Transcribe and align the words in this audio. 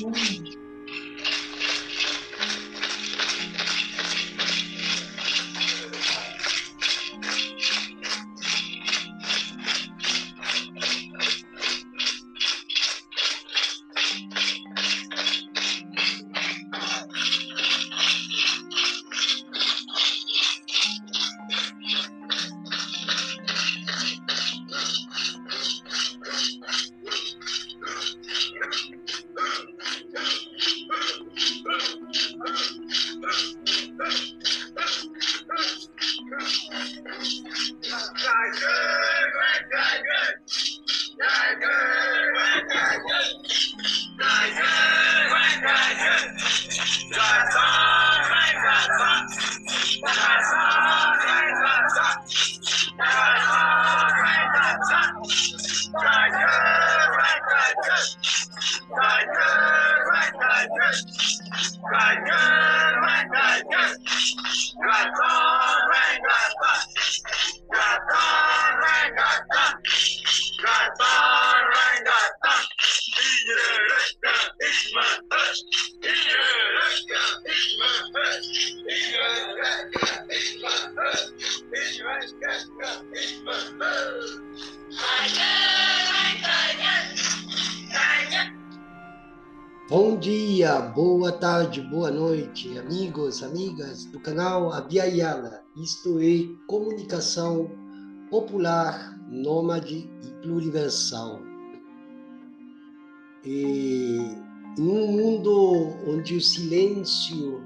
Mm-hmm. 0.00 0.34
dia, 90.66 90.80
boa 90.80 91.30
tarde, 91.30 91.80
boa 91.80 92.10
noite, 92.10 92.76
amigos, 92.76 93.40
amigas 93.40 94.04
do 94.06 94.18
canal 94.18 94.72
Abia 94.72 95.04
Yala. 95.04 95.62
Isto 95.76 96.18
é 96.18 96.44
comunicação 96.66 97.70
popular, 98.28 99.16
nômade 99.30 100.10
e 100.24 100.42
pluriversal. 100.42 101.40
E 103.44 104.18
em 104.76 104.82
um 104.82 105.12
mundo 105.12 105.94
onde 106.08 106.34
o 106.34 106.40
silêncio 106.40 107.62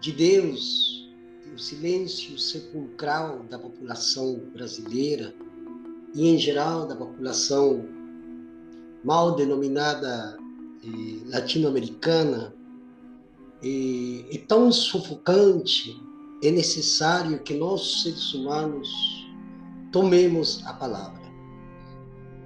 de 0.00 0.12
Deus, 0.12 1.10
o 1.52 1.58
silêncio 1.58 2.38
sepulcral 2.38 3.42
da 3.50 3.58
população 3.58 4.44
brasileira 4.52 5.34
e 6.14 6.28
em 6.28 6.38
geral 6.38 6.86
da 6.86 6.94
população 6.94 7.84
mal 9.02 9.34
denominada 9.34 10.38
latino-americana 11.26 12.54
é, 13.62 14.36
é 14.36 14.38
tão 14.46 14.70
sufocante, 14.70 16.00
é 16.42 16.50
necessário 16.50 17.38
que 17.42 17.54
nós, 17.54 18.02
seres 18.02 18.34
humanos, 18.34 18.88
tomemos 19.92 20.62
a 20.66 20.74
palavra. 20.74 21.22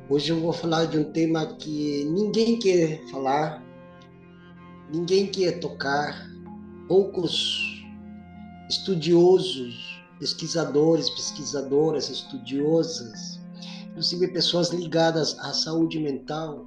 Hoje 0.09 0.31
eu 0.31 0.41
vou 0.41 0.53
falar 0.53 0.87
de 0.87 0.99
um 0.99 1.13
tema 1.13 1.47
que 1.47 2.05
ninguém 2.05 2.59
quer 2.59 3.01
falar, 3.11 3.63
ninguém 4.93 5.27
quer 5.27 5.61
tocar, 5.61 6.29
poucos 6.89 7.85
estudiosos, 8.69 10.03
pesquisadores, 10.19 11.11
pesquisadoras, 11.11 12.09
estudiosas, 12.09 13.41
inclusive 13.89 14.29
pessoas 14.29 14.71
ligadas 14.71 15.39
à 15.39 15.53
saúde 15.53 15.99
mental, 15.99 16.67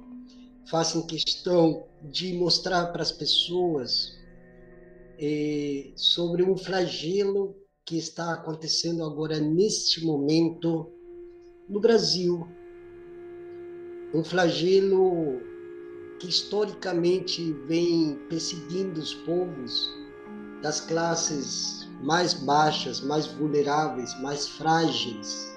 façam 0.66 1.06
questão 1.06 1.86
de 2.02 2.32
mostrar 2.34 2.86
para 2.86 3.02
as 3.02 3.12
pessoas 3.12 4.16
eh, 5.18 5.92
sobre 5.96 6.42
um 6.42 6.56
flagelo 6.56 7.54
que 7.84 7.98
está 7.98 8.32
acontecendo 8.32 9.04
agora 9.04 9.38
neste 9.38 10.04
momento 10.04 10.90
no 11.68 11.80
Brasil. 11.80 12.46
Um 14.14 14.24
flagelo 14.24 15.40
que 16.18 16.28
historicamente 16.28 17.52
vem 17.66 18.16
perseguindo 18.28 19.00
os 19.00 19.14
povos 19.14 19.92
das 20.62 20.80
classes 20.80 21.86
mais 22.02 22.32
baixas, 22.32 23.00
mais 23.00 23.26
vulneráveis, 23.26 24.18
mais 24.20 24.48
frágeis 24.48 25.53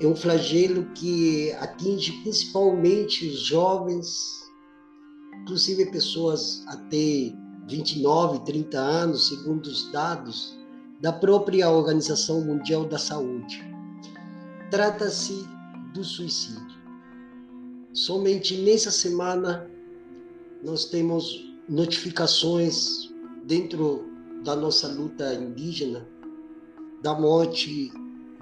é 0.00 0.06
um 0.06 0.14
flagelo 0.14 0.84
que 0.94 1.52
atinge 1.52 2.12
principalmente 2.22 3.26
os 3.26 3.40
jovens, 3.40 4.48
inclusive 5.42 5.86
pessoas 5.86 6.64
até 6.68 7.34
29, 7.66 8.40
30 8.44 8.78
anos, 8.78 9.28
segundo 9.28 9.66
os 9.66 9.90
dados 9.90 10.56
da 11.00 11.12
própria 11.12 11.68
Organização 11.70 12.40
Mundial 12.40 12.84
da 12.84 12.98
Saúde. 12.98 13.62
Trata-se 14.70 15.46
do 15.92 16.04
suicídio. 16.04 16.78
Somente 17.92 18.56
nessa 18.56 18.90
semana 18.90 19.68
nós 20.62 20.84
temos 20.84 21.54
notificações 21.68 23.12
dentro 23.44 24.06
da 24.44 24.54
nossa 24.54 24.88
luta 24.88 25.34
indígena 25.34 26.06
da 27.02 27.18
morte 27.18 27.90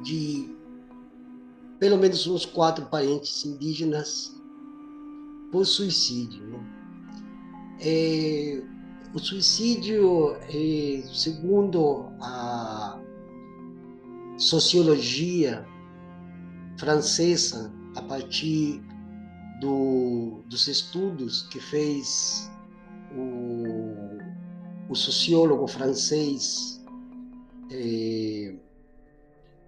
de 0.02 0.55
pelo 1.78 1.98
menos 1.98 2.26
uns 2.26 2.44
quatro 2.44 2.86
parentes 2.86 3.44
indígenas 3.44 4.34
por 5.52 5.64
suicídio. 5.64 6.44
Né? 6.46 6.60
É, 7.80 8.62
o 9.14 9.18
suicídio, 9.18 10.36
é, 10.48 11.02
segundo 11.12 12.06
a 12.20 13.00
sociologia 14.38 15.66
francesa, 16.78 17.72
a 17.94 18.02
partir 18.02 18.82
do, 19.60 20.42
dos 20.48 20.68
estudos 20.68 21.42
que 21.48 21.58
fez 21.58 22.50
o, 23.16 24.18
o 24.90 24.94
sociólogo 24.94 25.66
francês 25.66 26.84
é, 27.70 28.54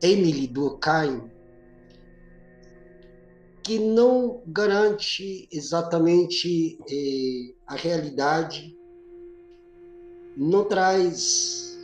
Émile 0.02 0.46
Durkheim, 0.46 1.30
que 3.68 3.78
não 3.78 4.40
garante 4.46 5.46
exatamente 5.52 6.78
eh, 6.90 7.54
a 7.66 7.74
realidade, 7.74 8.74
não 10.34 10.64
traz 10.64 11.78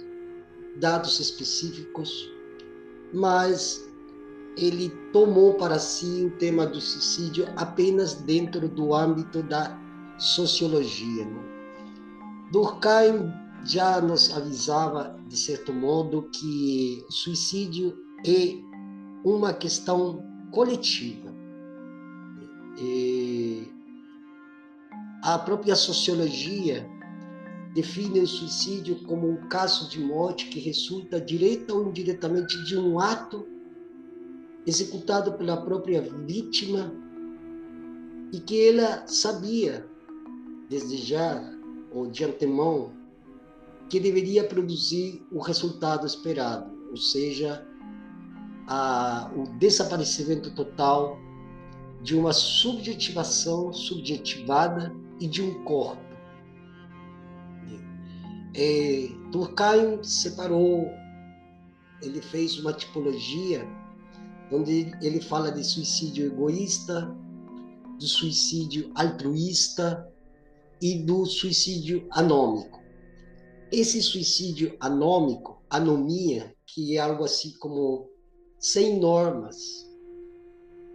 dados 0.81 1.21
específicos, 1.21 2.33
mas 3.13 3.87
ele 4.57 4.89
tomou 5.13 5.59
para 5.59 5.79
si 5.79 6.25
o 6.25 6.31
tema 6.39 6.67
do 6.67 6.81
suicídio 6.81 7.47
apenas 7.55 8.15
dentro 8.15 8.67
do 8.67 8.95
âmbito 8.95 9.43
da 9.43 9.79
sociologia. 10.17 11.27
Né? 11.27 11.43
Durkheim 12.51 13.31
já 13.67 14.01
nos 14.01 14.35
avisava, 14.35 15.21
de 15.29 15.37
certo 15.37 15.71
modo, 15.71 16.31
que 16.33 17.05
o 17.07 17.13
suicídio 17.13 17.95
é 18.27 18.55
uma 19.23 19.53
questão 19.53 20.25
coletiva 20.51 21.24
a 25.23 25.39
própria 25.39 25.75
sociologia 25.75 26.89
define 27.75 28.21
o 28.21 28.27
suicídio 28.27 29.03
como 29.05 29.29
um 29.29 29.49
caso 29.49 29.89
de 29.89 30.01
morte 30.01 30.47
que 30.47 30.61
resulta 30.61 31.21
direta 31.21 31.75
ou 31.75 31.89
indiretamente 31.89 32.63
de 32.65 32.79
um 32.79 33.01
ato 33.01 33.47
executado 34.67 35.33
pela 35.33 35.57
própria 35.57 36.01
vítima 36.01 36.93
e 38.33 38.41
que 38.41 38.69
ela 38.69 39.07
sabia 39.07 39.89
desde 40.69 40.97
já 40.97 41.53
ou 41.93 42.07
de 42.07 42.25
antemão 42.25 42.93
que 43.89 44.01
deveria 44.01 44.45
produzir 44.45 45.25
o 45.31 45.39
resultado 45.39 46.07
esperado, 46.07 46.73
ou 46.91 46.97
seja, 46.97 47.67
a, 48.67 49.31
o 49.37 49.59
desaparecimento 49.59 50.51
total 50.55 51.19
de 52.05 52.15
uma 52.15 52.35
subjetivação 52.35 53.73
subjetivada 53.73 54.95
e 55.19 55.27
de 55.27 55.41
um 55.41 55.65
corpo. 55.65 56.05
É, 58.55 59.09
Durkheim 59.33 60.05
separou, 60.05 60.87
ele 62.03 62.21
fez 62.21 62.59
uma 62.61 62.75
tipologia 62.75 63.67
onde 64.53 64.93
ele 65.01 65.19
fala 65.21 65.51
de 65.51 65.65
suicídio 65.65 66.27
egoísta, 66.27 67.11
do 67.99 68.07
suicídio 68.07 68.93
altruísta 68.95 70.07
e 70.83 70.99
do 70.99 71.25
suicídio 71.25 72.07
anômico. 72.11 72.83
Esse 73.73 74.03
suicídio 74.03 74.77
anômico, 74.79 75.63
anomia, 75.71 76.55
que 76.67 76.99
é 76.99 77.01
algo 77.01 77.25
assim 77.25 77.57
como 77.59 78.11
sem 78.59 79.01
normas, 79.01 79.84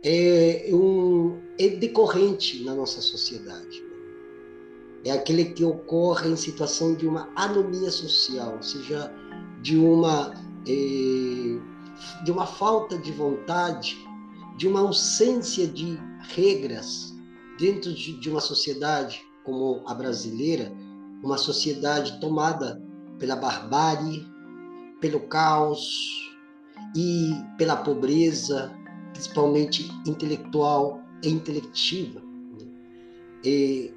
é, 0.03 0.69
um, 0.71 1.39
é 1.57 1.69
decorrente 1.69 2.63
na 2.63 2.73
nossa 2.73 3.01
sociedade. 3.01 3.83
É 5.03 5.11
aquele 5.11 5.45
que 5.45 5.63
ocorre 5.63 6.29
em 6.29 6.35
situação 6.35 6.93
de 6.93 7.07
uma 7.07 7.29
anomia 7.35 7.89
social, 7.89 8.55
ou 8.55 8.63
seja, 8.63 9.11
de 9.61 9.77
uma, 9.77 10.33
é, 10.67 12.23
de 12.23 12.31
uma 12.31 12.45
falta 12.45 12.97
de 12.97 13.11
vontade, 13.11 13.97
de 14.57 14.67
uma 14.67 14.81
ausência 14.81 15.67
de 15.67 15.97
regras 16.35 17.13
dentro 17.57 17.93
de, 17.93 18.19
de 18.19 18.29
uma 18.29 18.41
sociedade 18.41 19.21
como 19.43 19.81
a 19.85 19.93
brasileira, 19.93 20.71
uma 21.23 21.37
sociedade 21.37 22.19
tomada 22.19 22.81
pela 23.17 23.35
barbárie, 23.35 24.25
pelo 24.99 25.21
caos 25.21 26.29
e 26.95 27.31
pela 27.57 27.77
pobreza, 27.77 28.71
principalmente 29.19 29.91
intelectual 30.07 31.01
e 31.21 31.29
intelectiva. 31.29 32.21
E, 33.43 33.93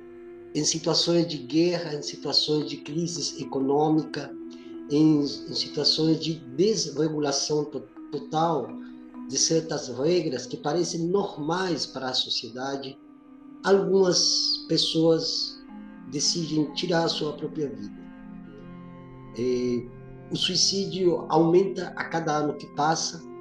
em 0.52 0.64
situações 0.64 1.28
de 1.28 1.38
guerra, 1.38 1.94
em 1.94 2.02
situações 2.02 2.68
de 2.68 2.78
crise 2.78 3.40
econômica, 3.40 4.34
em, 4.90 5.20
em 5.20 5.54
situações 5.54 6.18
de 6.18 6.34
desregulação 6.56 7.64
to 7.64 7.80
total 8.10 8.68
de 9.28 9.38
certas 9.38 9.88
regras 9.88 10.44
que 10.44 10.58
parecem 10.58 11.06
normais 11.06 11.86
para 11.86 12.10
a 12.10 12.14
sociedade, 12.14 12.98
algumas 13.64 14.66
pessoas 14.68 15.58
decidem 16.10 16.70
tirar 16.74 17.04
a 17.04 17.08
sua 17.08 17.32
própria 17.34 17.70
vida. 17.70 18.02
E, 19.38 19.88
o 20.30 20.36
suicídio 20.36 21.26
aumenta 21.28 21.88
a 21.96 22.04
cada 22.04 22.38
ano 22.38 22.54
que 22.54 22.66
passa 22.74 23.31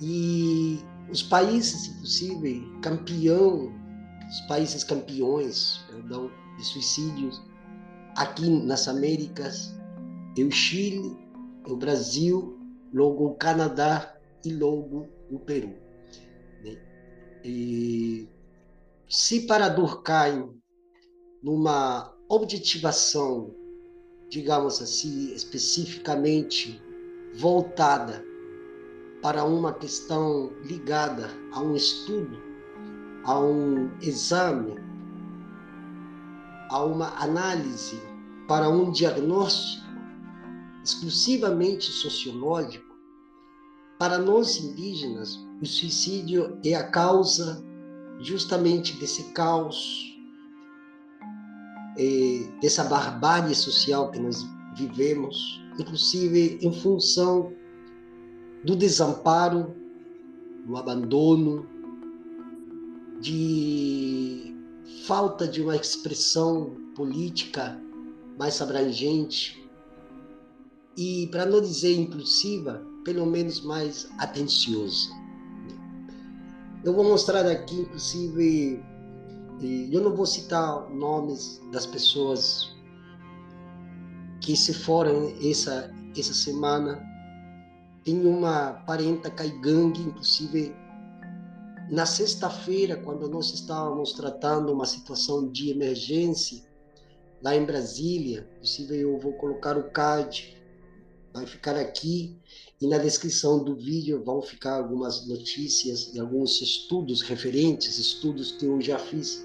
e 0.00 0.80
os 1.10 1.22
países, 1.22 1.88
inclusive, 1.88 2.78
campeão, 2.82 3.72
os 4.28 4.40
países 4.48 4.82
campeões, 4.82 5.84
perdão, 5.88 6.30
de 6.56 6.64
suicídios 6.64 7.42
aqui 8.16 8.48
nas 8.48 8.88
Américas, 8.88 9.74
é 10.38 10.42
o 10.42 10.50
Chile, 10.50 11.16
é 11.66 11.70
o 11.70 11.76
Brasil, 11.76 12.58
logo 12.92 13.26
o 13.26 13.34
Canadá 13.34 14.16
e 14.44 14.52
logo 14.52 15.08
o 15.30 15.38
Peru. 15.38 15.74
Né? 16.64 16.76
E 17.44 18.28
se 19.08 19.46
para 19.46 19.68
Durkheim, 19.68 20.50
numa 21.42 22.12
objetivação, 22.28 23.54
digamos 24.30 24.80
assim, 24.80 25.32
especificamente 25.34 26.82
voltada 27.34 28.24
para 29.24 29.42
uma 29.42 29.72
questão 29.72 30.52
ligada 30.64 31.30
a 31.52 31.60
um 31.62 31.74
estudo, 31.74 32.36
a 33.24 33.40
um 33.40 33.90
exame, 34.02 34.74
a 36.68 36.84
uma 36.84 37.08
análise, 37.18 37.98
para 38.46 38.68
um 38.68 38.92
diagnóstico 38.92 39.82
exclusivamente 40.84 41.90
sociológico, 41.90 42.94
para 43.98 44.18
nós 44.18 44.58
indígenas, 44.58 45.38
o 45.62 45.64
suicídio 45.64 46.58
é 46.62 46.74
a 46.74 46.86
causa 46.90 47.64
justamente 48.20 48.94
desse 48.98 49.32
caos, 49.32 50.14
é, 51.96 52.46
dessa 52.60 52.84
barbárie 52.84 53.54
social 53.54 54.10
que 54.10 54.18
nós 54.18 54.44
vivemos, 54.76 55.62
inclusive 55.78 56.58
em 56.60 56.70
função 56.70 57.50
do 58.64 58.74
desamparo, 58.74 59.74
do 60.66 60.76
abandono, 60.76 61.66
de 63.20 64.54
falta 65.06 65.46
de 65.46 65.62
uma 65.62 65.76
expressão 65.76 66.76
política 66.94 67.80
mais 68.38 68.60
abrangente 68.60 69.68
e, 70.96 71.28
para 71.30 71.44
não 71.46 71.60
dizer 71.60 71.94
inclusiva, 71.94 72.82
pelo 73.04 73.26
menos 73.26 73.60
mais 73.60 74.08
atenciosa. 74.18 75.10
Eu 76.84 76.92
vou 76.92 77.04
mostrar 77.04 77.46
aqui, 77.46 77.80
inclusive, 77.80 78.82
eu 79.90 80.00
não 80.00 80.14
vou 80.14 80.26
citar 80.26 80.88
nomes 80.90 81.60
das 81.72 81.86
pessoas 81.86 82.74
que 84.40 84.54
se 84.56 84.74
foram 84.74 85.32
essa, 85.42 85.90
essa 86.16 86.34
semana, 86.34 87.02
tem 88.04 88.26
uma 88.26 88.74
parenta 88.86 89.30
caigangue, 89.30 90.02
inclusive 90.02 90.74
na 91.90 92.06
sexta-feira, 92.06 92.96
quando 92.96 93.28
nós 93.28 93.52
estávamos 93.52 94.12
tratando 94.12 94.72
uma 94.72 94.86
situação 94.86 95.50
de 95.50 95.70
emergência 95.70 96.62
lá 97.42 97.54
em 97.54 97.64
Brasília, 97.64 98.48
inclusive 98.54 99.00
eu 99.00 99.18
vou 99.18 99.34
colocar 99.34 99.76
o 99.76 99.90
card, 99.90 100.56
vai 101.32 101.46
ficar 101.46 101.76
aqui 101.76 102.38
e 102.80 102.86
na 102.86 102.98
descrição 102.98 103.62
do 103.62 103.74
vídeo 103.74 104.22
vão 104.24 104.40
ficar 104.40 104.76
algumas 104.76 105.26
notícias 105.26 106.14
e 106.14 106.20
alguns 106.20 106.60
estudos 106.62 107.22
referentes, 107.22 107.98
estudos 107.98 108.52
que 108.52 108.64
eu 108.64 108.80
já 108.80 108.98
fiz. 108.98 109.44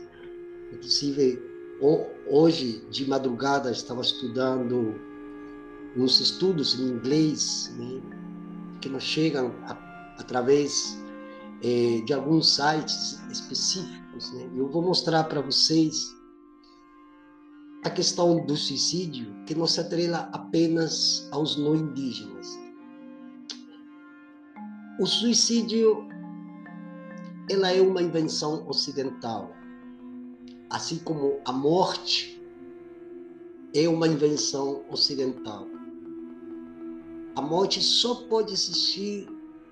Inclusive 0.71 1.41
hoje 2.29 2.85
de 2.89 3.05
madrugada 3.07 3.71
estava 3.71 4.01
estudando 4.01 4.95
uns 5.97 6.19
estudos 6.19 6.79
em 6.79 6.83
inglês, 6.83 7.73
né? 7.77 8.18
Que 8.81 8.89
nos 8.89 9.03
chegam 9.03 9.53
a, 9.63 9.73
através 10.19 10.97
é, 11.63 12.01
de 12.05 12.13
alguns 12.13 12.55
sites 12.55 13.21
específicos. 13.29 14.31
Né? 14.33 14.49
Eu 14.55 14.69
vou 14.69 14.81
mostrar 14.81 15.23
para 15.25 15.41
vocês 15.41 16.15
a 17.83 17.89
questão 17.89 18.45
do 18.45 18.57
suicídio 18.57 19.33
que 19.45 19.55
não 19.55 19.65
se 19.65 19.79
atrela 19.79 20.29
apenas 20.33 21.27
aos 21.31 21.57
não 21.57 21.75
indígenas. 21.75 22.47
O 24.99 25.05
suicídio 25.05 26.05
ela 27.49 27.71
é 27.71 27.81
uma 27.81 28.01
invenção 28.01 28.67
ocidental, 28.67 29.55
assim 30.69 30.99
como 30.99 31.39
a 31.45 31.53
morte 31.53 32.39
é 33.73 33.87
uma 33.87 34.07
invenção 34.07 34.83
ocidental. 34.89 35.68
A 37.39 37.41
morte 37.41 37.81
só 37.81 38.15
pode 38.15 38.51
existir 38.51 39.25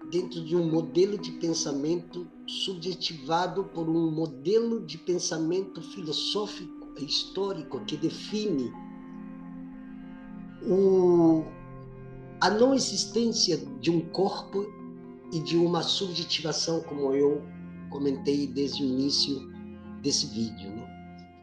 dentro 0.09 0.41
de 0.41 0.55
um 0.55 0.71
modelo 0.71 1.17
de 1.17 1.33
pensamento 1.33 2.25
subjetivado 2.47 3.65
por 3.65 3.89
um 3.89 4.09
modelo 4.09 4.85
de 4.85 4.97
pensamento 4.97 5.81
filosófico 5.81 6.93
e 6.97 7.03
histórico 7.03 7.83
que 7.83 7.97
define 7.97 8.71
o, 10.65 11.43
a 12.39 12.49
não 12.49 12.73
existência 12.73 13.57
de 13.81 13.91
um 13.91 13.99
corpo 14.11 14.65
e 15.33 15.41
de 15.41 15.57
uma 15.57 15.83
subjetivação, 15.83 16.79
como 16.83 17.13
eu 17.13 17.43
comentei 17.89 18.47
desde 18.47 18.81
o 18.81 18.85
início 18.85 19.41
desse 20.01 20.27
vídeo. 20.27 20.71
Né? 20.71 21.35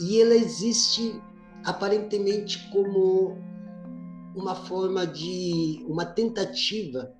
E 0.00 0.22
ela 0.22 0.34
existe 0.34 1.20
aparentemente 1.64 2.66
como 2.70 3.51
uma 4.34 4.54
forma 4.54 5.06
de 5.06 5.84
uma 5.86 6.04
tentativa 6.04 7.14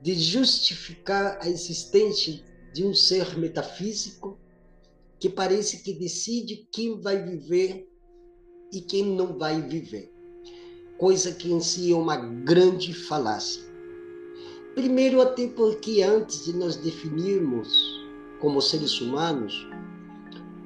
de 0.00 0.14
justificar 0.14 1.38
a 1.40 1.48
existência 1.48 2.42
de 2.72 2.84
um 2.84 2.94
ser 2.94 3.36
metafísico 3.38 4.38
que 5.18 5.28
parece 5.28 5.82
que 5.82 5.92
decide 5.92 6.68
quem 6.72 6.98
vai 7.00 7.22
viver 7.22 7.86
e 8.72 8.80
quem 8.80 9.04
não 9.04 9.36
vai 9.36 9.60
viver. 9.60 10.10
Coisa 10.96 11.32
que 11.32 11.52
em 11.52 11.60
si 11.60 11.92
é 11.92 11.96
uma 11.96 12.16
grande 12.16 12.94
falácia. 12.94 13.62
Primeiro, 14.74 15.20
até 15.20 15.48
porque 15.48 16.02
antes 16.02 16.44
de 16.44 16.54
nós 16.54 16.76
definirmos 16.76 17.68
como 18.40 18.62
seres 18.62 19.00
humanos, 19.00 19.66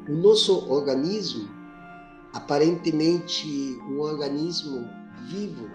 o 0.09 0.13
nosso 0.13 0.71
organismo, 0.71 1.49
aparentemente 2.33 3.49
um 3.89 4.01
organismo 4.01 4.87
vivo, 5.29 5.69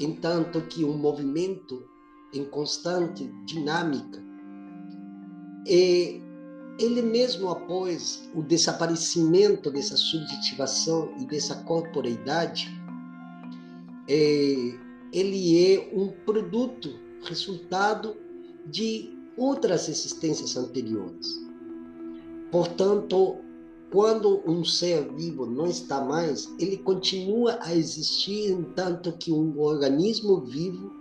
entanto 0.00 0.60
que 0.62 0.84
um 0.84 0.96
movimento 0.96 1.84
em 2.32 2.44
constante 2.44 3.26
dinâmica, 3.44 4.22
é 5.66 6.20
ele 6.78 7.02
mesmo 7.02 7.48
após 7.50 8.30
o 8.34 8.42
desaparecimento 8.42 9.70
dessa 9.70 9.96
subjetivação 9.96 11.12
e 11.18 11.26
dessa 11.26 11.56
corporeidade, 11.64 12.68
é, 14.08 14.78
ele 15.12 15.74
é 15.74 15.90
um 15.92 16.08
produto, 16.24 16.98
resultado 17.24 18.16
de 18.64 19.10
outras 19.36 19.88
existências 19.88 20.56
anteriores. 20.56 21.36
Portanto, 22.52 23.38
quando 23.90 24.42
um 24.46 24.64
ser 24.64 25.10
vivo 25.14 25.46
não 25.46 25.66
está 25.66 26.04
mais, 26.04 26.52
ele 26.58 26.76
continua 26.76 27.58
a 27.62 27.74
existir, 27.74 28.50
entanto 28.50 29.12
que 29.12 29.32
um 29.32 29.58
organismo 29.60 30.40
vivo, 30.42 30.92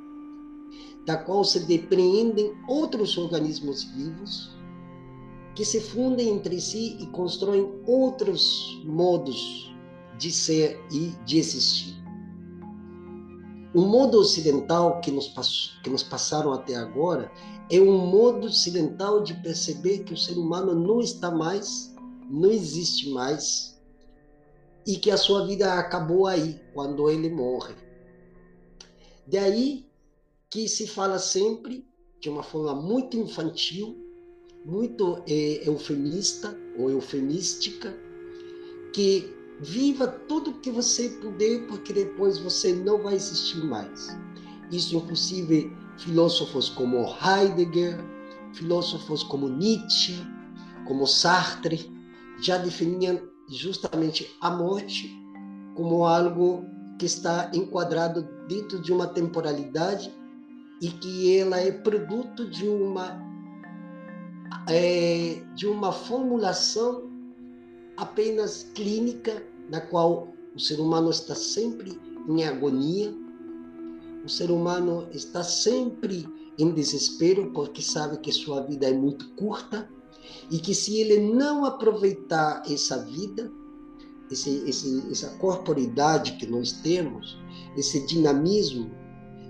da 1.06 1.17
qual 1.17 1.44
se 1.44 1.60
depreendem 1.62 2.53
outros 2.67 3.17
organismos 3.17 3.84
vivos, 3.84 4.56
que 5.56 5.65
se 5.65 5.82
fundem 5.82 6.29
entre 6.29 6.62
si 6.62 6.98
e 7.00 7.08
constroem 7.08 7.70
outros 7.86 8.82
modos 8.86 9.74
de 10.17 10.32
ser 10.32 10.79
e 10.91 11.13
de 11.25 11.39
existir. 11.39 11.96
O 13.74 13.82
modo 13.82 14.20
ocidental 14.20 15.01
que 15.01 15.12
nos, 15.12 15.34
que 15.84 15.89
nos 15.89 16.03
passaram 16.03 16.53
até 16.53 16.75
agora 16.75 17.32
é 17.70 17.82
um 17.82 18.08
modo 18.08 18.48
ocidental 18.48 19.22
de 19.22 19.34
perceber 19.36 20.00
que 20.00 20.13
o 20.13 20.17
ser 20.17 20.38
humano 20.38 20.74
não 20.74 21.01
está 21.01 21.29
mais, 21.29 21.94
não 22.29 22.51
existe 22.51 23.10
mais, 23.10 23.77
e 24.86 24.98
que 24.98 25.12
a 25.12 25.17
sua 25.17 25.46
vida 25.46 25.74
acabou 25.74 26.27
aí, 26.27 26.60
quando 26.74 27.10
ele 27.10 27.29
morre. 27.29 27.75
Daí 29.25 29.86
que 30.50 30.67
se 30.67 30.88
fala 30.88 31.19
sempre, 31.19 31.86
de 32.22 32.29
uma 32.29 32.41
forma 32.41 32.74
muito 32.74 33.17
infantil, 33.17 33.98
muito 34.65 35.22
é, 35.27 35.67
eufemista 35.67 36.57
ou 36.77 36.89
eufemística, 36.89 37.93
que 38.93 39.34
viva 39.60 40.07
tudo 40.07 40.60
que 40.60 40.72
você 40.72 41.10
puder, 41.10 41.67
porque 41.67 41.91
depois 41.91 42.38
você 42.38 42.74
não 42.74 43.01
vai 43.03 43.15
existir 43.15 43.63
mais. 43.65 44.15
Isso, 44.72 44.96
inclusive, 44.96 45.72
filósofos 45.98 46.69
como 46.69 47.05
Heidegger, 47.05 47.98
filósofos 48.53 49.24
como 49.24 49.50
Nietzsche, 49.50 50.15
como 50.86 51.05
Sartre, 51.05 51.91
já 52.41 52.58
definiam 52.58 53.20
justamente 53.50 54.36
a 54.41 54.51
morte 54.51 55.10
como 55.75 56.06
algo 56.06 56.65
que 57.00 57.06
está 57.06 57.51
enquadrado 57.53 58.27
dentro 58.48 58.82
de 58.82 58.91
uma 58.91 59.08
temporalidade 59.08 60.13
e 60.82 60.89
que 60.89 61.38
ela 61.38 61.60
é 61.60 61.72
produto 61.72 62.50
de 62.50 62.67
uma 62.67 63.25
é, 64.70 65.41
de 65.56 65.67
uma 65.67 65.91
formulação 65.91 67.10
apenas 67.96 68.63
clínica 68.75 69.44
na 69.70 69.82
qual 69.82 70.34
o 70.56 70.60
ser 70.60 70.79
humano 70.79 71.10
está 71.10 71.36
sempre 71.36 72.00
em 72.27 72.44
agonia 72.44 73.13
o 74.25 74.29
ser 74.29 74.51
humano 74.51 75.08
está 75.13 75.41
sempre 75.41 76.27
em 76.60 76.72
desespero 76.72 77.51
porque 77.53 77.82
sabe 77.82 78.17
que 78.17 78.32
sua 78.32 78.62
vida 78.62 78.88
é 78.88 78.94
muito 78.94 79.29
curta 79.36 79.89
e 80.50 80.60
que 80.60 80.74
se 80.74 81.00
ele 81.00 81.19
não 81.34 81.65
aproveitar 81.65 82.63
essa 82.69 83.03
vida, 83.05 83.51
esse, 84.31 84.63
esse, 84.67 85.03
essa 85.12 85.29
corporidade 85.38 86.34
que 86.34 86.46
nós 86.46 86.72
temos, 86.72 87.38
esse 87.75 88.05
dinamismo 88.05 88.91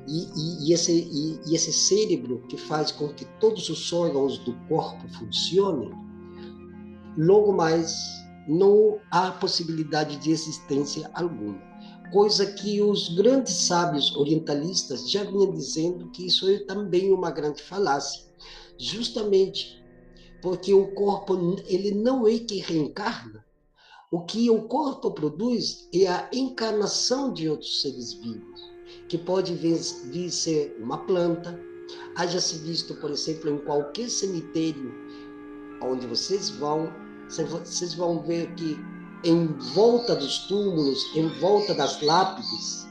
e, 0.08 0.28
e, 0.36 0.70
e, 0.70 0.74
esse, 0.74 0.92
e, 0.92 1.40
e 1.50 1.56
esse 1.56 1.72
cérebro 1.74 2.44
que 2.48 2.58
faz 2.58 2.92
com 2.92 3.10
que 3.10 3.26
todos 3.40 3.70
os 3.70 3.92
órgãos 3.92 4.38
do 4.40 4.54
corpo 4.68 5.08
funcionem, 5.10 5.92
logo 7.18 7.52
mais 7.52 7.96
não 8.48 9.00
há 9.12 9.32
possibilidade 9.32 10.18
de 10.18 10.32
existência 10.32 11.10
alguma. 11.14 11.62
Coisa 12.12 12.46
que 12.46 12.82
os 12.82 13.10
grandes 13.16 13.54
sábios 13.54 14.16
orientalistas 14.16 15.12
já 15.12 15.26
vinham 15.26 15.52
dizendo 15.52 16.10
que 16.12 16.26
isso 16.26 16.50
é 16.50 16.60
também 16.60 17.12
uma 17.12 17.30
grande 17.30 17.62
falácia, 17.62 18.24
justamente 18.78 19.84
porque 20.42 20.74
o 20.74 20.88
corpo 20.94 21.36
ele 21.66 21.92
não 21.92 22.28
é 22.28 22.38
que 22.40 22.60
reencarna. 22.60 23.46
O 24.12 24.22
que 24.22 24.50
o 24.50 24.64
corpo 24.64 25.12
produz 25.12 25.90
é 25.94 26.08
a 26.08 26.30
encarnação 26.32 27.34
de 27.34 27.50
outros 27.50 27.82
seres 27.82 28.14
vivos, 28.14 28.62
que 29.10 29.18
pode 29.18 29.54
vir, 29.54 29.78
vir 30.06 30.32
ser 30.32 30.78
uma 30.80 31.00
planta, 31.00 31.60
haja 32.16 32.40
se 32.40 32.58
visto, 32.60 32.96
por 32.96 33.12
exemplo, 33.12 33.50
em 33.50 33.58
qualquer 33.60 34.10
cemitério 34.10 34.94
onde 35.82 36.08
vocês 36.08 36.50
vão, 36.50 36.92
vocês 37.28 37.94
vão 37.94 38.24
ver 38.24 38.54
que 38.56 38.78
em 39.24 39.48
volta 39.74 40.16
dos 40.16 40.40
túmulos, 40.48 41.04
em 41.16 41.28
volta 41.40 41.74
das 41.74 42.02
lápides, 42.02 42.88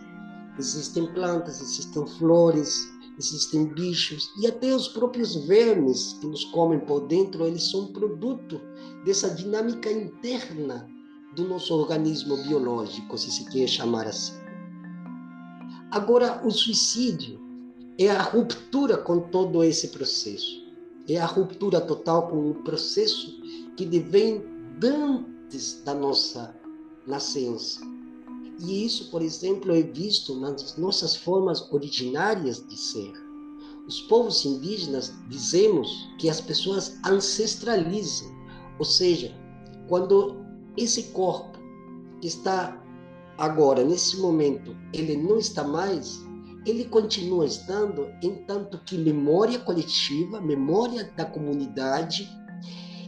existem 0.58 1.06
plantas, 1.12 1.60
existem 1.60 2.06
flores, 2.18 2.88
existem 3.18 3.66
bichos 3.66 4.30
e 4.40 4.46
até 4.46 4.74
os 4.74 4.88
próprios 4.88 5.34
vermes 5.46 6.14
que 6.20 6.26
nos 6.26 6.44
comem 6.46 6.80
por 6.80 7.06
dentro, 7.06 7.46
eles 7.46 7.70
são 7.70 7.86
produto 7.92 8.60
dessa 9.04 9.30
dinâmica 9.30 9.90
interna 9.90 10.88
do 11.34 11.46
nosso 11.48 11.74
organismo 11.74 12.36
biológico, 12.44 13.16
se 13.16 13.30
se 13.30 13.44
quer 13.50 13.68
chamar 13.68 14.06
assim. 14.06 14.34
Agora, 15.90 16.42
o 16.44 16.50
suicídio 16.50 17.40
é 17.98 18.10
a 18.10 18.22
ruptura 18.22 18.98
com 18.98 19.20
todo 19.20 19.62
esse 19.62 19.88
processo. 19.88 20.64
É 21.08 21.18
a 21.18 21.26
ruptura 21.26 21.80
total 21.80 22.28
com 22.28 22.50
o 22.50 22.54
processo 22.54 23.40
que 23.76 23.86
vem 23.86 24.44
antes 24.82 25.82
da 25.84 25.94
nossa 25.94 26.54
nascença. 27.06 27.80
E 28.58 28.84
isso, 28.84 29.10
por 29.10 29.22
exemplo, 29.22 29.74
é 29.74 29.82
visto 29.82 30.34
nas 30.34 30.76
nossas 30.76 31.14
formas 31.14 31.60
originárias 31.72 32.66
de 32.66 32.76
ser. 32.76 33.12
Os 33.86 34.00
povos 34.02 34.44
indígenas 34.44 35.12
dizemos 35.28 36.08
que 36.18 36.28
as 36.28 36.40
pessoas 36.40 36.98
ancestralizam, 37.06 38.28
ou 38.78 38.84
seja, 38.84 39.34
quando 39.88 40.36
esse 40.76 41.04
corpo 41.04 41.58
que 42.20 42.26
está 42.26 42.82
agora, 43.38 43.84
nesse 43.84 44.16
momento, 44.16 44.76
ele 44.92 45.16
não 45.16 45.38
está 45.38 45.62
mais, 45.62 46.20
ele 46.64 46.84
continua 46.86 47.46
estando, 47.46 48.08
entanto 48.22 48.80
que 48.84 48.98
memória 48.98 49.58
coletiva, 49.60 50.40
memória 50.40 51.12
da 51.16 51.24
comunidade, 51.24 52.28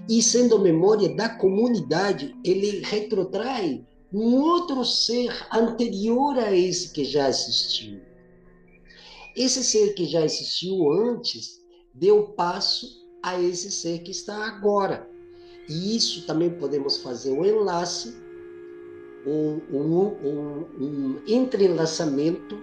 e 0.09 0.23
sendo 0.23 0.61
memória 0.61 1.15
da 1.15 1.29
comunidade, 1.29 2.35
ele 2.45 2.83
retrotrai 2.85 3.85
um 4.13 4.37
outro 4.37 4.85
ser 4.85 5.47
anterior 5.53 6.39
a 6.39 6.55
esse 6.55 6.93
que 6.93 7.05
já 7.05 7.29
existiu. 7.29 8.01
Esse 9.37 9.63
ser 9.63 9.95
que 9.95 10.07
já 10.07 10.25
existiu 10.25 10.91
antes 10.93 11.63
deu 11.95 12.29
passo 12.29 13.07
a 13.23 13.41
esse 13.41 13.71
ser 13.71 14.01
que 14.01 14.11
está 14.11 14.47
agora. 14.47 15.09
E 15.69 15.97
isso 15.97 16.27
também 16.27 16.51
podemos 16.51 16.97
fazer 16.99 17.33
um 17.33 17.45
enlace, 17.45 18.17
um, 19.27 19.61
um, 19.71 20.07
um, 20.07 20.67
um 20.81 21.21
entrelaçamento 21.27 22.59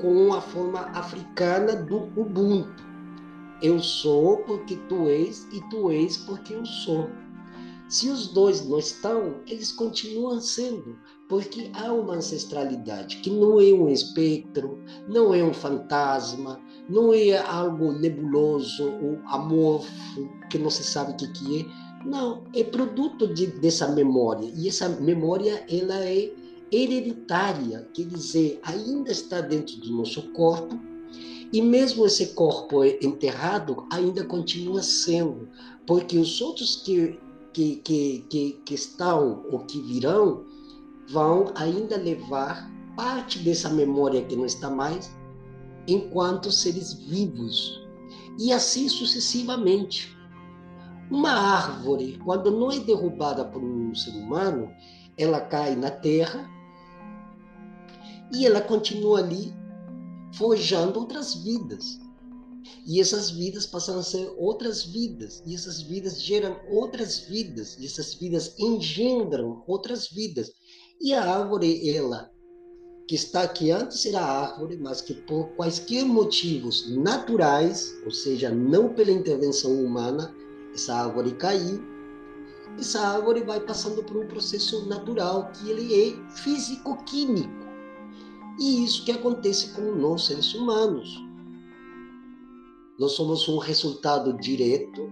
com 0.00 0.34
a 0.34 0.40
forma 0.40 0.80
africana 0.92 1.74
do 1.74 1.96
Ubuntu. 2.20 2.84
Eu 3.62 3.80
sou 3.80 4.38
porque 4.38 4.76
tu 4.88 5.08
és 5.08 5.48
e 5.50 5.60
tu 5.70 5.90
és 5.90 6.18
porque 6.18 6.52
eu 6.52 6.64
sou. 6.66 7.08
Se 7.88 8.08
os 8.08 8.26
dois 8.28 8.66
não 8.66 8.80
estão, 8.80 9.36
eles 9.46 9.70
continuam 9.70 10.40
sendo, 10.40 10.98
porque 11.28 11.70
há 11.72 11.92
uma 11.92 12.14
ancestralidade 12.14 13.18
que 13.18 13.30
não 13.30 13.60
é 13.60 13.72
um 13.72 13.88
espectro, 13.88 14.82
não 15.08 15.32
é 15.32 15.42
um 15.42 15.54
fantasma, 15.54 16.60
não 16.88 17.14
é 17.14 17.38
algo 17.38 17.92
nebuloso 17.92 18.90
ou 18.90 19.18
amorfo 19.26 19.88
que 20.50 20.58
não 20.58 20.68
se 20.68 20.82
sabe 20.82 21.12
o 21.12 21.32
que, 21.32 21.60
é. 21.60 21.86
Não, 22.04 22.42
é 22.54 22.64
produto 22.64 23.32
de, 23.32 23.46
dessa 23.46 23.88
memória. 23.88 24.50
E 24.54 24.68
essa 24.68 24.88
memória 24.88 25.64
ela 25.68 26.04
é 26.04 26.32
hereditária, 26.72 27.88
quer 27.94 28.06
dizer, 28.06 28.60
ainda 28.64 29.12
está 29.12 29.40
dentro 29.40 29.76
do 29.76 29.92
nosso 29.92 30.22
corpo, 30.32 30.78
e 31.52 31.62
mesmo 31.62 32.04
esse 32.04 32.34
corpo 32.34 32.84
enterrado 32.84 33.86
ainda 33.92 34.24
continua 34.24 34.82
sendo, 34.82 35.48
porque 35.86 36.18
os 36.18 36.40
outros 36.40 36.76
que, 36.76 37.18
que, 37.56 37.76
que, 37.76 38.26
que, 38.28 38.52
que 38.66 38.74
estão 38.74 39.42
ou 39.50 39.60
que 39.60 39.80
virão 39.80 40.44
vão 41.08 41.54
ainda 41.54 41.96
levar 41.96 42.70
parte 42.94 43.38
dessa 43.38 43.70
memória 43.70 44.22
que 44.22 44.36
não 44.36 44.44
está 44.44 44.68
mais 44.68 45.10
enquanto 45.88 46.52
seres 46.52 46.92
vivos. 46.92 47.80
E 48.38 48.52
assim 48.52 48.90
sucessivamente. 48.90 50.14
Uma 51.10 51.30
árvore, 51.30 52.20
quando 52.22 52.50
não 52.50 52.70
é 52.70 52.78
derrubada 52.78 53.42
por 53.42 53.64
um 53.64 53.94
ser 53.94 54.10
humano, 54.10 54.70
ela 55.16 55.40
cai 55.40 55.74
na 55.74 55.90
terra 55.90 56.46
e 58.34 58.44
ela 58.44 58.60
continua 58.60 59.20
ali 59.20 59.54
forjando 60.34 61.00
outras 61.00 61.34
vidas. 61.42 61.98
E 62.86 63.00
essas 63.00 63.30
vidas 63.30 63.66
passam 63.66 63.98
a 63.98 64.02
ser 64.02 64.32
outras 64.38 64.84
vidas, 64.84 65.42
e 65.44 65.54
essas 65.54 65.82
vidas 65.82 66.22
geram 66.22 66.56
outras 66.70 67.20
vidas, 67.20 67.76
e 67.78 67.86
essas 67.86 68.14
vidas 68.14 68.54
engendram 68.58 69.64
outras 69.66 70.08
vidas. 70.08 70.52
E 71.00 71.12
a 71.12 71.22
árvore, 71.22 71.88
ela, 71.90 72.30
que 73.08 73.14
está 73.14 73.42
aqui 73.42 73.70
antes 73.70 74.04
era 74.06 74.20
árvore, 74.20 74.76
mas 74.76 75.00
que 75.00 75.14
por 75.14 75.48
quaisquer 75.56 76.04
motivos 76.04 76.90
naturais, 76.96 77.94
ou 78.04 78.10
seja, 78.10 78.50
não 78.50 78.94
pela 78.94 79.10
intervenção 79.10 79.72
humana, 79.72 80.34
essa 80.74 80.94
árvore 80.94 81.32
caiu. 81.32 81.80
Essa 82.78 83.00
árvore 83.00 83.42
vai 83.42 83.60
passando 83.60 84.02
por 84.04 84.16
um 84.16 84.26
processo 84.26 84.86
natural 84.86 85.50
que 85.52 85.70
ele 85.70 85.94
é 85.94 86.30
físico-químico. 86.36 87.66
E 88.58 88.84
isso 88.84 89.04
que 89.04 89.12
acontece 89.12 89.68
com 89.74 89.94
nós 89.94 90.26
seres 90.26 90.54
humanos. 90.54 91.25
Nós 92.98 93.12
somos 93.12 93.48
um 93.48 93.58
resultado 93.58 94.32
direto 94.34 95.10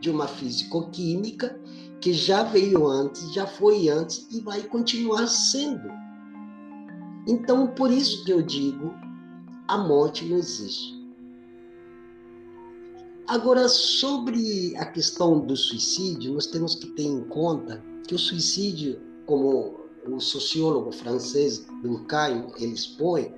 de 0.00 0.10
uma 0.10 0.28
físico-química 0.28 1.60
que 2.00 2.12
já 2.12 2.44
veio 2.44 2.86
antes, 2.86 3.32
já 3.34 3.46
foi 3.46 3.88
antes 3.88 4.26
e 4.30 4.40
vai 4.40 4.62
continuar 4.62 5.26
sendo. 5.26 5.88
Então, 7.26 7.66
por 7.66 7.90
isso 7.90 8.24
que 8.24 8.30
eu 8.30 8.40
digo, 8.40 8.94
a 9.66 9.76
morte 9.76 10.24
não 10.24 10.38
existe. 10.38 10.96
Agora, 13.26 13.68
sobre 13.68 14.74
a 14.76 14.86
questão 14.86 15.40
do 15.40 15.54
suicídio, 15.54 16.32
nós 16.32 16.46
temos 16.46 16.74
que 16.74 16.86
ter 16.86 17.02
em 17.02 17.24
conta 17.24 17.84
que 18.06 18.14
o 18.14 18.18
suicídio, 18.18 18.98
como 19.26 19.80
o 20.06 20.18
sociólogo 20.18 20.90
francês 20.90 21.66
Durkheim 21.82 22.46
ele 22.56 22.72
expõe, 22.72 23.34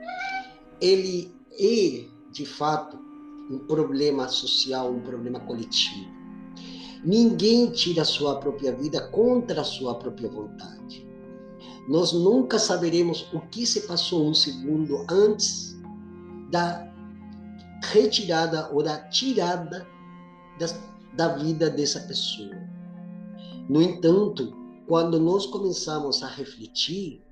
ele 0.80 1.34
é, 1.58 2.04
de 2.30 2.46
fato, 2.46 3.09
um 3.50 3.58
problema 3.58 4.28
social, 4.28 4.92
um 4.92 5.00
problema 5.00 5.40
coletivo. 5.40 6.08
Ninguém 7.04 7.70
tira 7.70 8.02
a 8.02 8.04
sua 8.04 8.38
própria 8.38 8.72
vida 8.72 9.08
contra 9.08 9.62
a 9.62 9.64
sua 9.64 9.94
própria 9.96 10.28
vontade. 10.30 11.06
Nós 11.88 12.12
nunca 12.12 12.58
saberemos 12.58 13.26
o 13.32 13.40
que 13.40 13.66
se 13.66 13.82
passou 13.82 14.28
um 14.28 14.34
segundo 14.34 15.04
antes 15.10 15.76
da 16.50 16.88
retirada 17.82 18.70
ou 18.72 18.82
da 18.82 18.98
tirada 19.08 19.86
da 21.16 21.28
vida 21.36 21.70
dessa 21.70 22.00
pessoa. 22.00 22.54
No 23.68 23.80
entanto, 23.80 24.54
quando 24.86 25.18
nós 25.18 25.46
começamos 25.46 26.22
a 26.22 26.26
refletir 26.26 27.22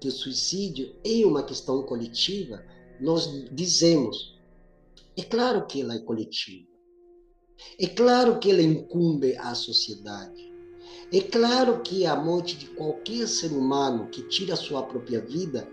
que 0.00 0.08
o 0.08 0.12
suicídio 0.12 0.94
é 1.04 1.26
uma 1.26 1.42
questão 1.42 1.82
coletiva, 1.82 2.62
nós 3.00 3.46
dizemos: 3.52 4.37
é 5.18 5.22
claro 5.22 5.66
que 5.66 5.80
ela 5.80 5.96
é 5.96 5.98
coletiva. 5.98 6.68
É 7.80 7.88
claro 7.88 8.38
que 8.38 8.52
ela 8.52 8.62
incumbe 8.62 9.36
a 9.36 9.52
sociedade. 9.52 10.54
É 11.12 11.20
claro 11.20 11.80
que 11.80 12.06
a 12.06 12.14
morte 12.14 12.56
de 12.56 12.66
qualquer 12.68 13.26
ser 13.26 13.50
humano 13.50 14.08
que 14.12 14.22
tira 14.28 14.54
a 14.54 14.56
sua 14.56 14.84
própria 14.84 15.20
vida 15.20 15.68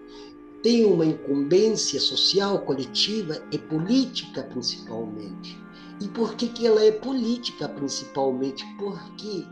tem 0.63 0.83
uma 0.83 1.05
incumbência 1.05 1.99
social, 1.99 2.65
coletiva 2.65 3.39
e 3.51 3.59
política 3.59 4.41
principalmente. 4.41 5.55
E 6.01 6.07
por 6.07 6.35
que, 6.35 6.47
que 6.47 6.65
ela 6.65 6.83
é 6.83 6.91
política 6.91 7.69
principalmente? 7.69 8.65
Porque 8.79 9.45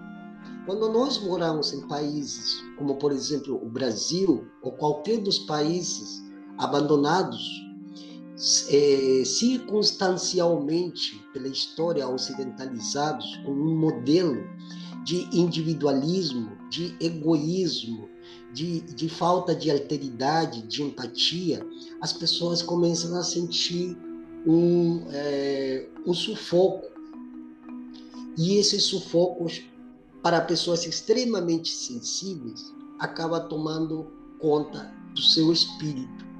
quando 0.65 0.91
nós 0.91 1.21
moramos 1.21 1.71
em 1.71 1.87
países 1.87 2.63
como, 2.79 2.95
por 2.95 3.11
exemplo, 3.11 3.63
o 3.63 3.69
Brasil 3.69 4.47
ou 4.63 4.71
qualquer 4.71 5.19
dos 5.19 5.37
países 5.37 6.19
abandonados 6.57 7.63
é, 8.69 9.23
circunstancialmente 9.25 11.23
pela 11.31 11.47
história 11.47 12.07
ocidentalizados 12.07 13.37
com 13.45 13.51
um 13.51 13.77
modelo 13.77 14.43
de 15.03 15.27
individualismo, 15.37 16.51
de 16.69 16.95
egoísmo, 16.99 18.09
de, 18.53 18.81
de 18.81 19.09
falta 19.09 19.53
de 19.55 19.69
alteridade, 19.69 20.61
de 20.63 20.83
empatia, 20.83 21.65
as 22.01 22.13
pessoas 22.13 22.61
começam 22.61 23.15
a 23.17 23.23
sentir 23.23 23.97
um, 24.45 25.05
é, 25.11 25.87
um 26.05 26.13
sufoco. 26.13 26.91
E 28.37 28.57
esse 28.57 28.79
sufoco, 28.79 29.47
para 30.21 30.41
pessoas 30.41 30.85
extremamente 30.85 31.69
sensíveis, 31.71 32.73
acaba 32.99 33.39
tomando 33.39 34.07
conta 34.39 34.91
do 35.13 35.21
seu 35.21 35.51
espírito. 35.51 36.32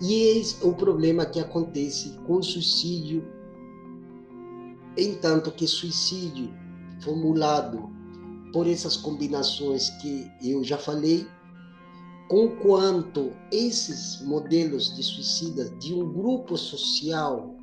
E 0.00 0.12
eis 0.12 0.58
o 0.62 0.72
problema 0.72 1.24
que 1.24 1.38
acontece 1.38 2.18
com 2.26 2.42
suicídio, 2.42 3.24
entanto 4.96 5.50
que 5.52 5.66
suicídio 5.66 6.52
formulado 7.00 7.90
por 8.52 8.66
essas 8.66 8.96
combinações 8.96 9.90
que 10.00 10.30
eu 10.42 10.62
já 10.64 10.78
falei, 10.78 11.26
com 12.28 12.56
quanto 12.56 13.32
esses 13.52 14.20
modelos 14.22 14.94
de 14.96 15.02
suicida 15.02 15.70
de 15.78 15.94
um 15.94 16.12
grupo 16.12 16.56
social 16.56 17.56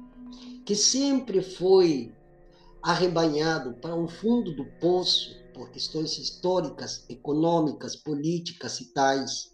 que 0.66 0.76
sempre 0.76 1.42
foi 1.42 2.14
arrebanhado 2.82 3.74
para 3.76 3.96
o 3.96 4.08
fundo 4.08 4.56
do 4.56 4.66
poço 4.80 5.36
por 5.54 5.70
questões 5.70 6.18
históricas, 6.18 7.06
econômicas, 7.10 7.96
políticas 7.96 8.80
e 8.80 8.86
tais. 8.94 9.51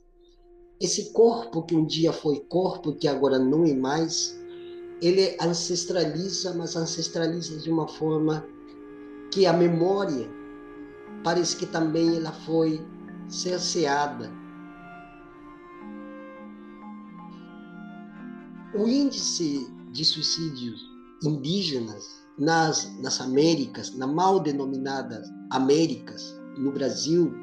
Esse 0.80 1.12
corpo 1.12 1.63
que 1.63 1.76
um 1.76 1.86
dia 1.86 2.13
foi 2.13 2.40
corpo, 2.42 2.94
que 2.94 3.08
agora 3.08 3.40
não 3.40 3.66
é 3.66 3.74
mais, 3.74 4.40
ele 5.02 5.36
ancestraliza, 5.42 6.54
mas 6.54 6.76
ancestraliza 6.76 7.58
de 7.58 7.72
uma 7.72 7.88
forma 7.88 8.46
que 9.32 9.48
a 9.48 9.54
memória 9.54 10.30
parece 11.24 11.58
que 11.58 11.66
também 11.66 12.18
ela 12.18 12.32
foi 12.32 12.80
cerceada. 13.28 14.32
O 18.76 18.88
índice 18.88 19.68
de 19.92 20.06
suicídios 20.06 20.80
indígenas 21.24 22.06
nas, 22.38 22.96
nas 23.00 23.20
Américas, 23.20 23.96
na 23.96 24.06
mal 24.06 24.40
denominada 24.40 25.24
Américas, 25.50 26.40
no 26.56 26.72
Brasil, 26.72 27.34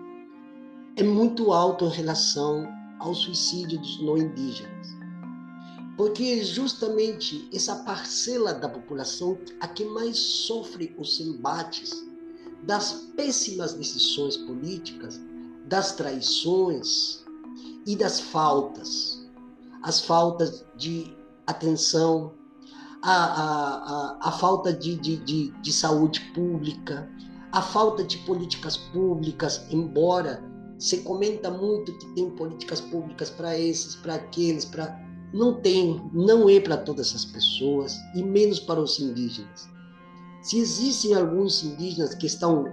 é 0.97 1.03
muito 1.03 1.53
alto 1.53 1.87
em 1.87 1.91
relação 1.91 2.65
ao 3.05 3.15
suicídio 3.15 3.79
dos 3.79 4.01
não 4.01 4.17
indígenas. 4.17 4.97
Porque 5.97 6.25
é 6.25 6.43
justamente 6.43 7.49
essa 7.53 7.77
parcela 7.77 8.55
da 8.55 8.69
população 8.69 9.39
a 9.61 9.69
que 9.69 9.85
mais 9.85 10.19
sofre 10.19 10.95
os 10.99 11.21
embates 11.21 12.05
das 12.63 12.93
péssimas 13.15 13.75
decisões 13.75 14.39
políticas, 14.39 15.21
das 15.67 15.93
traições 15.93 17.23
e 17.87 17.95
das 17.95 18.19
faltas. 18.19 19.23
As 19.83 20.01
faltas 20.01 20.65
de 20.75 21.15
atenção, 21.47 22.33
a, 23.03 23.13
a, 23.13 23.75
a, 23.77 24.29
a 24.29 24.33
falta 24.33 24.73
de, 24.73 24.97
de, 24.97 25.19
de, 25.19 25.51
de 25.51 25.73
saúde 25.73 26.21
pública, 26.35 27.09
a 27.53 27.61
falta 27.61 28.03
de 28.03 28.17
políticas 28.19 28.79
públicas, 28.79 29.67
embora 29.71 30.43
se 30.79 30.99
comenta 30.99 31.51
muito 31.51 31.97
que 31.99 32.07
tem 32.15 32.31
políticas 32.31 32.81
públicas 32.81 33.29
para 33.31 33.59
esses, 33.59 33.97
para 33.97 34.15
aqueles, 34.15 34.65
para 34.65 35.03
não 35.33 35.61
tem, 35.61 36.01
não 36.13 36.49
é 36.49 36.61
para 36.61 36.77
todas 36.77 37.13
as 37.15 37.25
pessoas 37.25 37.97
e 38.15 38.23
menos 38.23 38.61
para 38.61 38.81
os 38.81 39.01
indígenas. 39.01 39.69
Se 40.43 40.59
existem 40.59 41.15
alguns 41.15 41.65
indígenas 41.65 42.15
que 42.15 42.27
estão 42.27 42.67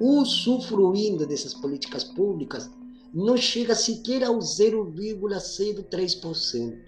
usufruindo 0.00 1.26
dessas 1.26 1.52
políticas 1.54 2.02
públicas, 2.02 2.68
não 3.14 3.36
chega 3.36 3.74
sequer 3.74 4.24
ao 4.24 4.38
0,03%. 4.38 6.78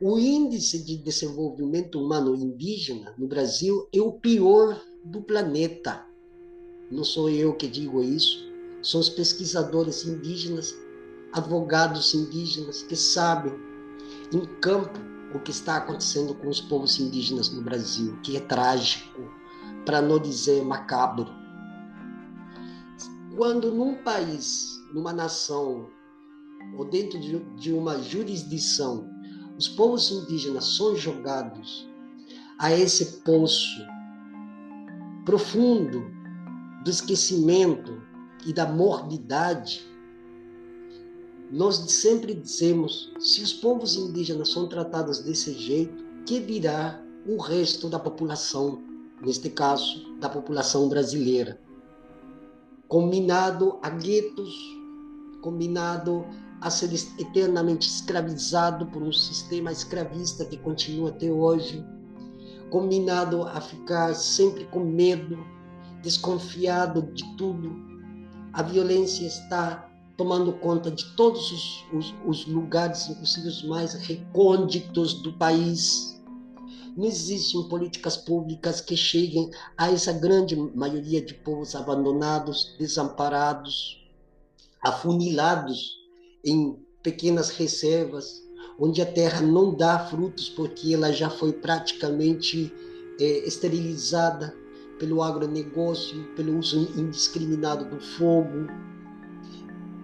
O 0.00 0.18
índice 0.18 0.84
de 0.84 0.96
desenvolvimento 0.96 2.00
humano 2.00 2.34
indígena 2.34 3.14
no 3.18 3.26
Brasil 3.26 3.86
é 3.92 4.00
o 4.00 4.12
pior 4.12 4.80
do 5.04 5.20
planeta. 5.22 6.06
Não 6.90 7.04
sou 7.04 7.28
eu 7.30 7.54
que 7.54 7.68
digo 7.68 8.02
isso, 8.02 8.47
são 8.82 9.00
os 9.00 9.08
pesquisadores 9.08 10.04
indígenas, 10.04 10.76
advogados 11.32 12.14
indígenas 12.14 12.82
que 12.82 12.96
sabem 12.96 13.52
em 14.32 14.44
campo 14.60 14.98
o 15.34 15.40
que 15.40 15.50
está 15.50 15.76
acontecendo 15.76 16.34
com 16.34 16.48
os 16.48 16.60
povos 16.60 16.98
indígenas 16.98 17.50
no 17.50 17.60
Brasil, 17.60 18.18
que 18.22 18.36
é 18.36 18.40
trágico, 18.40 19.30
para 19.84 20.00
não 20.00 20.18
dizer 20.18 20.62
macabro. 20.64 21.26
Quando 23.36 23.70
num 23.72 24.02
país, 24.02 24.80
numa 24.92 25.12
nação, 25.12 25.88
ou 26.76 26.84
dentro 26.84 27.18
de 27.56 27.72
uma 27.72 28.00
jurisdição, 28.02 29.08
os 29.58 29.68
povos 29.68 30.10
indígenas 30.10 30.76
são 30.76 30.96
jogados 30.96 31.88
a 32.58 32.72
esse 32.72 33.20
poço 33.22 33.80
profundo 35.24 36.10
do 36.84 36.90
esquecimento 36.90 38.07
e 38.46 38.52
da 38.52 38.66
morbidade, 38.66 39.86
nós 41.50 41.76
sempre 41.76 42.34
dizemos, 42.34 43.12
se 43.18 43.42
os 43.42 43.52
povos 43.52 43.96
indígenas 43.96 44.50
são 44.50 44.68
tratados 44.68 45.20
desse 45.20 45.54
jeito, 45.54 46.04
que 46.26 46.40
dirá 46.40 47.02
o 47.26 47.38
resto 47.38 47.88
da 47.88 47.98
população, 47.98 48.82
neste 49.22 49.48
caso, 49.48 50.14
da 50.18 50.28
população 50.28 50.88
brasileira. 50.88 51.58
Combinado 52.86 53.78
a 53.82 53.88
guetos, 53.88 54.54
combinado 55.40 56.24
a 56.60 56.70
ser 56.70 56.90
eternamente 57.18 57.88
escravizado 57.88 58.86
por 58.86 59.02
um 59.02 59.12
sistema 59.12 59.72
escravista 59.72 60.44
que 60.44 60.56
continua 60.56 61.10
até 61.10 61.30
hoje, 61.30 61.84
combinado 62.70 63.42
a 63.44 63.60
ficar 63.60 64.14
sempre 64.14 64.64
com 64.66 64.80
medo, 64.80 65.38
desconfiado 66.02 67.02
de 67.14 67.24
tudo. 67.36 67.87
A 68.58 68.62
violência 68.64 69.24
está 69.24 69.88
tomando 70.16 70.52
conta 70.52 70.90
de 70.90 71.04
todos 71.14 71.52
os, 71.52 71.84
os, 71.92 72.14
os 72.26 72.46
lugares, 72.46 73.08
inclusive 73.08 73.46
os 73.46 73.62
mais 73.62 73.94
recônditos 73.94 75.22
do 75.22 75.32
país. 75.34 76.20
Não 76.96 77.04
existem 77.04 77.68
políticas 77.68 78.16
públicas 78.16 78.80
que 78.80 78.96
cheguem 78.96 79.48
a 79.76 79.92
essa 79.92 80.12
grande 80.12 80.56
maioria 80.56 81.22
de 81.22 81.34
povos 81.34 81.76
abandonados, 81.76 82.74
desamparados, 82.76 84.04
afunilados 84.82 85.96
em 86.44 86.76
pequenas 87.00 87.50
reservas, 87.50 88.42
onde 88.76 89.00
a 89.00 89.06
terra 89.06 89.40
não 89.40 89.72
dá 89.72 90.00
frutos 90.00 90.48
porque 90.48 90.92
ela 90.92 91.12
já 91.12 91.30
foi 91.30 91.52
praticamente 91.52 92.72
é, 93.20 93.24
esterilizada 93.46 94.52
pelo 94.98 95.22
agronegócio, 95.22 96.24
pelo 96.34 96.58
uso 96.58 96.88
indiscriminado 96.96 97.84
do 97.84 98.00
fogo. 98.00 98.66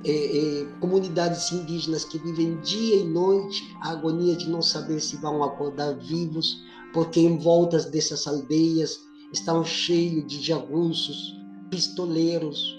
É, 0.07 0.11
é, 0.11 0.65
comunidades 0.81 1.51
indígenas 1.51 2.05
que 2.05 2.19
vivem 2.19 2.61
dia 2.61 2.97
e 2.97 3.05
noite 3.05 3.75
a 3.81 3.93
agonia 3.93 4.37
de 4.37 4.51
não 4.51 4.61
saber 4.61 5.01
se 5.01 5.17
vão 5.17 5.43
acordar 5.43 5.95
vivos, 5.95 6.63
porque 6.93 7.21
em 7.21 7.39
voltas 7.39 7.87
dessas 7.87 8.27
aldeias 8.27 9.01
estão 9.33 9.65
cheios 9.65 10.27
de 10.27 10.43
jagunços, 10.43 11.35
pistoleiros. 11.71 12.79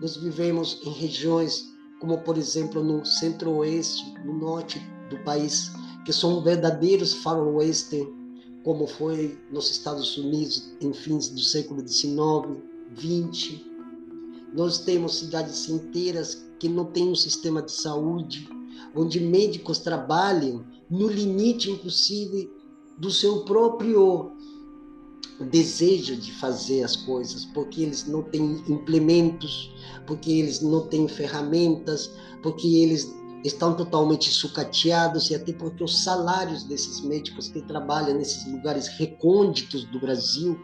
Nós 0.00 0.16
vivemos 0.16 0.80
em 0.84 0.90
regiões 0.90 1.76
como, 2.00 2.18
por 2.18 2.36
exemplo, 2.36 2.82
no 2.82 3.04
centro-oeste, 3.04 4.14
no 4.24 4.38
norte 4.38 4.80
do 5.10 5.18
país, 5.24 5.70
que 6.04 6.12
são 6.12 6.42
verdadeiros 6.42 7.14
faroeste, 7.14 8.06
como 8.66 8.84
foi 8.84 9.38
nos 9.48 9.70
Estados 9.70 10.18
Unidos 10.18 10.72
em 10.80 10.92
fins 10.92 11.28
do 11.28 11.40
século 11.40 11.86
XIX, 11.86 12.64
XX. 12.96 13.60
Nós 14.52 14.78
temos 14.78 15.20
cidades 15.20 15.68
inteiras 15.68 16.44
que 16.58 16.68
não 16.68 16.86
têm 16.86 17.08
um 17.08 17.14
sistema 17.14 17.62
de 17.62 17.70
saúde, 17.70 18.48
onde 18.92 19.20
médicos 19.20 19.78
trabalham 19.78 20.64
no 20.90 21.06
limite, 21.06 21.70
inclusive, 21.70 22.50
do 22.98 23.08
seu 23.08 23.44
próprio 23.44 24.32
desejo 25.48 26.16
de 26.16 26.32
fazer 26.32 26.82
as 26.82 26.96
coisas, 26.96 27.44
porque 27.44 27.82
eles 27.82 28.04
não 28.08 28.24
têm 28.24 28.64
implementos, 28.68 29.72
porque 30.08 30.32
eles 30.32 30.60
não 30.60 30.88
têm 30.88 31.06
ferramentas, 31.06 32.10
porque 32.42 32.66
eles 32.66 33.14
estão 33.46 33.74
totalmente 33.74 34.30
sucateados 34.30 35.30
e 35.30 35.34
até 35.34 35.52
porque 35.52 35.84
os 35.84 36.02
salários 36.02 36.64
desses 36.64 37.00
médicos 37.00 37.48
que 37.48 37.62
trabalham 37.62 38.18
nesses 38.18 38.50
lugares 38.50 38.88
recônditos 38.88 39.84
do 39.84 40.00
Brasil 40.00 40.58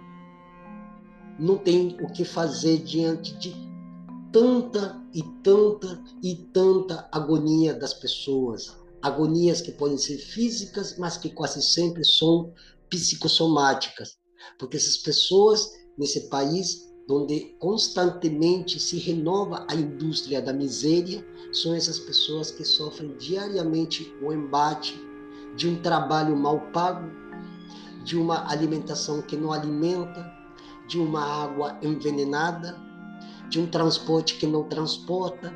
não 1.39 1.59
tem 1.59 1.97
o 2.01 2.13
que 2.13 2.25
fazer 2.25 2.79
diante 2.79 3.35
de 3.39 3.55
tanta 4.33 5.01
e 5.13 5.23
tanta 5.43 6.03
e 6.23 6.35
tanta 6.53 7.09
agonia 7.13 7.75
das 7.75 7.95
pessoas. 7.95 8.77
Agonias 9.03 9.61
que 9.61 9.73
podem 9.73 9.99
ser 9.99 10.19
físicas, 10.19 10.97
mas 10.99 11.17
que 11.17 11.31
quase 11.31 11.61
sempre 11.63 12.05
são 12.05 12.53
psicossomáticas. 12.89 14.17
Porque 14.59 14.77
essas 14.77 14.97
pessoas 14.97 15.71
nesse 15.99 16.29
país 16.29 16.92
onde 17.09 17.55
constantemente 17.59 18.79
se 18.79 18.99
renova 18.99 19.67
a 19.69 19.75
indústria 19.75 20.41
da 20.41 20.53
miséria, 20.53 21.25
são 21.53 21.75
essas 21.75 21.99
pessoas 21.99 22.51
que 22.51 22.65
sofrem 22.65 23.17
diariamente 23.17 24.15
o 24.23 24.33
embate 24.33 24.99
de 25.57 25.69
um 25.69 25.77
trabalho 25.83 26.37
mal 26.37 26.61
pago, 26.73 27.11
de 28.05 28.17
uma 28.17 28.51
alimentação 28.51 29.21
que 29.23 29.37
não 29.37 29.53
alimenta, 29.53 30.33
de 30.89 30.99
uma 30.99 31.23
água 31.23 31.79
envenenada, 31.83 32.77
de 33.49 33.61
um 33.61 33.67
transporte 33.67 34.39
que 34.39 34.47
não 34.47 34.65
transporta, 34.65 35.53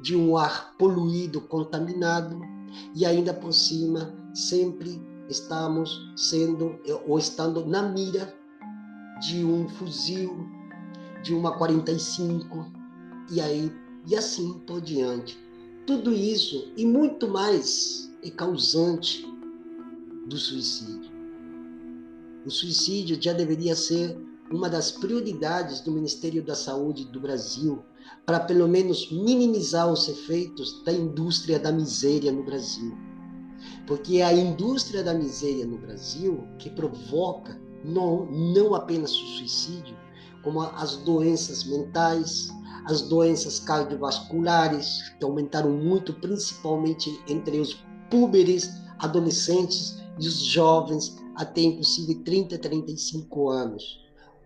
de 0.00 0.16
um 0.16 0.36
ar 0.36 0.74
poluído, 0.78 1.40
contaminado, 1.40 2.40
e 2.94 3.04
ainda 3.04 3.32
por 3.32 3.52
cima, 3.52 4.14
sempre 4.34 5.00
estamos 5.28 6.12
sendo 6.16 6.78
ou 7.06 7.18
estando 7.18 7.66
na 7.66 7.82
mira 7.82 8.34
de 9.20 9.44
um 9.44 9.68
fuzil, 9.68 10.46
de 11.26 11.34
uma 11.34 11.58
45 11.58 12.64
e 13.32 13.40
aí 13.40 13.72
e 14.06 14.14
assim 14.14 14.60
por 14.64 14.80
diante. 14.80 15.36
Tudo 15.84 16.12
isso 16.12 16.72
e 16.76 16.86
muito 16.86 17.26
mais 17.26 18.08
é 18.22 18.30
causante 18.30 19.26
do 20.28 20.36
suicídio. 20.36 21.10
O 22.44 22.50
suicídio 22.50 23.20
já 23.20 23.32
deveria 23.32 23.74
ser 23.74 24.16
uma 24.52 24.70
das 24.70 24.92
prioridades 24.92 25.80
do 25.80 25.90
Ministério 25.90 26.44
da 26.44 26.54
Saúde 26.54 27.04
do 27.06 27.18
Brasil 27.18 27.82
para 28.24 28.38
pelo 28.38 28.68
menos 28.68 29.10
minimizar 29.10 29.92
os 29.92 30.08
efeitos 30.08 30.84
da 30.84 30.92
indústria 30.92 31.58
da 31.58 31.72
miséria 31.72 32.30
no 32.30 32.44
Brasil. 32.44 32.96
Porque 33.84 34.18
é 34.18 34.24
a 34.24 34.32
indústria 34.32 35.02
da 35.02 35.12
miséria 35.12 35.66
no 35.66 35.76
Brasil 35.76 36.46
que 36.60 36.70
provoca 36.70 37.60
não, 37.84 38.26
não 38.26 38.76
apenas 38.76 39.10
o 39.10 39.26
suicídio, 39.38 39.96
como 40.46 40.60
as 40.60 40.94
doenças 40.98 41.64
mentais, 41.64 42.50
as 42.84 43.02
doenças 43.02 43.58
cardiovasculares, 43.58 45.02
que 45.18 45.24
aumentaram 45.24 45.72
muito, 45.72 46.14
principalmente 46.14 47.20
entre 47.26 47.58
os 47.58 47.84
púberes, 48.08 48.70
adolescentes 49.00 50.00
e 50.20 50.28
os 50.28 50.38
jovens, 50.38 51.16
até 51.34 51.62
inclusive 51.62 52.22
30, 52.22 52.58
35 52.58 53.50
anos. 53.50 53.98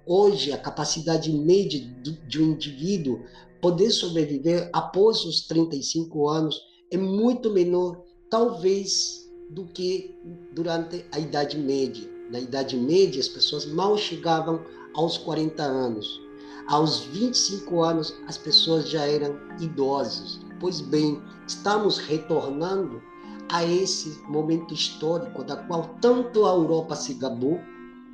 Hoje, 0.06 0.52
a 0.52 0.56
capacidade 0.56 1.30
média 1.30 1.78
de 2.26 2.42
um 2.42 2.52
indivíduo 2.52 3.20
poder 3.60 3.90
sobreviver 3.90 4.70
após 4.72 5.22
os 5.26 5.46
35 5.46 6.26
anos 6.30 6.58
é 6.90 6.96
muito 6.96 7.50
menor, 7.50 8.02
talvez, 8.30 9.30
do 9.50 9.66
que 9.66 10.18
durante 10.54 11.04
a 11.12 11.18
Idade 11.18 11.58
Média. 11.58 12.08
Na 12.30 12.40
Idade 12.40 12.74
Média, 12.74 13.20
as 13.20 13.28
pessoas 13.28 13.66
mal 13.66 13.98
chegavam 13.98 14.64
aos 14.94 15.18
40 15.18 15.62
anos. 15.62 16.20
Aos 16.66 17.00
25 17.00 17.82
anos, 17.82 18.14
as 18.26 18.38
pessoas 18.38 18.88
já 18.88 19.04
eram 19.04 19.36
idosas. 19.60 20.40
Pois 20.60 20.80
bem, 20.80 21.20
estamos 21.46 21.98
retornando 21.98 23.02
a 23.48 23.64
esse 23.64 24.20
momento 24.28 24.72
histórico 24.72 25.42
da 25.42 25.56
qual 25.56 25.96
tanto 26.00 26.46
a 26.46 26.50
Europa 26.50 26.94
se 26.94 27.14
gabou, 27.14 27.58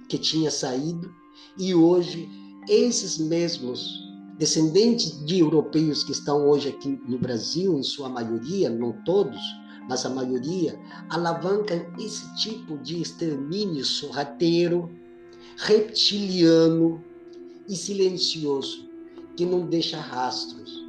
que 0.09 0.17
tinha 0.17 0.51
saído, 0.51 1.13
e 1.59 1.75
hoje 1.75 2.29
esses 2.69 3.19
mesmos 3.19 4.07
descendentes 4.39 5.25
de 5.25 5.39
europeus 5.41 6.05
que 6.05 6.13
estão 6.13 6.49
hoje 6.49 6.69
aqui 6.69 7.01
no 7.07 7.19
Brasil, 7.19 7.79
em 7.79 7.83
sua 7.83 8.09
maioria, 8.09 8.71
não 8.71 8.93
todos, 9.05 9.41
mas 9.89 10.05
a 10.05 10.11
maioria, 10.11 10.79
alavancam 11.09 11.87
esse 11.99 12.35
tipo 12.37 12.77
de 12.79 13.01
extermínio 13.01 13.85
sorrateiro, 13.85 14.91
reptiliano 15.57 17.03
e 17.69 17.75
silencioso, 17.75 18.89
que 19.37 19.45
não 19.45 19.67
deixa 19.67 19.99
rastros. 19.99 20.85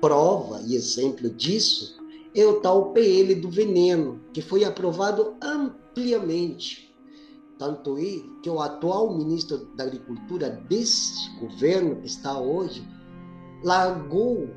Prova 0.00 0.60
e 0.66 0.74
exemplo 0.74 1.30
disso 1.30 2.02
é 2.34 2.44
o 2.44 2.60
tal 2.60 2.92
PL 2.92 3.34
do 3.36 3.50
veneno, 3.50 4.20
que 4.32 4.42
foi 4.42 4.64
aprovado 4.64 5.34
ampliamente. 5.40 6.92
Tanto 7.58 7.96
é 7.98 8.20
que 8.42 8.50
o 8.50 8.60
atual 8.60 9.16
ministro 9.16 9.68
da 9.76 9.84
Agricultura 9.84 10.50
desse 10.68 11.30
governo 11.38 11.96
que 11.96 12.06
está 12.06 12.38
hoje 12.38 12.86
largou 13.62 14.48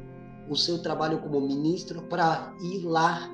o 0.49 0.55
seu 0.55 0.81
trabalho 0.81 1.19
como 1.19 1.39
ministro 1.41 2.01
para 2.03 2.55
ir 2.61 2.83
lá 2.83 3.29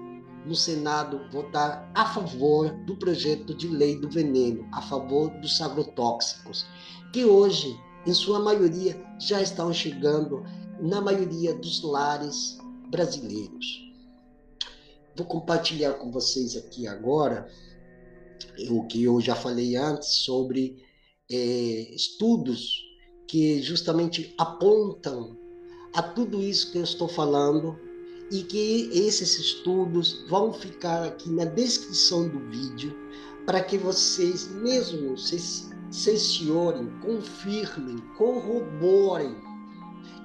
no 0.46 0.56
Senado 0.56 1.22
votar 1.32 1.92
a 1.94 2.06
favor 2.06 2.70
do 2.86 2.96
projeto 2.96 3.54
de 3.54 3.68
lei 3.68 4.00
do 4.00 4.10
veneno, 4.10 4.68
a 4.72 4.82
favor 4.82 5.30
dos 5.40 5.62
agrotóxicos, 5.62 6.66
que 7.14 7.26
hoje, 7.26 7.80
em 8.06 8.14
sua 8.14 8.40
maioria, 8.40 9.00
já 9.20 9.42
estão 9.42 9.72
chegando 9.74 10.44
na 10.80 11.00
maioria 11.02 11.54
dos 11.54 11.84
lares 11.84 12.58
brasileiros. 12.90 13.66
Vou 15.16 15.26
compartilhar 15.26 15.94
com 15.94 16.12
vocês 16.12 16.56
aqui 16.56 16.88
agora 16.88 17.48
o 18.70 18.86
que 18.88 19.04
eu 19.04 19.22
já 19.22 19.36
falei 19.36 19.76
antes 19.76 20.10
sobre 20.10 20.84
é, 21.30 21.36
estudos 21.94 22.84
que 23.28 23.62
justamente 23.62 24.34
apontam 24.38 25.38
a 25.94 26.02
tudo 26.02 26.42
isso 26.42 26.72
que 26.72 26.78
eu 26.78 26.84
estou 26.84 27.08
falando 27.08 27.80
e 28.32 28.44
que 28.44 28.90
esses 28.94 29.38
estudos 29.38 30.26
vão 30.30 30.54
ficar 30.54 31.04
aqui 31.04 31.30
na 31.30 31.46
descrição 31.46 32.30
do 32.30 32.40
vídeo 32.50 32.96
para 33.46 33.62
que 33.62 33.78
vocês 33.78 34.50
mesmos 34.56 35.28
se 35.28 35.70
cerciorem, 35.92 36.90
confirmem, 37.02 37.98
corroborem 38.18 39.36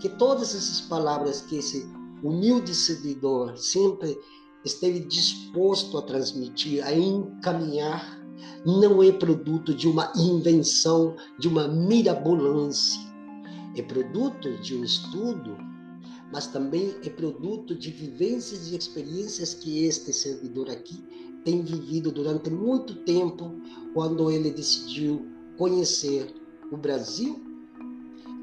que 0.00 0.08
todas 0.08 0.54
essas 0.54 0.80
palavras 0.82 1.40
que 1.40 1.56
esse 1.56 1.88
humilde 2.22 2.74
seguidor 2.74 3.56
sempre 3.56 4.16
esteve 4.64 5.00
disposto 5.00 5.98
a 5.98 6.02
transmitir, 6.02 6.84
a 6.84 6.92
encaminhar, 6.94 8.20
não 8.64 9.02
é 9.02 9.12
produto 9.12 9.74
de 9.74 9.88
uma 9.88 10.12
invenção, 10.16 11.16
de 11.38 11.48
uma 11.48 11.68
mirabolância. 11.68 13.00
É 13.76 13.82
produto 13.82 14.56
de 14.58 14.76
um 14.76 14.84
estudo, 14.84 15.56
mas 16.32 16.46
também 16.46 16.94
é 17.04 17.10
produto 17.10 17.74
de 17.74 17.90
vivências 17.90 18.68
e 18.68 18.76
experiências 18.76 19.54
que 19.54 19.84
este 19.84 20.12
servidor 20.12 20.70
aqui 20.70 21.04
tem 21.44 21.62
vivido 21.62 22.10
durante 22.10 22.50
muito 22.50 22.96
tempo, 23.04 23.52
quando 23.94 24.30
ele 24.30 24.50
decidiu 24.50 25.26
conhecer 25.56 26.34
o 26.72 26.76
Brasil 26.76 27.40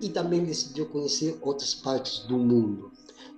e 0.02 0.10
também 0.10 0.46
decidiu 0.46 0.86
conhecer 0.86 1.38
outras 1.42 1.76
partes 1.76 2.20
do 2.28 2.38
mundo, 2.38 2.92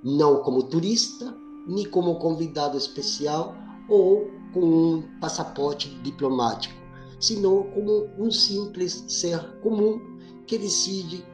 não 0.03 0.43
como 0.43 0.63
turista, 0.63 1.35
nem 1.67 1.85
como 1.89 2.19
convidado 2.19 2.77
especial 2.77 3.55
ou 3.89 4.29
com 4.53 4.61
um 4.61 5.19
passaporte 5.19 5.89
diplomático, 6.01 6.75
senão 7.19 7.63
como 7.71 8.07
um 8.19 8.29
simples 8.29 9.03
ser 9.07 9.39
comum 9.61 9.99
que 10.45 10.57
decide 10.57 11.25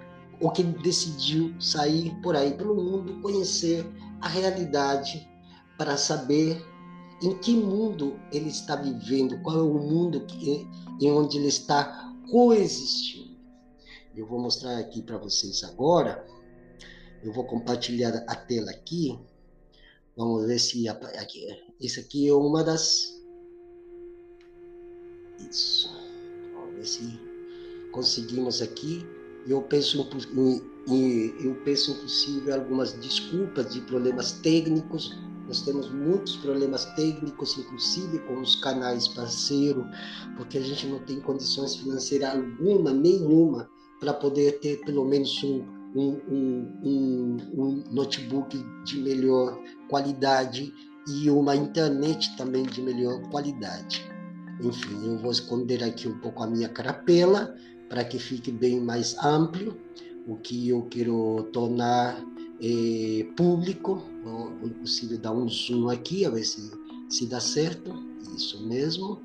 ou 0.41 0.51
que 0.51 0.63
decidiu 0.63 1.54
sair 1.62 2.13
por 2.21 2.36
aí 2.36 2.54
pelo 2.54 2.75
mundo, 2.75 3.21
conhecer 3.21 3.86
a 4.19 4.27
realidade 4.27 5.30
para 5.77 5.95
saber 5.95 6.65
em 7.21 7.38
que 7.38 7.56
mundo 7.56 8.19
ele 8.32 8.49
está 8.49 8.75
vivendo, 8.75 9.39
qual 9.41 9.58
é 9.58 9.62
o 9.62 9.73
mundo 9.73 10.25
que, 10.25 10.67
em 10.99 11.12
onde 11.12 11.38
ele 11.38 11.47
está 11.47 12.12
coexistindo. 12.32 13.38
Eu 14.15 14.25
vou 14.25 14.39
mostrar 14.39 14.77
aqui 14.77 15.01
para 15.01 15.17
vocês 15.17 15.63
agora. 15.63 16.25
Eu 17.23 17.32
vou 17.32 17.45
compartilhar 17.45 18.13
a 18.27 18.36
tela 18.36 18.71
aqui. 18.71 19.17
Vamos 20.17 20.47
ver 20.47 20.60
se 20.60 20.89
aqui. 20.89 21.47
Esse 21.80 21.99
aqui 21.99 22.27
é 22.27 22.34
uma 22.34 22.63
das. 22.63 23.13
Isso. 25.49 25.89
Vamos 26.54 26.75
ver 26.75 26.86
se 26.86 27.19
conseguimos 27.91 28.62
aqui. 28.62 29.06
Eu 29.47 29.62
penso 29.63 30.08
em, 30.88 31.34
eu 31.43 31.56
penso 31.63 31.91
impossível 31.91 32.54
algumas 32.54 32.93
desculpas 32.93 33.73
de 33.73 33.82
problemas 33.82 34.34
técnicos 34.34 35.15
nós 35.51 35.60
temos 35.63 35.91
muitos 35.91 36.38
problemas 36.38 36.86
técnicos, 36.95 37.58
inclusive 37.58 38.19
com 38.19 38.39
os 38.39 38.56
canais 38.56 39.10
parceiros, 39.10 39.84
porque 40.38 40.58
a 40.58 40.62
gente 40.62 40.88
não 40.88 40.99
tem 40.99 41.19
condições 41.19 41.75
financeiras 41.75 42.30
alguma, 42.30 42.93
nenhuma, 42.93 43.69
para 43.99 44.13
poder 44.13 44.62
ter 44.62 44.80
pelo 44.86 45.04
menos 45.04 45.43
um, 45.43 45.65
um, 45.93 46.21
um, 46.82 47.38
um, 47.54 47.84
notebook 47.91 48.58
de 48.86 49.01
melhor 49.01 49.60
qualidade 49.89 50.73
e 51.06 51.30
uma 51.30 51.54
internet 51.54 52.34
também 52.38 52.63
de 52.63 52.82
melhor 52.82 53.21
qualidade. 53.30 54.10
Enfim, 54.62 55.06
eu 55.06 55.17
vou 55.17 55.32
esconder 55.32 55.84
aqui 55.84 56.08
um 56.08 56.17
pouco 56.19 56.43
a 56.43 56.47
minha 56.47 56.69
carapela 56.69 57.54
para 57.91 58.06
que 58.06 58.17
fique 58.17 58.54
bem 58.54 58.80
mais 58.80 59.17
amplo 59.21 59.77
o 60.25 60.38
que 60.38 60.69
eu 60.69 60.84
quero 60.84 61.49
tornar 61.51 62.25
é, 62.62 63.25
público. 63.36 64.01
Vou, 64.23 64.54
inclusive 64.63 65.17
dar 65.17 65.34
um 65.34 65.49
zoom 65.49 65.89
aqui, 65.89 66.23
a 66.23 66.30
ver 66.30 66.45
se, 66.45 66.71
se 67.10 67.25
dá 67.25 67.41
certo. 67.41 67.91
Isso 68.34 68.65
mesmo. 68.65 69.19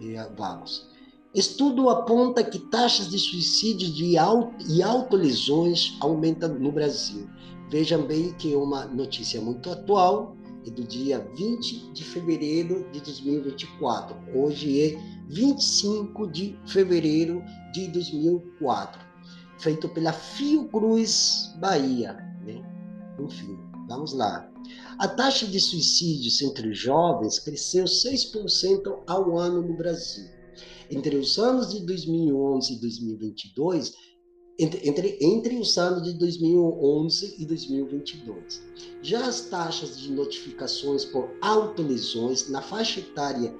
É, 0.00 0.30
vamos. 0.36 0.86
Estudo 1.34 1.90
aponta 1.90 2.44
que 2.44 2.60
taxas 2.60 3.10
de 3.10 3.18
suicídio 3.18 3.92
de 3.92 4.16
auto, 4.16 4.54
e 4.68 4.80
autolesões 4.80 5.96
aumentam 6.00 6.54
no 6.54 6.70
Brasil. 6.70 7.28
Vejam 7.68 8.06
bem 8.06 8.32
que 8.34 8.54
é 8.54 8.56
uma 8.56 8.84
notícia 8.84 9.40
muito 9.40 9.70
atual, 9.70 10.36
é 10.68 10.70
do 10.70 10.84
dia 10.84 11.18
20 11.34 11.92
de 11.92 12.04
fevereiro 12.04 12.86
de 12.92 13.00
2024. 13.00 14.16
Hoje 14.34 14.80
é 14.80 14.98
25 15.28 16.30
de 16.30 16.58
fevereiro 16.66 17.42
de 17.72 17.88
2004. 17.88 19.00
Feito 19.58 19.88
pela 19.88 20.12
Fiocruz 20.12 21.54
Bahia. 21.58 22.12
Né? 22.44 22.62
Enfim, 23.18 23.58
vamos 23.88 24.12
lá. 24.12 24.48
A 24.98 25.08
taxa 25.08 25.46
de 25.46 25.58
suicídios 25.58 26.40
entre 26.42 26.72
jovens 26.74 27.38
cresceu 27.38 27.84
6% 27.84 29.02
ao 29.06 29.38
ano 29.38 29.62
no 29.62 29.74
Brasil. 29.74 30.28
Entre 30.90 31.16
os 31.16 31.38
anos 31.38 31.72
de 31.72 31.80
2011 31.80 32.74
e 32.74 32.80
2022, 32.80 33.94
entre, 34.58 35.16
entre, 35.20 35.58
os 35.58 35.78
anos 35.78 36.02
de 36.02 36.14
2011 36.14 37.36
e 37.38 37.46
2022. 37.46 38.62
Já 39.02 39.26
as 39.26 39.42
taxas 39.42 39.98
de 39.98 40.10
notificações 40.10 41.04
por 41.04 41.30
autolesões 41.40 42.50
na 42.50 42.60
faixa 42.60 42.98
etária 42.98 43.54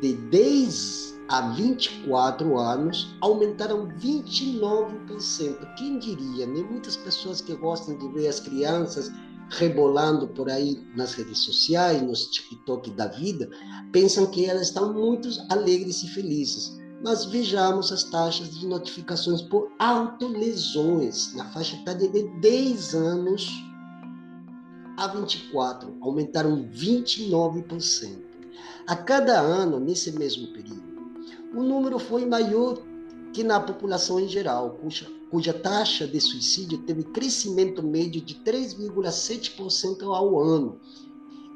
de 0.00 0.14
10 0.14 1.20
a 1.28 1.52
24 1.52 2.58
anos 2.58 3.14
aumentaram 3.20 3.86
29%. 3.98 5.74
Quem 5.76 5.98
diria, 5.98 6.46
né? 6.46 6.62
Muitas 6.68 6.96
pessoas 6.96 7.40
que 7.40 7.54
gostam 7.54 7.96
de 7.96 8.08
ver 8.08 8.26
as 8.26 8.40
crianças 8.40 9.10
rebolando 9.50 10.28
por 10.28 10.48
aí 10.48 10.80
nas 10.96 11.12
redes 11.14 11.38
sociais, 11.38 12.02
nos 12.02 12.26
TikTok 12.26 12.90
da 12.92 13.08
vida, 13.08 13.50
pensam 13.92 14.26
que 14.26 14.46
elas 14.46 14.68
estão 14.68 14.92
muito 14.92 15.28
alegres 15.48 16.02
e 16.02 16.08
felizes. 16.08 16.79
Mas 17.02 17.24
vejamos 17.24 17.90
as 17.92 18.04
taxas 18.04 18.50
de 18.50 18.66
notificações 18.66 19.40
por 19.40 19.72
autolesões 19.78 21.34
na 21.34 21.46
faixa 21.50 21.76
etária 21.76 22.08
de 22.08 22.24
10 22.40 22.94
anos 22.94 23.48
a 24.98 25.06
24, 25.06 25.96
aumentaram 26.02 26.68
29%. 26.68 28.18
A 28.86 28.94
cada 28.94 29.40
ano, 29.40 29.80
nesse 29.80 30.12
mesmo 30.12 30.48
período, 30.48 30.82
o 31.54 31.62
número 31.62 31.98
foi 31.98 32.26
maior 32.26 32.82
que 33.32 33.42
na 33.42 33.58
população 33.60 34.20
em 34.20 34.28
geral, 34.28 34.78
cuja, 34.82 35.06
cuja 35.30 35.54
taxa 35.54 36.06
de 36.06 36.20
suicídio 36.20 36.78
teve 36.78 37.04
crescimento 37.04 37.82
médio 37.82 38.20
de 38.20 38.34
3,7% 38.34 40.02
ao 40.02 40.38
ano 40.38 40.78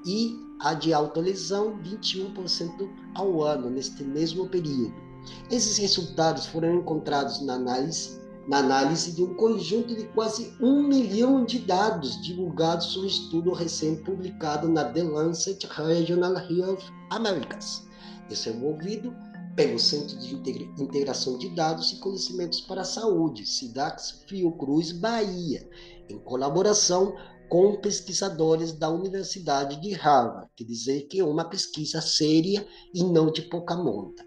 e 0.06 0.38
a 0.60 0.72
de 0.72 0.94
autolesão 0.94 1.78
21% 1.82 2.88
ao 3.14 3.42
ano 3.42 3.68
neste 3.68 4.02
mesmo 4.04 4.48
período. 4.48 5.03
Esses 5.50 5.78
resultados 5.78 6.46
foram 6.46 6.76
encontrados 6.76 7.40
na 7.42 7.54
análise, 7.54 8.20
na 8.48 8.58
análise 8.58 9.12
de 9.12 9.22
um 9.22 9.34
conjunto 9.34 9.94
de 9.94 10.04
quase 10.08 10.52
um 10.60 10.82
milhão 10.82 11.44
de 11.44 11.58
dados 11.60 12.20
divulgados 12.22 12.94
em 12.96 13.00
um 13.00 13.06
estudo 13.06 13.52
recém-publicado 13.52 14.68
na 14.68 14.84
The 14.84 15.02
Lancet 15.02 15.66
Regional 15.66 16.36
Health 16.36 16.84
Americas, 17.10 17.86
desenvolvido 18.28 19.14
pelo 19.56 19.78
Centro 19.78 20.18
de 20.18 20.34
Integração 20.82 21.38
de 21.38 21.48
Dados 21.50 21.92
e 21.92 22.00
Conhecimentos 22.00 22.60
para 22.60 22.80
a 22.80 22.84
Saúde, 22.84 23.46
SIDAX 23.46 24.24
Fiocruz 24.26 24.90
Bahia, 24.90 25.68
em 26.08 26.18
colaboração 26.18 27.14
com 27.48 27.76
pesquisadores 27.76 28.72
da 28.72 28.90
Universidade 28.90 29.80
de 29.80 29.92
Harvard, 29.92 30.48
que 30.56 30.64
dizer 30.64 31.02
que 31.02 31.20
é 31.20 31.24
uma 31.24 31.44
pesquisa 31.44 32.00
séria 32.00 32.66
e 32.92 33.04
não 33.04 33.30
de 33.30 33.42
pouca 33.42 33.76
monta. 33.76 34.24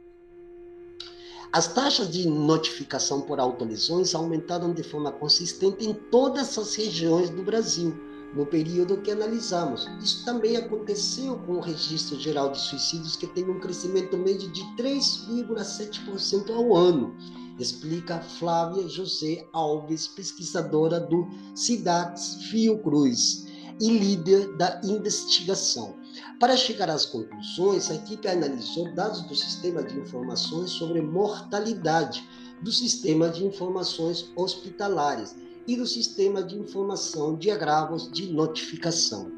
As 1.52 1.68
taxas 1.74 2.12
de 2.12 2.28
notificação 2.28 3.22
por 3.22 3.40
autolesões 3.40 4.14
aumentaram 4.14 4.74
de 4.74 4.84
forma 4.84 5.12
consistente 5.12 5.86
em 5.86 5.94
todas 5.94 6.58
as 6.58 6.76
regiões 6.76 7.30
do 7.30 7.42
Brasil, 7.42 7.96
no 8.36 8.46
período 8.46 8.98
que 8.98 9.12
analisamos. 9.12 9.88
Isso 10.02 10.26
também 10.26 10.58
aconteceu 10.58 11.38
com 11.40 11.54
o 11.54 11.62
Registro 11.62 12.20
Geral 12.20 12.52
de 12.52 12.60
Suicídios, 12.60 13.16
que 13.16 13.28
tem 13.28 13.50
um 13.50 13.60
crescimento 13.60 14.18
médio 14.18 14.52
de 14.52 14.62
3,7% 14.76 16.54
ao 16.54 16.76
ano, 16.76 17.16
explica 17.58 18.20
Flávia 18.20 18.88
José 18.88 19.48
Alves, 19.54 20.08
pesquisadora 20.08 21.00
do 21.00 21.28
SIDAX 21.56 22.36
Fiocruz 22.50 23.48
e 23.80 23.98
líder 23.98 24.56
da 24.58 24.82
investigação. 24.84 25.96
Para 26.40 26.56
chegar 26.56 26.88
às 26.88 27.04
conclusões, 27.04 27.90
a 27.90 27.96
equipe 27.96 28.28
analisou 28.28 28.94
dados 28.94 29.22
do 29.22 29.36
Sistema 29.36 29.82
de 29.82 29.98
Informações 29.98 30.70
sobre 30.70 31.02
Mortalidade 31.02 32.24
do 32.62 32.72
Sistema 32.72 33.28
de 33.28 33.44
Informações 33.44 34.32
Hospitalares 34.36 35.36
e 35.66 35.76
do 35.76 35.88
Sistema 35.88 36.44
de 36.44 36.56
Informação 36.56 37.36
de 37.36 37.50
Agravos 37.50 38.12
de 38.12 38.32
Notificação. 38.32 39.32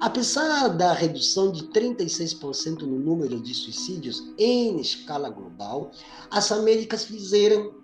Apesar 0.00 0.68
da 0.68 0.94
redução 0.94 1.52
de 1.52 1.64
36% 1.64 2.80
no 2.80 2.98
número 2.98 3.38
de 3.40 3.52
suicídios 3.52 4.32
em 4.38 4.80
escala 4.80 5.28
global, 5.28 5.90
as 6.30 6.50
Américas 6.50 7.04
fizeram 7.04 7.74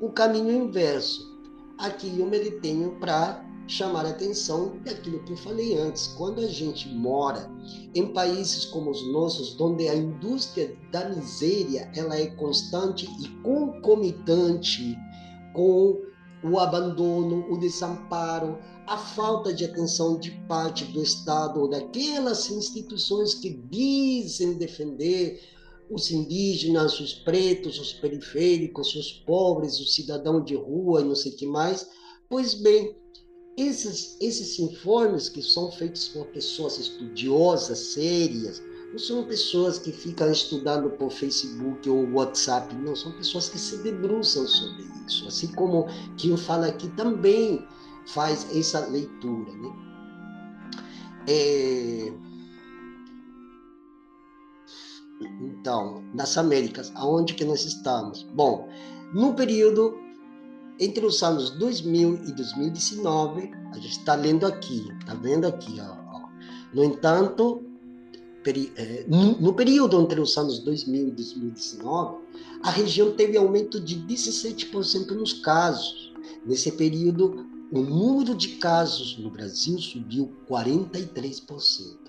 o 0.00 0.10
caminho 0.10 0.50
inverso. 0.50 1.30
Aqui 1.76 2.18
eu 2.18 2.26
me 2.26 2.38
detenho 2.38 2.98
para 2.98 3.44
chamar 3.66 4.04
a 4.06 4.10
atenção 4.10 4.78
daquilo 4.84 5.22
que 5.24 5.32
eu 5.32 5.36
falei 5.36 5.76
antes. 5.78 6.08
Quando 6.08 6.40
a 6.40 6.48
gente 6.48 6.88
mora 6.88 7.50
em 7.94 8.12
países 8.12 8.64
como 8.66 8.90
os 8.90 9.06
nossos, 9.12 9.58
onde 9.60 9.88
a 9.88 9.94
indústria 9.94 10.76
da 10.90 11.08
miséria 11.08 11.90
ela 11.94 12.18
é 12.18 12.26
constante 12.26 13.08
e 13.20 13.28
concomitante 13.42 14.96
com 15.52 16.00
o 16.42 16.58
abandono, 16.58 17.50
o 17.50 17.56
desamparo, 17.56 18.58
a 18.86 18.98
falta 18.98 19.52
de 19.52 19.64
atenção 19.64 20.18
de 20.18 20.30
parte 20.46 20.84
do 20.84 21.02
Estado 21.02 21.58
ou 21.58 21.68
daquelas 21.68 22.50
instituições 22.50 23.34
que 23.34 23.50
dizem 23.70 24.54
defender 24.54 25.40
os 25.90 26.10
indígenas, 26.10 27.00
os 27.00 27.14
pretos, 27.14 27.78
os 27.78 27.94
periféricos, 27.94 28.94
os 28.94 29.12
pobres, 29.12 29.80
o 29.80 29.86
cidadão 29.86 30.42
de 30.42 30.54
rua 30.54 31.00
e 31.00 31.04
não 31.04 31.14
sei 31.14 31.32
o 31.32 31.36
que 31.36 31.46
mais. 31.46 31.88
Pois 32.28 32.54
bem, 32.54 32.94
esses, 33.56 34.16
esses 34.20 34.58
informes 34.58 35.28
que 35.28 35.42
são 35.42 35.70
feitos 35.70 36.08
por 36.08 36.26
pessoas 36.26 36.78
estudiosas, 36.78 37.78
sérias, 37.78 38.62
não 38.90 38.98
são 38.98 39.24
pessoas 39.24 39.78
que 39.78 39.90
ficam 39.90 40.30
estudando 40.30 40.90
por 40.90 41.10
Facebook 41.10 41.88
ou 41.88 42.08
WhatsApp, 42.12 42.74
não, 42.76 42.94
são 42.94 43.12
pessoas 43.12 43.48
que 43.48 43.58
se 43.58 43.78
debruçam 43.78 44.46
sobre 44.46 44.84
isso. 45.06 45.26
Assim 45.26 45.48
como 45.48 45.86
quem 46.16 46.36
fala 46.36 46.68
aqui 46.68 46.88
também 46.90 47.66
faz 48.06 48.46
essa 48.56 48.86
leitura. 48.86 49.52
Né? 49.52 49.72
É... 51.28 52.12
Então, 55.40 56.04
nas 56.12 56.36
Américas, 56.36 56.92
aonde 56.94 57.34
que 57.34 57.44
nós 57.44 57.64
estamos? 57.64 58.22
Bom, 58.34 58.68
no 59.12 59.34
período 59.34 60.03
entre 60.78 61.04
os 61.06 61.22
anos 61.22 61.50
2000 61.50 62.24
e 62.26 62.32
2019, 62.32 63.50
a 63.72 63.76
gente 63.76 63.98
está 63.98 64.14
lendo 64.14 64.46
aqui, 64.46 64.86
está 65.00 65.14
vendo 65.14 65.46
aqui, 65.46 65.80
ó, 65.80 66.16
ó. 66.16 66.28
No 66.72 66.82
entanto, 66.82 67.62
peri, 68.42 68.72
é, 68.76 69.04
no, 69.08 69.40
no, 69.40 69.54
período 69.54 70.00
entre 70.00 70.20
os 70.20 70.36
anos 70.36 70.58
2000 70.58 71.08
e 71.08 71.10
2019, 71.12 72.18
a 72.62 72.70
região 72.70 73.12
teve 73.12 73.36
aumento 73.36 73.80
de 73.80 73.96
17% 73.96 75.10
nos 75.12 75.32
casos. 75.34 76.12
Nesse 76.44 76.72
período, 76.72 77.46
o 77.72 77.80
número 77.80 78.34
de 78.34 78.56
casos 78.56 79.18
no 79.18 79.30
Brasil 79.30 79.78
subiu 79.78 80.32
43%. 80.48 82.03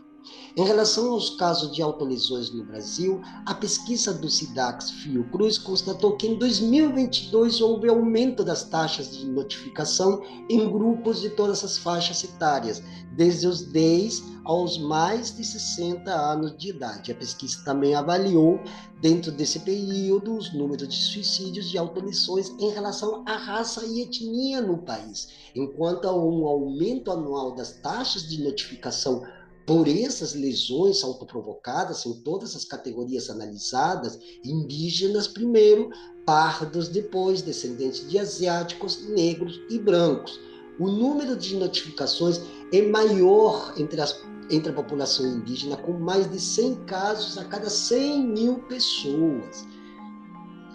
Em 0.58 0.64
relação 0.64 1.12
aos 1.12 1.32
casos 1.32 1.76
de 1.76 1.82
autolesões 1.82 2.50
no 2.50 2.64
Brasil, 2.64 3.22
a 3.46 3.54
pesquisa 3.54 4.14
do 4.14 4.30
SIDAX 4.30 4.90
Fiocruz 4.90 5.58
constatou 5.58 6.16
que 6.16 6.28
em 6.28 6.40
2022 6.40 7.60
houve 7.60 7.90
aumento 7.90 8.42
das 8.42 8.64
taxas 8.64 9.18
de 9.18 9.26
notificação 9.26 10.24
em 10.50 10.72
grupos 10.72 11.20
de 11.20 11.30
todas 11.32 11.62
as 11.62 11.78
faixas 11.78 12.24
etárias, 12.24 12.82
desde 13.18 13.48
os 13.48 13.64
10 13.64 14.24
aos 14.46 14.78
mais 14.78 15.36
de 15.36 15.44
60 15.44 16.10
anos 16.10 16.58
de 16.58 16.70
idade. 16.70 17.12
A 17.12 17.16
pesquisa 17.16 17.62
também 17.66 17.94
avaliou, 17.94 18.58
dentro 19.02 19.34
desse 19.34 19.60
período, 19.60 20.38
os 20.38 20.54
números 20.54 20.88
de 20.88 20.96
suicídios 20.96 21.74
e 21.74 21.78
autolesões 21.78 22.48
em 22.58 22.70
relação 22.70 23.26
à 23.28 23.36
raça 23.36 23.86
e 23.86 24.04
etnia 24.04 24.62
no 24.62 24.78
país, 24.78 25.28
enquanto 25.54 26.08
há 26.08 26.16
um 26.16 26.48
aumento 26.48 27.12
anual 27.12 27.54
das 27.54 27.74
taxas 27.74 28.26
de 28.30 28.42
notificação 28.42 29.22
por 29.66 29.88
essas 29.88 30.36
lesões 30.36 31.04
autoprovocadas 31.04 32.06
em 32.06 32.14
todas 32.22 32.56
as 32.56 32.64
categorias 32.64 33.30
analisadas, 33.30 34.20
indígenas 34.44 35.28
primeiro, 35.28 35.90
pardos 36.26 36.88
depois, 36.88 37.42
descendentes 37.42 38.08
de 38.08 38.20
asiáticos, 38.20 39.08
negros 39.10 39.60
e 39.70 39.80
brancos. 39.80 40.40
O 40.80 40.88
número 40.88 41.36
de 41.36 41.56
notificações 41.56 42.42
é 42.72 42.82
maior 42.82 43.74
entre, 43.78 44.00
as, 44.02 44.22
entre 44.52 44.70
a 44.70 44.76
população 44.76 45.26
indígena, 45.26 45.78
com 45.78 45.94
mais 45.94 46.30
de 46.30 46.40
100 46.40 46.76
casos 46.86 47.38
a 47.38 47.46
cada 47.46 47.70
100 47.70 48.28
mil 48.28 48.60
pessoas. 48.68 49.66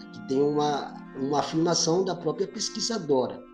Aqui 0.01 0.29
tem 0.29 0.43
uma, 0.43 0.95
uma 1.17 1.41
afirmação 1.41 2.05
da 2.05 2.15
própria 2.15 2.49
pesquisadora. 2.49 3.50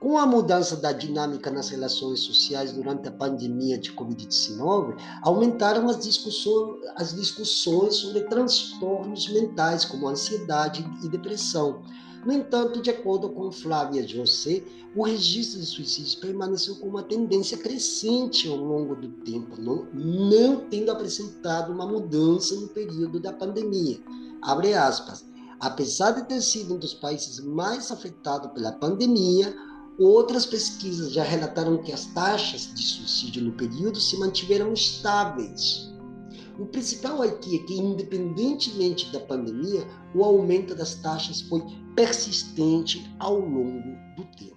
Com 0.00 0.16
a 0.16 0.24
mudança 0.24 0.76
da 0.76 0.92
dinâmica 0.92 1.50
nas 1.50 1.70
relações 1.70 2.20
sociais 2.20 2.72
durante 2.72 3.08
a 3.08 3.10
pandemia 3.10 3.76
de 3.76 3.92
Covid-19, 3.92 4.96
aumentaram 5.22 5.88
as 5.88 5.98
discussões, 5.98 6.78
as 6.94 7.16
discussões 7.16 7.96
sobre 7.96 8.20
transtornos 8.22 9.28
mentais, 9.28 9.84
como 9.84 10.06
ansiedade 10.06 10.88
e 11.02 11.08
depressão. 11.08 11.82
No 12.24 12.32
entanto, 12.32 12.80
de 12.80 12.90
acordo 12.90 13.28
com 13.30 13.50
Flávia 13.50 14.06
José, 14.06 14.62
o 14.94 15.02
registro 15.02 15.58
de 15.58 15.66
suicídios 15.66 16.14
permaneceu 16.14 16.76
com 16.76 16.86
uma 16.86 17.02
tendência 17.02 17.58
crescente 17.58 18.48
ao 18.48 18.56
longo 18.56 18.94
do 18.94 19.08
tempo, 19.08 19.60
não, 19.60 19.88
não 19.92 20.68
tendo 20.68 20.92
apresentado 20.92 21.72
uma 21.72 21.86
mudança 21.86 22.54
no 22.54 22.68
período 22.68 23.18
da 23.18 23.32
pandemia. 23.32 23.98
Abre 24.42 24.74
aspas. 24.74 25.26
Apesar 25.60 26.12
de 26.12 26.28
ter 26.28 26.40
sido 26.40 26.74
um 26.74 26.78
dos 26.78 26.94
países 26.94 27.40
mais 27.40 27.90
afetados 27.90 28.52
pela 28.52 28.70
pandemia, 28.70 29.52
Outras 29.98 30.46
pesquisas 30.46 31.12
já 31.12 31.24
relataram 31.24 31.82
que 31.82 31.92
as 31.92 32.04
taxas 32.06 32.72
de 32.72 32.82
suicídio 32.82 33.42
no 33.42 33.52
período 33.52 34.00
se 34.00 34.16
mantiveram 34.16 34.72
estáveis. 34.72 35.92
O 36.56 36.66
principal 36.66 37.20
aqui 37.20 37.56
é 37.56 37.58
que, 37.64 37.74
independentemente 37.74 39.10
da 39.12 39.18
pandemia, 39.18 39.84
o 40.14 40.22
aumento 40.22 40.72
das 40.72 40.94
taxas 40.94 41.40
foi 41.40 41.64
persistente 41.96 43.12
ao 43.18 43.40
longo 43.40 43.96
do 44.16 44.24
tempo. 44.36 44.56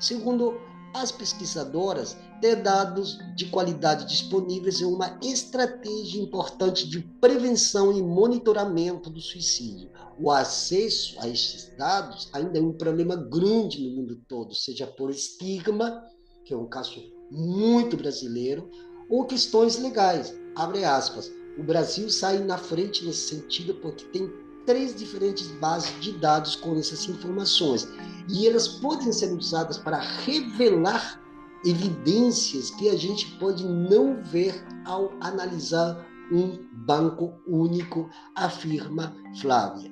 Segundo 0.00 0.60
as 0.92 1.12
pesquisadoras, 1.12 2.16
ter 2.40 2.56
dados 2.56 3.18
de 3.36 3.46
qualidade 3.46 4.06
disponíveis 4.06 4.80
é 4.80 4.86
uma 4.86 5.18
estratégia 5.22 6.20
importante 6.20 6.88
de 6.88 7.00
prevenção 7.20 7.92
e 7.92 8.02
monitoramento 8.02 9.10
do 9.10 9.20
suicídio 9.20 9.90
o 10.20 10.30
acesso 10.30 11.16
a 11.18 11.26
esses 11.26 11.72
dados 11.78 12.28
ainda 12.34 12.58
é 12.58 12.60
um 12.60 12.74
problema 12.74 13.16
grande 13.16 13.82
no 13.82 13.96
mundo 13.96 14.20
todo, 14.28 14.54
seja 14.54 14.86
por 14.86 15.10
estigma, 15.10 16.04
que 16.44 16.52
é 16.52 16.56
um 16.56 16.66
caso 16.66 17.02
muito 17.30 17.96
brasileiro, 17.96 18.70
ou 19.08 19.24
questões 19.24 19.78
legais. 19.78 20.34
Abre 20.54 20.84
aspas. 20.84 21.32
O 21.58 21.62
Brasil 21.62 22.08
sai 22.10 22.38
na 22.38 22.58
frente 22.58 23.04
nesse 23.04 23.34
sentido 23.34 23.74
porque 23.76 24.04
tem 24.06 24.30
três 24.66 24.94
diferentes 24.94 25.46
bases 25.58 25.98
de 26.00 26.12
dados 26.12 26.54
com 26.54 26.76
essas 26.78 27.08
informações 27.08 27.88
e 28.28 28.46
elas 28.46 28.68
podem 28.68 29.10
ser 29.12 29.32
usadas 29.32 29.78
para 29.78 29.98
revelar 29.98 31.19
evidências 31.64 32.70
que 32.70 32.88
a 32.88 32.96
gente 32.96 33.26
pode 33.38 33.64
não 33.64 34.22
ver 34.22 34.64
ao 34.84 35.12
analisar 35.20 36.06
um 36.32 36.58
banco 36.86 37.32
único, 37.46 38.08
afirma 38.34 39.14
Flávia. 39.40 39.90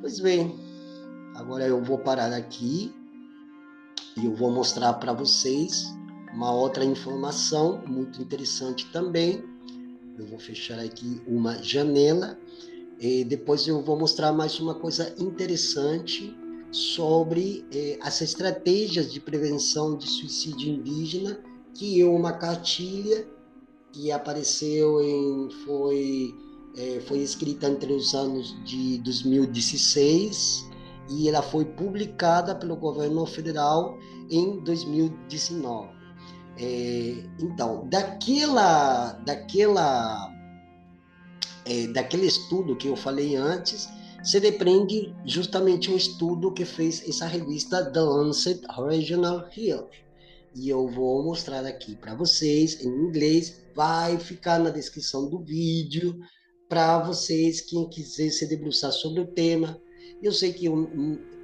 Pois 0.00 0.18
bem, 0.20 0.58
agora 1.34 1.66
eu 1.66 1.82
vou 1.82 1.98
parar 1.98 2.32
aqui 2.32 2.92
e 4.16 4.24
eu 4.24 4.34
vou 4.34 4.50
mostrar 4.50 4.94
para 4.94 5.12
vocês 5.12 5.94
uma 6.32 6.52
outra 6.52 6.84
informação 6.84 7.82
muito 7.86 8.20
interessante 8.20 8.90
também. 8.92 9.44
Eu 10.18 10.26
vou 10.26 10.38
fechar 10.38 10.78
aqui 10.78 11.20
uma 11.26 11.62
janela 11.62 12.38
e 12.98 13.24
depois 13.24 13.66
eu 13.66 13.82
vou 13.82 13.98
mostrar 13.98 14.32
mais 14.32 14.58
uma 14.58 14.74
coisa 14.74 15.14
interessante 15.18 16.36
sobre 16.74 17.64
eh, 17.72 17.98
as 18.02 18.20
estratégias 18.20 19.12
de 19.12 19.20
prevenção 19.20 19.96
de 19.96 20.08
suicídio 20.08 20.72
indígena, 20.74 21.38
que 21.74 22.00
é 22.00 22.04
uma 22.04 22.32
cartilha 22.32 23.26
que 23.92 24.10
apareceu 24.10 25.00
em 25.00 25.50
foi 25.64 26.34
é, 26.76 27.00
foi 27.06 27.18
escrita 27.18 27.68
entre 27.68 27.92
os 27.92 28.14
anos 28.14 28.54
de 28.64 28.98
2016 28.98 30.68
e 31.10 31.28
ela 31.28 31.42
foi 31.42 31.64
publicada 31.64 32.54
pelo 32.54 32.76
governo 32.76 33.24
federal 33.26 33.96
em 34.30 34.58
2019. 34.64 35.88
É, 36.56 37.24
então, 37.40 37.86
daquela, 37.88 39.12
daquela, 39.24 40.32
é, 41.64 41.86
daquele 41.88 42.26
estudo 42.26 42.76
que 42.76 42.88
eu 42.88 42.96
falei 42.96 43.36
antes, 43.36 43.88
se 44.24 44.40
depreende 44.40 45.14
justamente 45.26 45.90
um 45.90 45.96
estudo 45.96 46.50
que 46.50 46.64
fez 46.64 47.06
essa 47.06 47.26
revista 47.26 47.84
The 47.84 48.00
Lancet 48.00 48.62
Regional 48.88 49.46
Health. 49.54 49.90
E 50.54 50.68
eu 50.68 50.88
vou 50.88 51.22
mostrar 51.22 51.66
aqui 51.66 51.94
para 51.94 52.14
vocês 52.14 52.82
em 52.82 52.88
inglês, 52.88 53.60
vai 53.74 54.18
ficar 54.18 54.58
na 54.58 54.70
descrição 54.70 55.28
do 55.28 55.40
vídeo 55.40 56.18
para 56.68 57.00
vocês, 57.00 57.60
quem 57.60 57.86
quiser 57.90 58.30
se 58.30 58.48
debruçar 58.48 58.92
sobre 58.92 59.20
o 59.20 59.26
tema. 59.26 59.78
Eu 60.22 60.32
sei 60.32 60.54
que, 60.54 60.68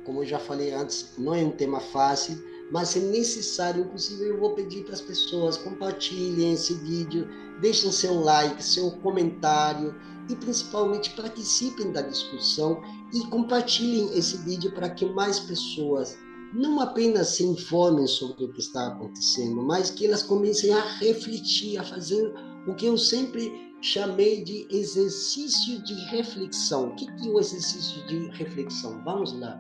como 0.05 0.23
eu 0.23 0.27
já 0.27 0.39
falei 0.39 0.73
antes, 0.73 1.13
não 1.19 1.35
é 1.35 1.45
um 1.45 1.51
tema 1.51 1.81
fácil, 1.81 2.43
mas 2.73 2.97
é 2.97 3.01
necessário, 3.01 3.85
inclusive 3.85 4.25
eu 4.25 4.41
vou 4.41 4.55
pedir 4.55 4.85
para 4.85 4.95
as 4.95 5.03
pessoas 5.03 5.59
compartilhem 5.59 6.55
esse 6.55 6.73
vídeo, 6.75 7.29
deixem 7.61 7.93
seu 7.93 8.15
like, 8.21 8.65
seu 8.65 8.91
comentário 9.03 9.95
e 10.31 10.37
principalmente 10.37 11.11
participem 11.11 11.91
da 11.91 12.03
discussão 12.03 12.81
e 13.13 13.21
compartilhem 13.27 14.17
esse 14.17 14.37
vídeo 14.39 14.73
para 14.73 14.89
que 14.89 15.05
mais 15.05 15.41
pessoas 15.41 16.17
não 16.55 16.81
apenas 16.81 17.29
se 17.29 17.45
informem 17.45 18.07
sobre 18.07 18.45
o 18.45 18.53
que 18.53 18.61
está 18.61 18.89
acontecendo, 18.89 19.63
mas 19.63 19.91
que 19.91 20.07
elas 20.07 20.23
comecem 20.23 20.73
a 20.73 20.81
refletir, 20.99 21.79
a 21.79 21.85
fazer 21.85 22.33
o 22.67 22.75
que 22.75 22.87
eu 22.87 22.97
sempre 22.97 23.71
chamei 23.81 24.43
de 24.45 24.67
exercício 24.71 25.83
de 25.83 25.95
reflexão. 26.11 26.89
O 26.89 26.97
que 26.97 27.07
é 27.09 27.29
o 27.29 27.39
exercício 27.39 28.07
de 28.07 28.29
reflexão? 28.37 29.03
Vamos 29.05 29.33
lá. 29.39 29.59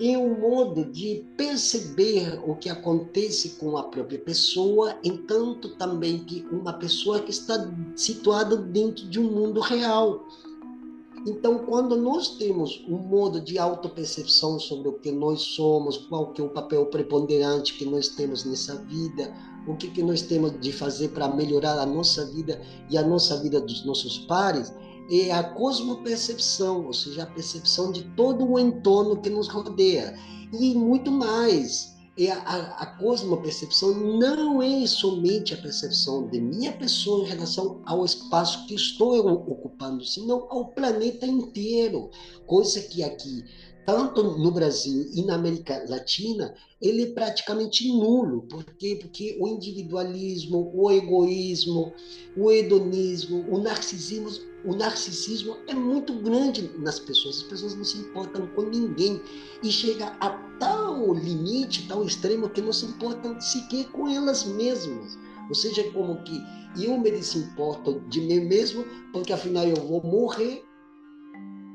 É 0.00 0.18
um 0.18 0.40
modo 0.40 0.84
de 0.84 1.24
perceber 1.36 2.40
o 2.44 2.56
que 2.56 2.68
acontece 2.68 3.50
com 3.50 3.76
a 3.76 3.84
própria 3.84 4.18
pessoa, 4.18 4.98
entanto 5.04 5.76
também 5.76 6.24
que 6.24 6.44
uma 6.50 6.72
pessoa 6.72 7.20
que 7.20 7.30
está 7.30 7.72
situada 7.94 8.56
dentro 8.56 9.08
de 9.08 9.20
um 9.20 9.30
mundo 9.30 9.60
real. 9.60 10.26
Então, 11.26 11.60
quando 11.60 11.96
nós 11.96 12.36
temos 12.36 12.84
um 12.88 12.98
modo 12.98 13.40
de 13.40 13.56
autopercepção 13.56 14.58
sobre 14.58 14.88
o 14.88 14.94
que 14.94 15.12
nós 15.12 15.40
somos, 15.40 15.96
qual 15.96 16.32
que 16.32 16.40
é 16.40 16.44
o 16.44 16.50
papel 16.50 16.86
preponderante 16.86 17.74
que 17.78 17.86
nós 17.86 18.08
temos 18.08 18.44
nessa 18.44 18.76
vida, 18.76 19.32
o 19.66 19.74
que, 19.76 19.88
que 19.88 20.02
nós 20.02 20.22
temos 20.22 20.60
de 20.60 20.72
fazer 20.72 21.08
para 21.10 21.28
melhorar 21.28 21.78
a 21.78 21.86
nossa 21.86 22.26
vida 22.26 22.60
e 22.90 22.98
a 22.98 23.02
nossa 23.02 23.40
vida 23.40 23.60
dos 23.60 23.86
nossos 23.86 24.18
pares, 24.18 24.74
é 25.10 25.30
a 25.32 25.42
cosmopercepção, 25.42 26.86
ou 26.86 26.92
seja, 26.92 27.24
a 27.24 27.26
percepção 27.26 27.92
de 27.92 28.02
todo 28.16 28.44
o 28.50 28.58
entorno 28.58 29.20
que 29.20 29.28
nos 29.28 29.48
rodeia. 29.48 30.18
E 30.52 30.74
muito 30.74 31.10
mais, 31.10 31.94
é 32.16 32.30
a, 32.30 32.76
a, 32.78 32.86
cosmopercepção 32.98 33.92
não 33.92 34.62
é 34.62 34.86
somente 34.86 35.52
a 35.52 35.56
percepção 35.56 36.28
de 36.28 36.40
minha 36.40 36.72
pessoa 36.72 37.24
em 37.24 37.28
relação 37.28 37.82
ao 37.84 38.04
espaço 38.04 38.66
que 38.66 38.74
estou 38.74 39.18
ocupando, 39.28 40.04
senão 40.04 40.46
ao 40.48 40.68
planeta 40.68 41.26
inteiro. 41.26 42.10
Coisa 42.46 42.80
que 42.80 43.02
aqui, 43.02 43.44
tanto 43.86 44.22
no 44.22 44.50
Brasil 44.50 45.10
e 45.14 45.22
na 45.22 45.34
América 45.34 45.84
Latina, 45.88 46.54
ele 46.80 47.02
é 47.02 47.06
praticamente 47.12 47.86
nulo. 47.88 48.42
Por 48.42 48.64
quê? 48.64 48.98
Porque 49.00 49.36
o 49.40 49.48
individualismo, 49.48 50.70
o 50.74 50.90
egoísmo, 50.90 51.92
o 52.36 52.50
hedonismo, 52.50 53.44
o 53.50 53.58
narcisismo, 53.58 54.28
o 54.64 54.74
narcisismo 54.74 55.56
é 55.66 55.74
muito 55.74 56.14
grande 56.20 56.70
nas 56.78 56.98
pessoas. 56.98 57.36
As 57.38 57.42
pessoas 57.42 57.74
não 57.74 57.84
se 57.84 57.98
importam 57.98 58.46
com 58.48 58.62
ninguém 58.62 59.20
e 59.62 59.70
chega 59.70 60.06
a 60.20 60.30
tal 60.58 61.12
limite, 61.12 61.86
tal 61.86 62.04
extremo 62.04 62.48
que 62.48 62.60
não 62.60 62.72
se 62.72 62.86
importam 62.86 63.40
sequer 63.40 63.86
com 63.90 64.08
elas 64.08 64.44
mesmas. 64.44 65.18
Ou 65.48 65.54
seja, 65.54 65.82
é 65.82 65.90
como 65.90 66.22
que 66.22 66.42
eu 66.82 66.98
me 66.98 67.10
desimporto 67.10 68.00
de 68.08 68.20
mim 68.20 68.40
mesmo, 68.40 68.84
porque 69.12 69.32
afinal 69.32 69.66
eu 69.66 69.76
vou 69.76 70.02
morrer. 70.02 70.64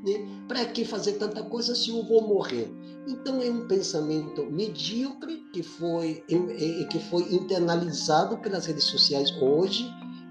Né? 0.04 0.26
Para 0.48 0.64
que 0.64 0.84
fazer 0.84 1.12
tanta 1.14 1.42
coisa 1.42 1.74
se 1.74 1.90
eu 1.90 2.02
vou 2.04 2.26
morrer? 2.26 2.72
Então 3.06 3.42
é 3.42 3.50
um 3.50 3.66
pensamento 3.66 4.46
medíocre 4.46 5.44
que 5.52 5.62
foi, 5.62 6.24
é, 6.28 6.82
é, 6.82 6.84
que 6.84 6.98
foi 6.98 7.22
internalizado 7.34 8.38
pelas 8.38 8.66
redes 8.66 8.84
sociais 8.84 9.30
hoje 9.40 9.90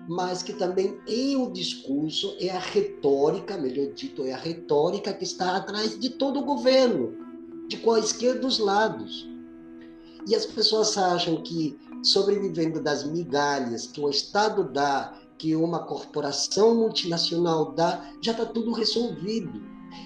mas 0.09 0.41
que 0.41 0.53
também 0.53 0.99
é 1.07 1.37
o 1.37 1.51
discurso, 1.51 2.35
é 2.39 2.49
a 2.49 2.57
retórica, 2.57 3.55
melhor 3.55 3.93
dito, 3.93 4.25
é 4.25 4.33
a 4.33 4.37
retórica 4.37 5.13
que 5.13 5.23
está 5.23 5.55
atrás 5.55 5.99
de 5.99 6.09
todo 6.09 6.39
o 6.39 6.45
governo, 6.45 7.15
de 7.67 7.77
quaisquer 7.77 8.39
dos 8.39 8.57
lados. 8.57 9.29
E 10.27 10.33
as 10.33 10.47
pessoas 10.47 10.97
acham 10.97 11.43
que 11.43 11.77
sobrevivendo 12.01 12.81
das 12.81 13.03
migalhas 13.03 13.85
que 13.85 14.01
o 14.01 14.09
Estado 14.09 14.63
dá, 14.63 15.13
que 15.39 15.55
uma 15.55 15.79
corporação 15.79 16.75
multinacional 16.75 17.71
dá, 17.71 18.05
já 18.21 18.33
está 18.33 18.45
tudo 18.45 18.71
resolvido. 18.71 19.63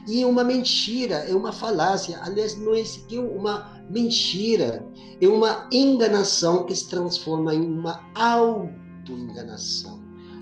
E 0.07 0.21
é 0.21 0.25
uma 0.25 0.45
mentira, 0.45 1.15
é 1.15 1.35
uma 1.35 1.51
falácia. 1.51 2.17
Aliás, 2.21 2.57
não 2.57 2.73
é 2.73 2.85
sequer 2.85 3.19
uma 3.19 3.83
mentira, 3.89 4.87
é 5.19 5.27
uma 5.27 5.67
enganação 5.71 6.65
que 6.65 6.73
se 6.73 6.87
transforma 6.87 7.53
em 7.53 7.61
uma 7.61 8.01
auto 8.15 8.83
autoenganação. 9.03 10.01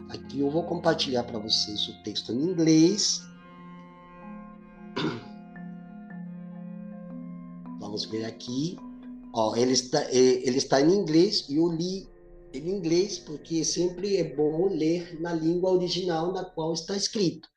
Aqui 0.09 0.39
eu 0.39 0.49
vou 0.49 0.63
compartilhar 0.63 1.23
para 1.23 1.39
vocês 1.39 1.87
o 1.87 2.03
texto 2.03 2.31
em 2.31 2.43
inglês. 2.43 3.21
Vamos 7.79 8.05
ver 8.05 8.25
aqui. 8.25 8.77
Ó, 9.33 9.55
ele, 9.55 9.71
está, 9.71 10.01
é, 10.03 10.15
ele 10.15 10.57
está 10.57 10.81
em 10.81 10.93
inglês 10.93 11.47
e 11.49 11.55
eu 11.55 11.67
li 11.67 12.07
em 12.53 12.69
inglês 12.69 13.17
porque 13.17 13.63
sempre 13.63 14.17
é 14.17 14.23
bom 14.23 14.67
ler 14.67 15.19
na 15.19 15.33
língua 15.33 15.71
original 15.71 16.31
na 16.31 16.43
qual 16.43 16.73
está 16.73 16.95
escrito. 16.95 17.49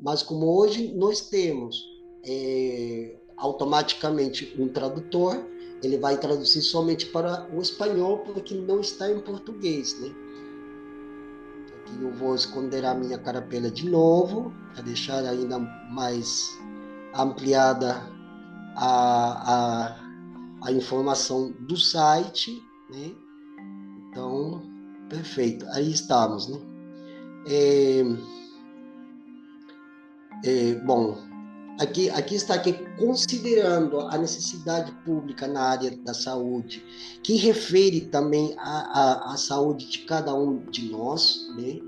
Mas 0.00 0.22
como 0.22 0.46
hoje 0.46 0.92
nós 0.94 1.28
temos 1.28 1.84
é, 2.24 3.16
automaticamente 3.36 4.54
um 4.58 4.68
tradutor, 4.68 5.44
ele 5.82 5.98
vai 5.98 6.16
traduzir 6.18 6.62
somente 6.62 7.06
para 7.06 7.48
o 7.54 7.60
espanhol 7.60 8.18
porque 8.18 8.54
não 8.54 8.80
está 8.80 9.10
em 9.10 9.20
português, 9.20 9.98
né? 10.00 10.08
Aqui 11.80 12.02
eu 12.02 12.12
vou 12.12 12.34
esconder 12.34 12.84
a 12.84 12.94
minha 12.94 13.18
carapela 13.18 13.70
de 13.70 13.88
novo, 13.88 14.52
para 14.72 14.82
deixar 14.82 15.24
ainda 15.24 15.58
mais 15.58 16.50
ampliada 17.14 18.02
a, 18.76 19.54
a, 19.54 20.68
a 20.68 20.72
informação 20.72 21.52
do 21.60 21.76
site, 21.76 22.62
né? 22.90 23.27
Então, 24.18 24.60
perfeito, 25.08 25.64
aí 25.68 25.92
estamos, 25.92 26.48
né? 26.48 26.58
É, 27.46 28.02
é, 30.44 30.74
bom, 30.74 31.16
aqui, 31.78 32.10
aqui 32.10 32.34
está 32.34 32.54
aqui 32.54 32.72
considerando 32.98 34.00
a 34.00 34.18
necessidade 34.18 34.90
pública 35.04 35.46
na 35.46 35.62
área 35.62 35.96
da 35.98 36.12
saúde, 36.12 36.84
que 37.22 37.36
refere 37.36 38.00
também 38.00 38.56
à, 38.58 39.36
saúde 39.38 39.88
de 39.88 39.98
cada 39.98 40.34
um 40.34 40.64
de 40.64 40.90
nós, 40.90 41.48
né? 41.56 41.78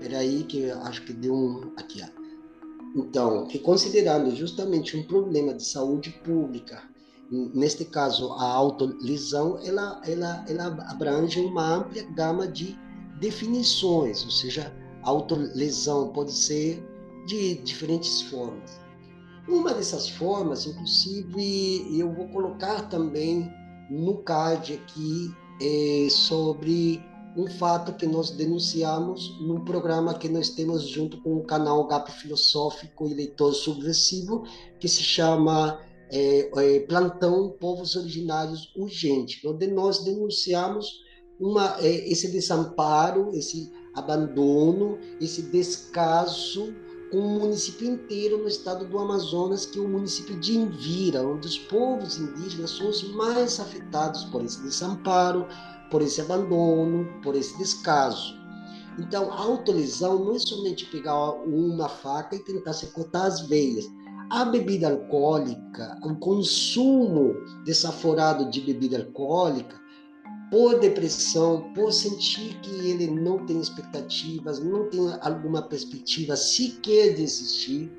Peraí 0.00 0.44
que 0.44 0.70
acho 0.70 1.02
que 1.02 1.14
deu 1.14 1.34
um... 1.34 1.72
Aqui, 1.78 2.02
ó. 2.02 2.22
Então, 2.94 3.46
que 3.46 3.58
considerando 3.58 4.36
justamente 4.36 4.98
um 4.98 5.02
problema 5.04 5.54
de 5.54 5.64
saúde 5.64 6.10
pública, 6.22 6.91
neste 7.32 7.84
caso 7.86 8.30
a 8.32 8.44
autolesão, 8.44 9.58
ela, 9.64 10.00
ela, 10.04 10.44
ela 10.46 10.66
abrange 10.90 11.40
uma 11.40 11.76
ampla 11.76 12.02
gama 12.14 12.46
de 12.46 12.78
definições, 13.18 14.22
ou 14.24 14.30
seja, 14.30 14.70
a 15.02 15.08
autolesão 15.08 16.12
pode 16.12 16.32
ser 16.32 16.86
de 17.26 17.54
diferentes 17.54 18.22
formas. 18.22 18.80
Uma 19.48 19.72
dessas 19.72 20.08
formas, 20.08 20.66
inclusive, 20.66 21.98
eu 21.98 22.12
vou 22.12 22.28
colocar 22.28 22.88
também 22.88 23.50
no 23.90 24.18
card 24.18 24.74
aqui 24.74 25.34
é, 25.60 26.08
sobre 26.10 27.02
um 27.36 27.46
fato 27.46 27.94
que 27.94 28.06
nós 28.06 28.30
denunciamos 28.30 29.40
num 29.40 29.64
programa 29.64 30.14
que 30.14 30.28
nós 30.28 30.50
temos 30.50 30.86
junto 30.86 31.20
com 31.22 31.36
o 31.36 31.44
canal 31.44 31.86
GAP 31.86 32.10
Filosófico 32.12 33.08
e 33.08 33.14
Leitor 33.14 33.54
Subversivo, 33.54 34.44
que 34.78 34.86
se 34.86 35.02
chama 35.02 35.80
é, 36.12 36.50
é, 36.54 36.80
Plantão 36.80 37.56
Povos 37.58 37.96
Originários 37.96 38.70
Urgente, 38.76 39.40
onde 39.46 39.66
nós 39.66 40.04
denunciamos 40.04 41.00
uma, 41.40 41.76
é, 41.80 41.88
esse 42.10 42.30
desamparo, 42.30 43.30
esse 43.34 43.72
abandono, 43.94 44.98
esse 45.20 45.42
descaso 45.42 46.74
com 47.10 47.18
um 47.18 47.40
município 47.40 47.90
inteiro 47.90 48.38
no 48.38 48.48
estado 48.48 48.86
do 48.86 48.98
Amazonas, 48.98 49.66
que 49.66 49.78
é 49.78 49.82
o 49.82 49.88
município 49.88 50.38
de 50.38 50.56
Invira, 50.56 51.26
onde 51.26 51.46
os 51.46 51.58
povos 51.58 52.18
indígenas 52.18 52.70
são 52.70 52.88
os 52.88 53.02
mais 53.14 53.58
afetados 53.58 54.24
por 54.24 54.44
esse 54.44 54.62
desamparo, 54.62 55.46
por 55.90 56.00
esse 56.00 56.20
abandono, 56.20 57.06
por 57.22 57.34
esse 57.34 57.56
descaso. 57.58 58.34
Então, 58.98 59.30
a 59.30 59.40
autolesão 59.40 60.24
não 60.24 60.36
é 60.36 60.38
somente 60.38 60.86
pegar 60.86 61.32
uma 61.46 61.88
faca 61.88 62.36
e 62.36 62.44
tentar 62.44 62.72
se 62.74 62.86
cortar 62.88 63.24
as 63.24 63.40
veias. 63.46 63.86
A 64.32 64.46
bebida 64.46 64.88
alcoólica, 64.88 65.98
o 66.02 66.14
consumo 66.16 67.34
desaforado 67.66 68.50
de 68.50 68.62
bebida 68.62 68.96
alcoólica, 68.96 69.78
por 70.50 70.80
depressão, 70.80 71.70
por 71.74 71.92
sentir 71.92 72.58
que 72.62 72.70
ele 72.88 73.08
não 73.08 73.44
tem 73.44 73.60
expectativas, 73.60 74.58
não 74.58 74.88
tem 74.88 75.00
alguma 75.20 75.60
perspectiva 75.60 76.34
sequer 76.34 77.14
de 77.14 77.22
existir, 77.22 77.92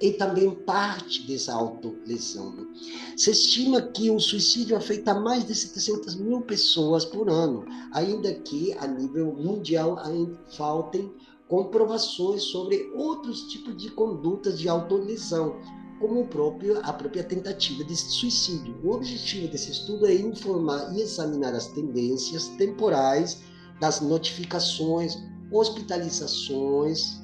e 0.00 0.12
também 0.12 0.50
parte 0.50 1.26
dessa 1.26 1.52
autolesão. 1.52 2.66
Se 3.14 3.30
estima 3.30 3.82
que 3.82 4.10
o 4.10 4.18
suicídio 4.18 4.78
afeta 4.78 5.12
mais 5.12 5.44
de 5.46 5.54
700 5.54 6.14
mil 6.14 6.40
pessoas 6.40 7.04
por 7.04 7.28
ano, 7.28 7.66
ainda 7.92 8.32
que 8.32 8.72
a 8.78 8.86
nível 8.86 9.34
mundial 9.34 9.98
ainda 9.98 10.38
faltem 10.56 11.12
comprovações 11.48 12.42
sobre 12.44 12.90
outros 12.94 13.42
tipos 13.48 13.76
de 13.76 13.90
condutas 13.90 14.58
de 14.58 14.68
autolesão, 14.68 15.56
como 16.00 16.26
próprio, 16.26 16.80
a 16.82 16.92
própria 16.92 17.22
tentativa 17.22 17.84
de 17.84 17.96
suicídio. 17.96 18.76
O 18.82 18.92
objetivo 18.92 19.48
desse 19.48 19.70
estudo 19.70 20.06
é 20.06 20.14
informar 20.14 20.94
e 20.94 21.00
examinar 21.00 21.54
as 21.54 21.68
tendências 21.68 22.48
temporais 22.58 23.42
das 23.80 24.00
notificações, 24.00 25.16
hospitalizações, 25.50 27.20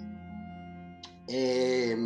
é, 1.29 1.97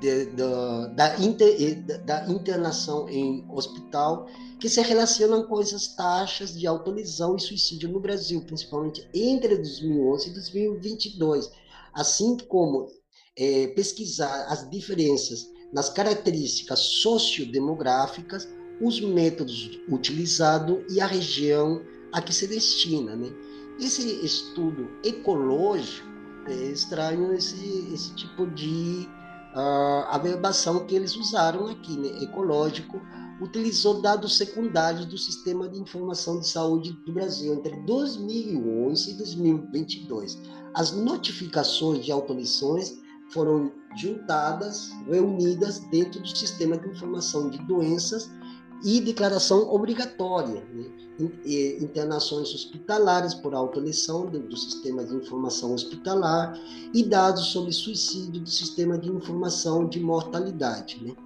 de, 0.00 0.26
de, 0.26 0.94
da, 0.94 1.18
inter, 1.18 1.82
da 2.04 2.28
internação 2.28 3.08
em 3.08 3.44
hospital 3.50 4.28
que 4.58 4.68
se 4.68 4.80
relacionam 4.82 5.46
com 5.46 5.60
essas 5.60 5.88
taxas 5.94 6.58
de 6.58 6.66
autolesão 6.66 7.36
e 7.36 7.40
suicídio 7.40 7.88
no 7.88 8.00
Brasil, 8.00 8.40
principalmente 8.42 9.08
entre 9.14 9.56
2011 9.56 10.28
e 10.28 10.32
2022, 10.32 11.50
assim 11.94 12.36
como 12.36 12.88
é, 13.36 13.68
pesquisar 13.68 14.46
as 14.48 14.68
diferenças 14.68 15.48
nas 15.72 15.88
características 15.88 16.80
sociodemográficas, 16.80 18.48
os 18.80 19.00
métodos 19.00 19.78
utilizados 19.88 20.78
e 20.92 21.00
a 21.00 21.06
região 21.06 21.82
a 22.12 22.20
que 22.20 22.32
se 22.32 22.46
destina. 22.46 23.14
Né? 23.14 23.30
Esse 23.78 24.24
estudo 24.24 24.88
ecológico 25.04 26.08
é 26.46 26.54
esse, 26.54 27.92
esse 27.92 28.14
tipo 28.14 28.46
de 28.46 29.08
uh, 29.54 30.06
averbação 30.08 30.86
que 30.86 30.94
eles 30.94 31.16
usaram 31.16 31.66
aqui, 31.66 31.96
né? 31.96 32.22
ecológico, 32.22 33.00
utilizou 33.40 34.00
dados 34.00 34.36
secundários 34.36 35.06
do 35.06 35.16
Sistema 35.16 35.68
de 35.68 35.78
Informação 35.78 36.40
de 36.40 36.48
Saúde 36.48 36.92
do 37.06 37.12
Brasil 37.12 37.54
entre 37.54 37.76
2011 37.82 39.10
e 39.10 39.14
2022. 39.14 40.38
As 40.74 40.92
notificações 40.92 42.04
de 42.04 42.12
automissões 42.12 42.98
foram 43.30 43.72
juntadas, 43.96 44.90
reunidas 45.06 45.80
dentro 45.90 46.20
do 46.20 46.28
Sistema 46.28 46.76
de 46.76 46.88
Informação 46.88 47.50
de 47.50 47.58
Doenças 47.66 48.30
e 48.84 49.00
declaração 49.00 49.72
obrigatória, 49.72 50.64
né? 50.72 50.84
internações 51.80 52.54
hospitalares 52.54 53.34
por 53.34 53.52
autolesão 53.52 54.26
do, 54.26 54.38
do 54.38 54.56
sistema 54.56 55.04
de 55.04 55.16
informação 55.16 55.74
hospitalar 55.74 56.56
e 56.94 57.02
dados 57.02 57.46
sobre 57.46 57.72
suicídio 57.72 58.40
do 58.40 58.48
sistema 58.48 58.96
de 58.96 59.10
informação 59.10 59.88
de 59.88 59.98
mortalidade. 59.98 61.04
Né? 61.04 61.16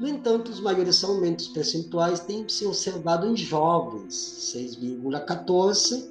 No 0.00 0.08
entanto, 0.08 0.50
os 0.50 0.58
maiores 0.60 1.04
aumentos 1.04 1.46
percentuais 1.48 2.20
têm 2.20 2.48
se 2.48 2.64
observado 2.64 3.26
em 3.26 3.36
jovens, 3.36 4.14
6,14%, 4.56 6.08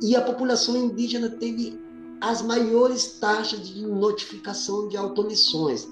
e 0.00 0.14
a 0.14 0.22
população 0.22 0.76
indígena 0.76 1.28
teve 1.28 1.76
as 2.20 2.40
maiores 2.40 3.18
taxas 3.18 3.68
de 3.68 3.82
notificação 3.82 4.86
de 4.86 4.96
automissões, 4.96 5.88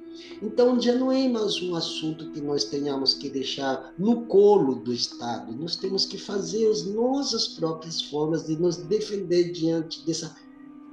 Então 0.42 0.78
já 0.78 0.94
não 0.94 1.10
é 1.10 1.26
mais 1.28 1.62
um 1.62 1.74
assunto 1.74 2.30
que 2.32 2.40
nós 2.40 2.64
tenhamos 2.64 3.14
que 3.14 3.30
deixar 3.30 3.94
no 3.98 4.26
colo 4.26 4.74
do 4.74 4.92
Estado. 4.92 5.52
Nós 5.56 5.76
temos 5.76 6.04
que 6.04 6.18
fazer 6.18 6.68
as 6.70 6.84
nossas 6.84 7.48
próprias 7.48 8.02
formas 8.02 8.46
de 8.46 8.56
nos 8.56 8.76
defender 8.76 9.52
diante 9.52 10.04
dessa 10.04 10.36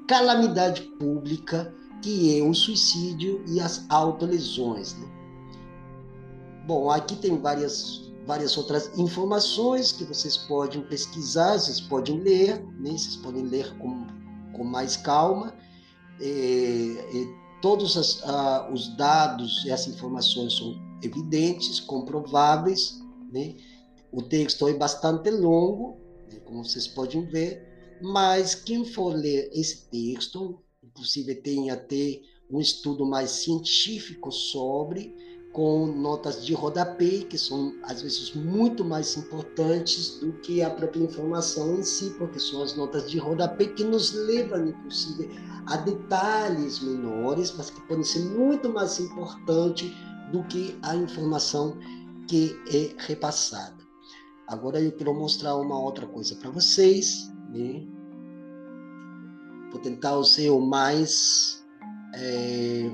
calamidade 0.08 0.84
pública 0.98 1.74
que 2.02 2.40
é 2.40 2.44
o 2.44 2.54
suicídio 2.54 3.44
e 3.48 3.60
as 3.60 3.86
autolesões. 3.90 4.96
Né? 4.96 5.08
Bom, 6.66 6.90
aqui 6.90 7.16
tem 7.16 7.38
várias 7.38 8.09
várias 8.30 8.56
outras 8.60 8.96
informações 8.96 9.92
que 9.92 10.04
vocês 10.04 10.38
podem 10.38 10.84
pesquisar, 10.84 11.58
vocês 11.58 11.82
podem 11.82 12.20
ler, 12.20 12.64
né? 12.80 12.92
vocês 12.92 13.16
podem 13.16 13.42
ler 13.42 13.76
com, 13.80 14.06
com 14.54 14.64
mais 14.64 14.96
calma. 14.96 15.58
É, 16.22 16.28
é, 16.28 17.60
todos 17.60 17.98
as, 17.98 18.22
os 18.72 18.96
dados 18.96 19.66
e 19.66 19.72
as 19.72 19.88
informações 19.88 20.56
são 20.58 20.76
evidentes, 21.02 21.80
comprováveis. 21.80 23.02
Né? 23.34 23.56
O 24.12 24.22
texto 24.22 24.68
é 24.68 24.74
bastante 24.76 25.32
longo, 25.32 25.98
né? 26.32 26.40
como 26.46 26.64
vocês 26.64 26.88
podem 26.88 27.26
ver, 27.26 27.98
mas 28.00 28.54
quem 28.54 28.86
for 28.86 29.16
ler 29.16 29.50
esse 29.54 29.90
texto, 29.90 30.60
inclusive 30.84 31.34
tem 31.34 31.72
até 31.72 32.22
um 32.52 32.60
estudo 32.60 33.08
mais 33.08 33.32
científico 33.32 34.32
sobre, 34.32 35.16
com 35.60 35.88
notas 35.88 36.46
de 36.46 36.54
rodapé, 36.54 37.20
que 37.30 37.38
são 37.38 37.76
às 37.84 38.02
vezes 38.02 38.34
muito 38.34 38.86
mais 38.86 39.18
importantes 39.18 40.18
do 40.22 40.32
que 40.32 40.62
a 40.62 40.70
própria 40.70 41.04
informação 41.04 41.76
em 41.76 41.84
si, 41.84 42.16
porque 42.18 42.40
são 42.40 42.64
as 42.64 42.78
notas 42.78 43.12
de 43.12 43.18
rodapé 43.18 43.66
que 43.66 43.84
nos 43.84 44.14
levam, 44.14 44.70
inclusive, 44.70 45.30
a 45.66 45.76
detalhes 45.76 46.80
menores, 46.80 47.54
mas 47.58 47.70
que 47.72 47.82
podem 47.82 48.06
ser 48.06 48.22
muito 48.22 48.70
mais 48.70 49.02
importantes 49.02 49.92
do 50.32 50.46
que 50.46 50.80
a 50.82 50.96
informação 50.96 51.78
que 52.26 52.58
é 52.74 52.96
repassada. 52.98 53.84
Agora 54.48 54.80
eu 54.80 54.94
quero 54.94 55.14
mostrar 55.14 55.58
uma 55.58 55.78
outra 55.78 56.08
coisa 56.08 56.36
para 56.36 56.52
vocês. 56.52 57.30
Né? 57.50 57.86
Vou 59.74 59.82
tentar 59.82 60.24
ser 60.24 60.52
o 60.52 60.62
mais 60.62 61.62
é, 62.16 62.90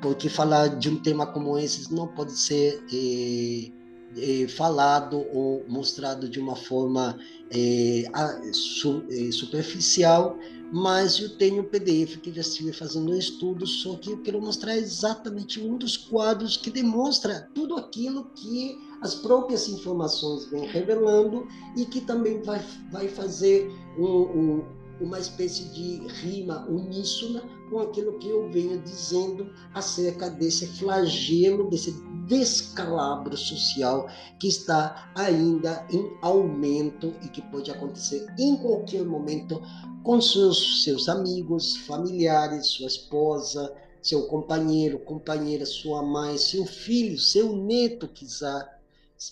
porque 0.00 0.28
falar 0.28 0.68
de 0.68 0.88
um 0.88 0.96
tema 0.96 1.26
como 1.26 1.58
esse 1.58 1.92
não 1.92 2.06
pode 2.06 2.32
ser 2.32 2.82
é, 2.92 3.70
é, 4.16 4.48
falado 4.48 5.24
ou 5.32 5.64
mostrado 5.68 6.28
de 6.28 6.40
uma 6.40 6.56
forma 6.56 7.18
é, 7.50 8.04
su, 8.52 9.04
é, 9.10 9.30
superficial, 9.30 10.38
mas 10.72 11.18
eu 11.18 11.36
tenho 11.36 11.62
um 11.62 11.64
PDF 11.64 12.16
que 12.18 12.32
já 12.32 12.40
estive 12.40 12.72
fazendo 12.72 13.10
um 13.10 13.16
estudo, 13.16 13.66
só 13.66 13.96
que 13.96 14.10
eu 14.12 14.22
quero 14.22 14.40
mostrar 14.40 14.76
exatamente 14.76 15.60
um 15.60 15.76
dos 15.76 15.96
quadros 15.96 16.56
que 16.56 16.70
demonstra 16.70 17.48
tudo 17.54 17.76
aquilo 17.76 18.24
que 18.34 18.78
as 19.00 19.14
próprias 19.14 19.68
informações 19.68 20.46
vêm 20.46 20.66
revelando 20.66 21.46
e 21.76 21.84
que 21.86 22.00
também 22.00 22.42
vai, 22.42 22.62
vai 22.92 23.08
fazer 23.08 23.70
um, 23.98 24.04
um, 24.04 24.64
uma 25.00 25.18
espécie 25.18 25.64
de 25.70 26.06
rima 26.08 26.66
uníssona 26.68 27.42
com 27.70 27.78
aquilo 27.78 28.18
que 28.18 28.28
eu 28.28 28.50
venho 28.50 28.80
dizendo 28.82 29.52
acerca 29.72 30.28
desse 30.28 30.66
flagelo, 30.66 31.70
desse 31.70 31.92
descalabro 32.26 33.36
social 33.36 34.08
que 34.38 34.48
está 34.48 35.10
ainda 35.16 35.86
em 35.90 36.10
aumento 36.22 37.14
e 37.22 37.28
que 37.28 37.42
pode 37.42 37.70
acontecer 37.70 38.26
em 38.38 38.56
qualquer 38.56 39.04
momento 39.04 39.60
com 40.02 40.20
seus, 40.20 40.84
seus 40.84 41.08
amigos, 41.08 41.76
familiares, 41.78 42.68
sua 42.68 42.86
esposa, 42.86 43.74
seu 44.02 44.26
companheiro, 44.26 44.98
companheira, 44.98 45.66
sua 45.66 46.02
mãe, 46.02 46.38
seu 46.38 46.64
filho, 46.64 47.18
seu 47.18 47.54
neto, 47.56 48.08
quiser, 48.08 48.80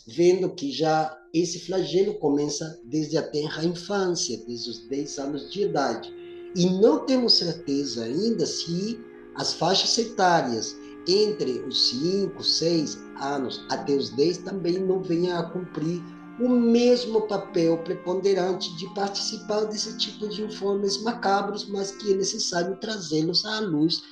vendo 0.06 0.50
que 0.50 0.70
já 0.70 1.16
esse 1.32 1.60
flagelo 1.60 2.14
começa 2.14 2.80
desde 2.84 3.16
a 3.16 3.22
terra 3.22 3.64
infância, 3.64 4.42
desde 4.46 4.70
os 4.70 4.86
10 4.88 5.18
anos 5.18 5.50
de 5.50 5.62
idade. 5.62 6.12
E 6.56 6.66
não 6.66 7.04
temos 7.04 7.34
certeza 7.34 8.04
ainda 8.04 8.46
se 8.46 8.98
as 9.34 9.54
faixas 9.54 9.96
etárias 9.98 10.76
entre 11.06 11.60
os 11.60 11.90
5, 11.90 12.42
6 12.42 12.98
anos 13.20 13.64
até 13.70 13.94
os 13.94 14.10
10 14.10 14.38
também 14.38 14.78
não 14.78 15.02
venham 15.02 15.38
a 15.38 15.42
cumprir 15.44 16.02
o 16.40 16.48
mesmo 16.48 17.22
papel 17.22 17.78
preponderante 17.78 18.74
de 18.76 18.86
participar 18.94 19.64
desse 19.64 19.96
tipo 19.98 20.28
de 20.28 20.42
informes 20.42 21.02
macabros, 21.02 21.68
mas 21.68 21.90
que 21.92 22.12
é 22.12 22.16
necessário 22.16 22.76
trazê-los 22.76 23.44
à 23.44 23.60
luz 23.60 24.02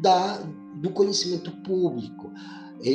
da, 0.00 0.38
do 0.76 0.90
conhecimento 0.90 1.50
público. 1.62 2.32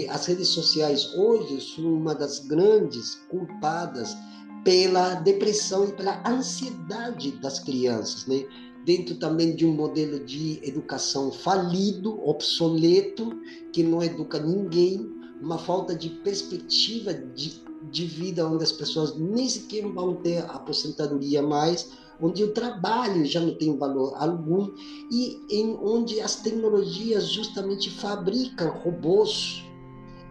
As 0.09 0.25
redes 0.25 0.49
sociais 0.49 1.13
hoje 1.15 1.61
são 1.61 1.93
uma 1.93 2.13
das 2.13 2.39
grandes 2.39 3.15
culpadas 3.29 4.15
pela 4.63 5.15
depressão 5.15 5.87
e 5.87 5.93
pela 5.93 6.21
ansiedade 6.27 7.31
das 7.39 7.59
crianças, 7.59 8.25
né? 8.25 8.43
dentro 8.87 9.15
também 9.15 9.53
de 9.53 9.65
um 9.65 9.73
modelo 9.73 10.17
de 10.21 10.61
educação 10.63 11.29
falido, 11.29 12.25
obsoleto, 12.25 13.37
que 13.73 13.83
não 13.83 14.01
educa 14.01 14.39
ninguém, 14.39 15.11
uma 15.41 15.57
falta 15.57 15.93
de 15.93 16.09
perspectiva 16.09 17.13
de, 17.13 17.61
de 17.91 18.05
vida 18.05 18.47
onde 18.47 18.63
as 18.63 18.71
pessoas 18.71 19.17
nem 19.17 19.49
sequer 19.49 19.85
vão 19.87 20.15
ter 20.15 20.39
aposentadoria 20.49 21.41
mais, 21.41 21.89
onde 22.21 22.45
o 22.45 22.53
trabalho 22.53 23.25
já 23.25 23.41
não 23.41 23.55
tem 23.55 23.77
valor 23.77 24.13
algum 24.15 24.73
e 25.11 25.37
em 25.49 25.77
onde 25.81 26.21
as 26.21 26.37
tecnologias 26.37 27.27
justamente 27.27 27.91
fabricam 27.91 28.69
robôs 28.69 29.66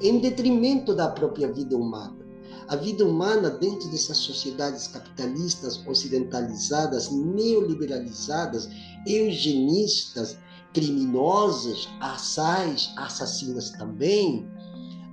em 0.01 0.19
detrimento 0.19 0.95
da 0.95 1.09
própria 1.09 1.51
vida 1.51 1.77
humana. 1.77 2.27
A 2.69 2.77
vida 2.77 3.05
humana, 3.05 3.49
dentro 3.49 3.89
dessas 3.91 4.17
sociedades 4.17 4.89
capitalistas 4.89 5.81
ocidentalizadas, 5.87 7.11
neoliberalizadas, 7.11 8.69
eugenistas, 9.07 10.37
criminosas, 10.73 11.89
assais, 12.01 12.93
assassinas 12.97 13.71
também, 13.71 14.47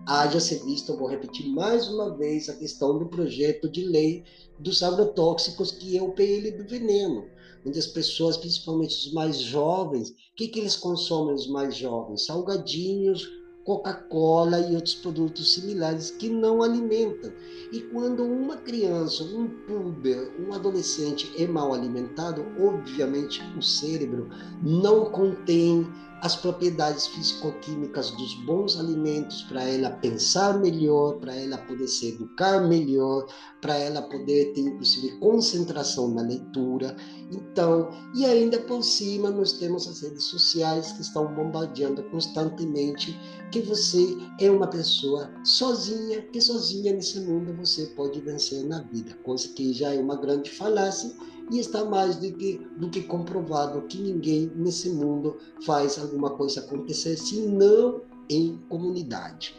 haja 0.06 0.40
ser 0.40 0.62
eu 0.90 0.98
vou 0.98 1.08
repetir 1.08 1.48
mais 1.48 1.88
uma 1.88 2.16
vez 2.18 2.50
a 2.50 2.56
questão 2.56 2.98
do 2.98 3.06
projeto 3.06 3.70
de 3.70 3.86
lei 3.86 4.24
dos 4.60 4.84
agrotóxicos, 4.84 5.72
que 5.72 5.98
é 5.98 6.02
o 6.02 6.12
PL 6.12 6.52
do 6.52 6.68
veneno, 6.68 7.26
onde 7.66 7.80
as 7.80 7.88
pessoas, 7.88 8.36
principalmente 8.36 8.96
os 8.96 9.14
mais 9.14 9.38
jovens, 9.40 10.10
o 10.10 10.16
que, 10.36 10.48
que 10.48 10.60
eles 10.60 10.76
consomem, 10.76 11.34
os 11.34 11.48
mais 11.48 11.76
jovens? 11.76 12.26
Salgadinhos, 12.26 13.30
Coca-Cola 13.64 14.59
e 14.59 14.76
outros 14.76 14.95
produtos 14.95 15.53
similares 15.53 16.11
que 16.11 16.30
não 16.30 16.61
alimentam. 16.61 17.32
E 17.72 17.82
quando 17.82 18.24
uma 18.24 18.57
criança, 18.57 19.24
um 19.24 19.47
puber, 19.47 20.32
um 20.39 20.53
adolescente 20.53 21.32
é 21.38 21.47
mal 21.47 21.74
alimentado, 21.74 22.45
obviamente 22.59 23.41
o 23.57 23.61
cérebro 23.61 24.30
não 24.61 25.05
contém 25.05 25.88
as 26.24 26.38
propriedades 26.38 27.07
físico-químicas 27.07 28.11
dos 28.11 28.34
bons 28.45 28.80
alimentos 28.80 29.41
para 29.43 29.61
ela 29.61 29.89
pensar 29.89 30.57
melhor, 30.57 31.18
para 31.18 31.36
ela 31.36 31.57
poder 31.57 31.86
se 31.86 32.14
educar 32.14 32.61
melhor, 32.66 33.28
para 33.59 33.78
ela 33.78 34.01
poder 34.01 34.53
ter 34.53 34.61
inclusive 34.61 35.20
concentração 35.20 36.07
na 36.14 36.22
leitura. 36.22 36.95
Então, 37.30 37.91
e 38.16 38.24
ainda 38.26 38.57
por 38.59 38.82
cima 38.84 39.30
nós 39.30 39.51
temos 39.51 39.86
as 39.86 40.01
redes 40.01 40.24
sociais 40.24 40.93
que 40.93 41.01
estão 41.01 41.28
bombardeando 41.28 42.01
constantemente 42.03 43.20
que 43.54 43.62
você 43.62 44.18
é 44.39 44.49
uma 44.49 44.66
pessoa 44.66 45.32
sozinha, 45.43 46.24
que 46.24 46.41
sozinha 46.41 46.91
nesse 46.91 47.20
mundo 47.20 47.54
você 47.54 47.86
pode 47.95 48.20
vencer 48.20 48.66
na 48.66 48.82
vida, 48.82 49.14
coisa 49.24 49.47
que 49.49 49.72
já 49.72 49.93
é 49.93 49.99
uma 49.99 50.16
grande 50.16 50.49
falácia 50.49 51.14
e 51.51 51.60
está 51.60 51.86
mais 51.86 52.16
do 52.16 52.32
que, 52.32 52.58
do 52.78 52.89
que 52.89 53.04
comprovado 53.04 53.84
que 53.84 53.99
ninguém 54.01 54.51
nesse 54.56 54.89
mundo 54.89 55.38
faz 55.64 55.99
alguma 55.99 56.32
coisa 56.32 56.62
acontecer 56.62 57.16
se 57.16 57.41
não 57.41 58.01
em 58.28 58.58
comunidade. 58.70 59.56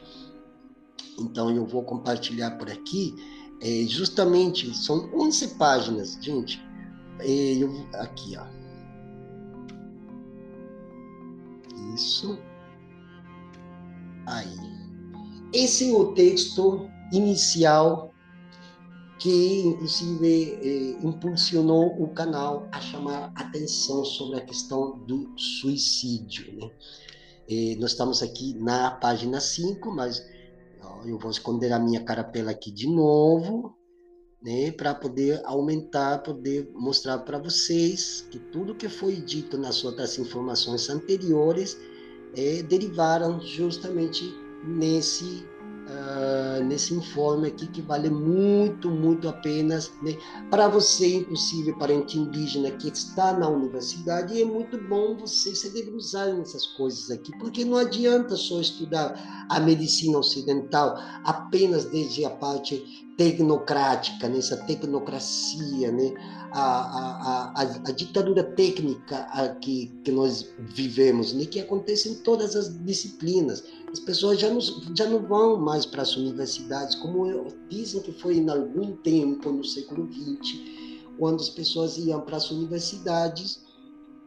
Então 1.17 1.49
eu 1.55 1.65
vou 1.65 1.85
compartilhar 1.85 2.59
por 2.59 2.69
aqui, 2.69 3.15
é, 3.61 3.85
justamente, 3.87 4.77
são 4.77 5.09
11 5.15 5.55
páginas, 5.55 6.19
gente. 6.21 6.61
É, 7.21 7.63
eu, 7.63 7.71
aqui, 7.93 8.37
ó. 8.37 8.45
Isso. 11.95 12.37
Aí. 14.27 14.57
Esse 15.53 15.91
é 15.91 15.93
o 15.93 16.13
texto 16.15 16.89
inicial 17.13 18.13
que 19.19 19.61
inclusive 19.61 20.59
eh, 20.63 21.07
impulsionou 21.07 22.03
o 22.03 22.09
canal 22.09 22.69
a 22.73 22.81
chamar 22.81 23.33
atenção 23.35 24.05
sobre 24.05 24.39
a 24.39 24.45
questão 24.45 24.99
do 24.99 25.33
suicídio. 25.39 26.53
Né? 26.55 26.71
Eh, 27.49 27.77
nós 27.79 27.93
estamos 27.93 28.23
aqui 28.23 28.55
na 28.55 28.91
página 28.91 29.41
5, 29.41 29.91
mas 29.93 30.23
ó, 30.83 31.05
eu 31.07 31.19
vou 31.19 31.31
esconder 31.31 31.73
a 31.73 31.79
minha 31.79 32.05
carapela 32.05 32.51
aqui 32.51 32.71
de 32.71 32.87
novo, 32.87 33.75
né, 34.43 34.71
para 34.73 34.95
poder 34.95 35.41
aumentar, 35.47 36.19
poder 36.23 36.71
mostrar 36.75 37.19
para 37.21 37.39
vocês 37.39 38.27
que 38.31 38.39
tudo 38.39 38.75
que 38.75 38.91
foi 38.91 39.17
dito 39.17 39.57
nas 39.57 39.83
outras 39.85 40.19
informações 40.19 40.91
anteriores 40.91 41.79
eh, 42.37 42.63
derivaram 42.63 43.41
justamente 43.41 44.35
nesse 44.65 45.45
uh, 45.85 46.65
nesse 46.65 46.95
informe 46.95 47.49
aqui 47.49 47.67
que 47.67 47.83
vale 47.83 48.11
muito, 48.11 48.91
muito 48.91 49.29
a 49.29 49.33
pena 49.33 49.79
né? 50.03 50.17
para 50.51 50.69
você, 50.69 51.17
inclusive 51.17 51.73
parente 51.79 52.19
indígena 52.19 52.71
que 52.71 52.89
está 52.89 53.33
na 53.33 53.49
universidade, 53.49 54.41
é 54.41 54.45
muito 54.45 54.79
bom 54.79 55.17
você 55.17 55.55
se 55.55 55.71
debruçar 55.71 56.33
nessas 56.35 56.67
coisas 56.67 57.11
aqui, 57.11 57.37
porque 57.39 57.65
não 57.65 57.77
adianta 57.77 58.37
só 58.37 58.61
estudar 58.61 59.47
a 59.49 59.61
medicina 59.61 60.19
ocidental 60.19 60.97
apenas 61.25 61.85
desde 61.87 62.25
a 62.25 62.31
parte 62.31 63.05
tecnocrática, 63.17 64.29
nessa 64.29 64.57
tecnocracia, 64.57 65.93
né? 65.93 66.15
a, 66.51 66.63
a, 66.63 67.53
a, 67.57 67.63
a, 67.63 67.93
ditadura 67.93 68.45
técnica 68.45 69.27
que, 69.61 69.89
que 70.05 70.13
nós 70.13 70.49
vivemos, 70.59 71.33
né? 71.33 71.47
que 71.47 71.61
acontece 71.61 72.09
em 72.09 72.15
todas 72.17 72.55
as 72.55 72.69
disciplinas. 72.85 73.65
As 73.95 74.01
pessoas 74.01 74.41
já 74.41 74.51
não, 74.51 74.59
já 74.61 75.09
não 75.09 75.23
vão 75.23 75.57
mais 75.57 75.87
para 75.87 76.03
as 76.03 76.17
universidades, 76.17 76.97
como 76.97 77.29
eu, 77.29 77.47
dizem 77.71 78.03
que 78.03 78.11
foi 78.11 78.39
em 78.39 78.51
algum 78.51 78.97
tempo, 78.97 79.53
no 79.53 79.63
século 79.63 80.13
XX, 80.13 80.59
quando 81.17 81.41
as 81.41 81.49
pessoas 81.49 81.97
iam 81.97 82.21
para 82.23 82.37
as 82.37 82.51
universidades 82.51 83.63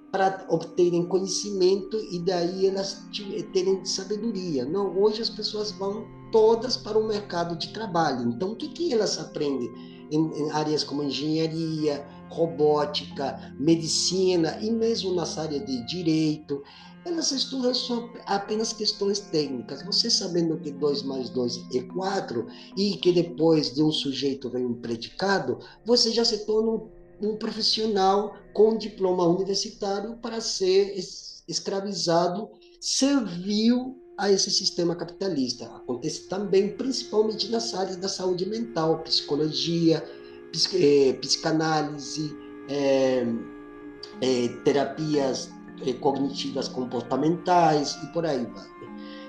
para 0.10 0.46
obterem 0.48 1.06
conhecimento 1.06 1.98
e 2.10 2.18
daí 2.20 2.66
elas 2.66 3.04
terem 3.52 3.84
sabedoria. 3.84 4.64
Não, 4.64 4.98
hoje 4.98 5.22
as 5.22 5.30
pessoas 5.30 5.72
vão 5.72 6.08
todas 6.32 6.78
para 6.78 6.98
o 6.98 7.06
mercado 7.06 7.58
de 7.58 7.74
trabalho. 7.74 8.30
Então, 8.30 8.54
o 8.54 8.56
que, 8.56 8.70
que 8.70 8.94
elas 8.94 9.20
aprendem 9.20 9.70
em, 10.10 10.44
em 10.44 10.52
áreas 10.52 10.82
como 10.82 11.04
engenharia, 11.04 12.08
robótica, 12.30 13.54
medicina 13.60 14.58
e 14.62 14.72
mesmo 14.72 15.14
nessa 15.14 15.42
área 15.42 15.60
de 15.60 15.86
direito? 15.88 16.64
Elas 17.08 17.32
estudam 17.32 17.74
só 17.74 18.10
apenas 18.26 18.74
questões 18.74 19.20
técnicas. 19.20 19.82
Você 19.84 20.10
sabendo 20.10 20.60
que 20.60 20.72
2 20.72 21.04
mais 21.04 21.30
2 21.30 21.66
é 21.74 21.82
4 21.82 22.46
e 22.76 22.98
que 22.98 23.12
depois 23.12 23.74
de 23.74 23.82
um 23.82 23.92
sujeito 23.92 24.50
vem 24.50 24.66
um 24.66 24.74
predicado, 24.74 25.60
você 25.86 26.12
já 26.12 26.26
se 26.26 26.46
torna 26.46 26.72
um, 26.72 26.90
um 27.22 27.38
profissional 27.38 28.36
com 28.54 28.78
diploma 28.78 29.26
universitário 29.26 30.18
para 30.18 30.42
ser 30.42 30.96
escravizado, 31.48 32.50
servil 32.82 33.96
a 34.18 34.32
esse 34.32 34.52
sistema 34.52 34.96
capitalista. 34.96 35.66
Acontece 35.66 36.28
também, 36.28 36.76
principalmente 36.76 37.50
nas 37.50 37.74
áreas 37.74 37.96
da 37.96 38.10
saúde 38.10 38.46
mental, 38.46 39.02
psicologia, 39.04 40.04
psic, 40.52 41.18
psicanálise, 41.22 42.36
é, 42.68 43.26
é, 44.22 44.48
terapias 44.64 45.48
é, 45.48 45.57
cognitivas 46.00 46.68
comportamentais 46.68 47.98
e 48.04 48.08
por 48.08 48.26
aí 48.26 48.46
vai. 48.46 48.78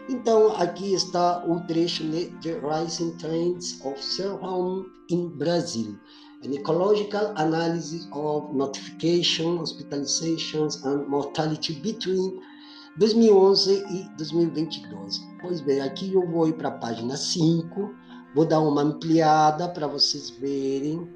Então, 0.09 0.57
aqui 0.57 0.95
está 0.95 1.45
o 1.47 1.61
trecho 1.67 2.03
de 2.05 2.27
The 2.43 2.61
Rising 2.61 3.11
Trends 3.19 3.79
of 3.85 4.03
Self-Harm 4.03 4.87
in 5.11 5.29
Brazil. 5.29 5.99
An 6.45 6.55
ecological 6.55 7.33
analysis 7.37 8.09
of 8.13 8.55
notification, 8.55 9.59
hospitalizations 9.59 10.83
and 10.85 11.07
mortality 11.09 11.75
between 11.75 12.41
2011 12.97 13.85
e 13.91 14.09
2022. 14.17 15.21
Pois 15.43 15.61
bem, 15.61 15.81
aqui 15.81 16.15
eu 16.15 16.27
vou 16.27 16.49
ir 16.49 16.55
para 16.55 16.69
a 16.69 16.79
página 16.79 17.17
5, 17.17 17.95
vou 18.35 18.47
dar 18.47 18.61
uma 18.61 18.83
ampliada 18.83 19.69
para 19.69 19.87
vocês 19.87 20.31
verem 20.31 21.07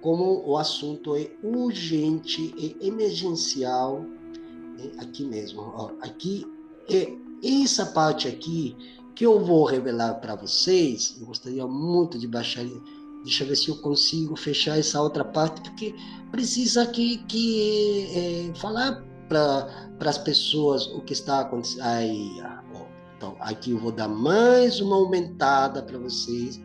como 0.00 0.42
o 0.46 0.56
assunto 0.56 1.14
é 1.14 1.30
urgente 1.42 2.54
e 2.56 2.76
emergencial. 2.80 4.04
Aqui 4.98 5.24
mesmo, 5.24 5.62
ó, 5.62 5.90
aqui 6.00 6.46
é 6.88 7.12
essa 7.62 7.86
parte 7.86 8.28
aqui 8.28 8.76
que 9.14 9.24
eu 9.26 9.44
vou 9.44 9.64
revelar 9.64 10.14
para 10.14 10.34
vocês. 10.34 11.16
Eu 11.20 11.26
gostaria 11.26 11.66
muito 11.66 12.18
de 12.18 12.26
baixar, 12.26 12.64
deixa 13.24 13.44
eu 13.44 13.48
ver 13.48 13.56
se 13.56 13.68
eu 13.68 13.76
consigo 13.76 14.36
fechar 14.36 14.78
essa 14.78 15.00
outra 15.00 15.24
parte, 15.24 15.60
porque 15.62 15.94
precisa 16.30 16.86
que, 16.86 17.18
que 17.24 18.06
é, 18.14 18.58
falar 18.58 19.04
para 19.28 19.68
as 20.00 20.18
pessoas 20.18 20.86
o 20.86 21.00
que 21.00 21.12
está 21.12 21.40
acontecendo. 21.40 21.82
Aí, 21.82 22.30
ó, 22.74 22.86
então, 23.16 23.36
aqui 23.40 23.72
eu 23.72 23.78
vou 23.78 23.92
dar 23.92 24.08
mais 24.08 24.80
uma 24.80 24.96
aumentada 24.96 25.82
para 25.82 25.98
vocês 25.98 26.60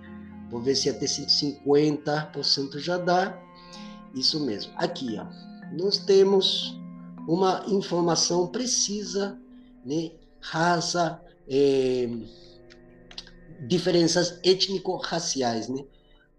Vou 0.50 0.62
ver 0.62 0.76
se 0.76 0.90
até 0.90 1.06
150% 1.06 2.80
já 2.80 2.98
dá. 2.98 3.38
Isso 4.14 4.40
mesmo. 4.40 4.72
Aqui, 4.78 5.18
ó, 5.20 5.26
nós 5.78 5.98
temos 5.98 6.80
uma 7.28 7.64
informação 7.68 8.48
precisa, 8.48 9.40
né? 9.86 10.12
Raça, 10.40 11.22
é, 11.48 12.10
diferenças 13.68 14.40
étnico-raciais, 14.44 15.68
né? 15.70 15.84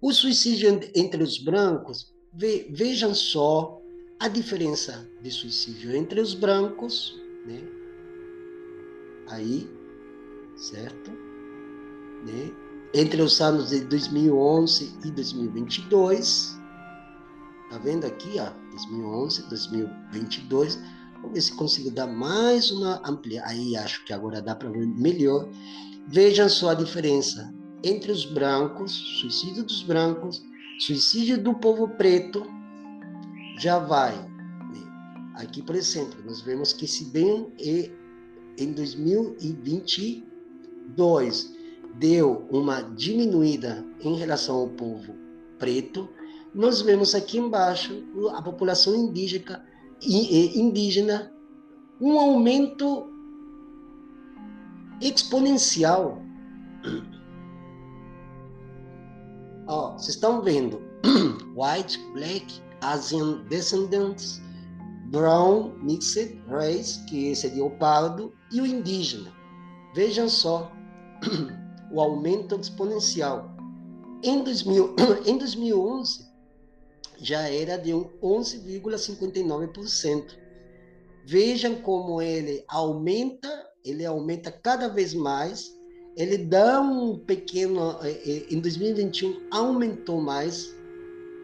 O 0.00 0.12
suicídio 0.12 0.80
entre 0.94 1.22
os 1.22 1.38
brancos, 1.38 2.12
ve, 2.32 2.68
vejam 2.70 3.14
só 3.14 3.80
a 4.20 4.28
diferença 4.28 5.08
de 5.22 5.30
suicídio 5.30 5.94
entre 5.94 6.20
os 6.20 6.34
brancos, 6.34 7.18
né? 7.46 7.62
Aí, 9.28 9.68
certo? 10.56 11.10
Né? 12.24 12.66
entre 12.96 13.20
os 13.20 13.40
anos 13.40 13.68
de 13.68 13.80
2011 13.80 14.98
e 15.04 15.10
2022. 15.10 16.55
Tá 17.70 17.78
vendo 17.78 18.06
aqui, 18.06 18.38
ó, 18.38 18.50
2011, 18.70 19.48
2022. 19.48 20.78
Vamos 21.14 21.32
ver 21.32 21.40
se 21.40 21.52
consigo 21.52 21.90
dar 21.90 22.06
mais 22.06 22.70
uma 22.70 23.02
amplia. 23.08 23.42
Aí 23.44 23.76
acho 23.76 24.04
que 24.04 24.12
agora 24.12 24.40
dá 24.40 24.54
para 24.54 24.70
ver 24.70 24.86
melhor. 24.86 25.48
Vejam 26.06 26.48
só 26.48 26.70
a 26.70 26.74
diferença 26.74 27.52
entre 27.82 28.12
os 28.12 28.24
brancos, 28.24 28.92
suicídio 29.20 29.64
dos 29.64 29.82
brancos, 29.82 30.42
suicídio 30.78 31.42
do 31.42 31.54
povo 31.54 31.88
preto, 31.88 32.46
já 33.58 33.78
vai. 33.78 34.16
Né? 34.16 34.80
Aqui, 35.34 35.62
por 35.62 35.74
exemplo, 35.74 36.22
nós 36.24 36.40
vemos 36.40 36.72
que 36.72 36.86
se 36.86 37.06
bem 37.06 37.52
em 38.58 38.72
2022 38.72 41.54
deu 41.94 42.46
uma 42.50 42.82
diminuída 42.82 43.84
em 44.00 44.16
relação 44.16 44.56
ao 44.56 44.68
povo 44.68 45.14
preto, 45.58 46.08
nós 46.54 46.80
vemos 46.80 47.14
aqui 47.14 47.38
embaixo 47.38 48.02
a 48.34 48.42
população 48.42 48.94
indígena, 48.94 49.64
indígena 50.02 51.32
um 52.00 52.18
aumento 52.18 53.10
exponencial. 55.00 56.22
Ó, 59.66 59.92
vocês 59.92 60.14
estão 60.14 60.42
vendo 60.42 60.80
white, 61.56 61.98
black, 62.12 62.62
Asian 62.82 63.42
descendants, 63.48 64.40
brown, 65.10 65.72
mixed 65.82 66.40
race, 66.48 67.04
que 67.06 67.34
seria 67.34 67.64
o 67.64 67.70
pardo, 67.70 68.32
e 68.52 68.60
o 68.60 68.66
indígena. 68.66 69.32
Vejam 69.94 70.28
só 70.28 70.70
o 71.90 72.00
aumento 72.00 72.54
exponencial. 72.60 73.54
Em, 74.22 74.42
2000, 74.42 74.94
em 75.26 75.38
2011, 75.38 76.25
já 77.18 77.48
era 77.48 77.76
de 77.76 77.90
11,59%. 77.90 80.24
Vejam 81.24 81.74
como 81.76 82.20
ele 82.22 82.64
aumenta, 82.68 83.48
ele 83.84 84.06
aumenta 84.06 84.50
cada 84.50 84.88
vez 84.88 85.14
mais. 85.14 85.76
Ele 86.16 86.38
dá 86.38 86.80
um 86.80 87.18
pequeno. 87.18 87.98
Eh, 88.02 88.22
eh, 88.24 88.46
em 88.50 88.60
2021, 88.60 89.48
aumentou 89.50 90.20
mais 90.20 90.74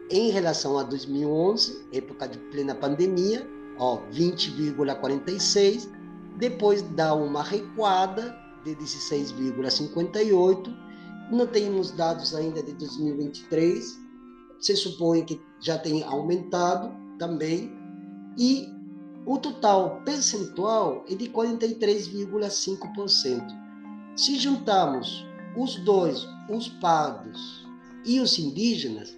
em 0.09 0.31
relação 0.31 0.77
a 0.77 0.83
2011, 0.83 1.85
época 1.91 2.27
de 2.27 2.37
plena 2.51 2.75
pandemia, 2.75 3.47
ó, 3.77 4.01
20,46. 4.11 5.89
Depois 6.37 6.81
dá 6.81 7.13
uma 7.13 7.43
recuada 7.43 8.35
de 8.63 8.75
16,58. 8.75 10.73
Não 11.31 11.47
temos 11.47 11.91
dados 11.91 12.35
ainda 12.35 12.63
de 12.63 12.73
2023. 12.73 14.02
Se 14.63 14.75
supõe 14.77 15.25
que 15.25 15.41
já 15.59 15.77
tem 15.77 16.03
aumentado 16.03 16.89
também. 17.19 17.69
E 18.37 18.69
o 19.25 19.37
total 19.37 20.01
percentual 20.05 21.03
é 21.09 21.15
de 21.15 21.29
43,5%. 21.29 23.45
Se 24.15 24.39
juntarmos 24.39 25.25
os 25.57 25.75
dois, 25.83 26.25
os 26.49 26.69
pardos 26.69 27.67
e 28.05 28.21
os 28.21 28.39
indígenas, 28.39 29.17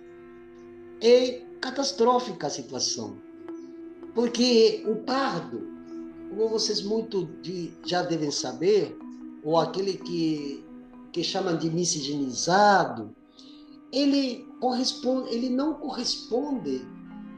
é 1.00 1.44
catastrófica 1.62 2.48
a 2.48 2.50
situação. 2.50 3.18
Porque 4.16 4.84
o 4.88 4.96
pardo, 4.96 5.62
como 6.30 6.50
vocês 6.50 6.82
muito 6.82 7.26
de, 7.44 7.72
já 7.86 8.02
devem 8.02 8.32
saber, 8.32 8.98
ou 9.44 9.60
aquele 9.60 9.94
que, 9.94 10.66
que 11.12 11.24
chamam 11.24 11.56
de 11.56 11.70
miscigenizado, 11.70 13.16
ele, 13.92 14.45
corresponde, 14.66 15.30
ele 15.30 15.48
não 15.48 15.76
corresponde 15.76 16.82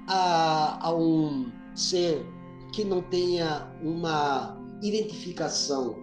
a, 0.08 0.88
a 0.88 0.96
um 0.96 1.52
ser 1.76 2.26
que 2.72 2.86
não 2.86 3.02
tenha 3.02 3.70
uma 3.84 4.58
identificação. 4.82 5.98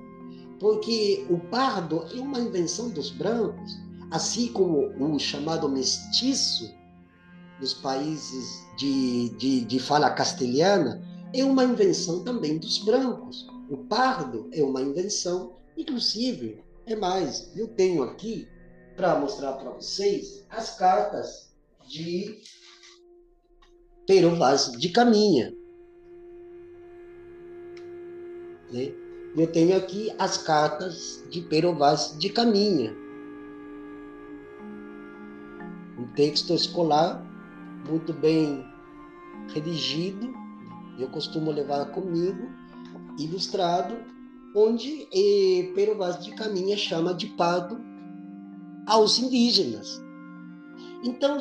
Porque 0.61 1.27
o 1.31 1.39
pardo 1.39 2.05
é 2.14 2.20
uma 2.20 2.39
invenção 2.39 2.91
dos 2.91 3.11
brancos, 3.11 3.79
assim 4.11 4.49
como 4.49 4.93
o 4.99 5.18
chamado 5.18 5.66
mestiço 5.66 6.70
dos 7.59 7.72
países 7.72 8.66
de, 8.77 9.31
de, 9.31 9.64
de 9.64 9.79
fala 9.79 10.11
castelhana, 10.11 11.03
é 11.33 11.43
uma 11.43 11.64
invenção 11.64 12.22
também 12.22 12.59
dos 12.59 12.79
brancos. 12.79 13.47
O 13.70 13.79
pardo 13.79 14.49
é 14.53 14.62
uma 14.62 14.83
invenção 14.83 15.55
Inclusive, 15.77 16.62
é 16.87 16.95
mais, 16.95 17.51
eu 17.57 17.66
tenho 17.66 18.03
aqui 18.05 18.47
para 18.97 19.19
mostrar 19.19 19.53
para 19.55 19.71
vocês 19.71 20.45
as 20.51 20.77
cartas 20.77 21.53
de 21.87 22.39
Pero 24.07 24.37
Vaz 24.37 24.73
de 24.73 24.89
Caminha. 24.91 25.53
Né? 28.71 28.93
Eu 29.37 29.51
tenho 29.51 29.77
aqui 29.77 30.13
as 30.19 30.39
cartas 30.39 31.25
de 31.29 31.41
Pero 31.43 31.75
Vaz 31.75 32.17
de 32.19 32.31
Caminha. 32.31 32.95
Um 35.99 36.07
texto 36.15 36.55
escolar 36.55 37.23
muito 37.89 38.13
bem 38.13 38.65
redigido, 39.53 40.33
eu 40.99 41.09
costumo 41.11 41.51
levar 41.51 41.87
comigo, 41.87 42.49
ilustrado 43.19 43.97
onde 44.55 45.09
eh, 45.13 45.73
Pero 45.75 45.97
Vaz 45.97 46.25
de 46.25 46.33
Caminha 46.33 46.77
chama 46.77 47.13
de 47.13 47.27
pardo 47.29 47.94
aos 48.87 49.18
indígenas. 49.18 50.01
Então, 51.03 51.39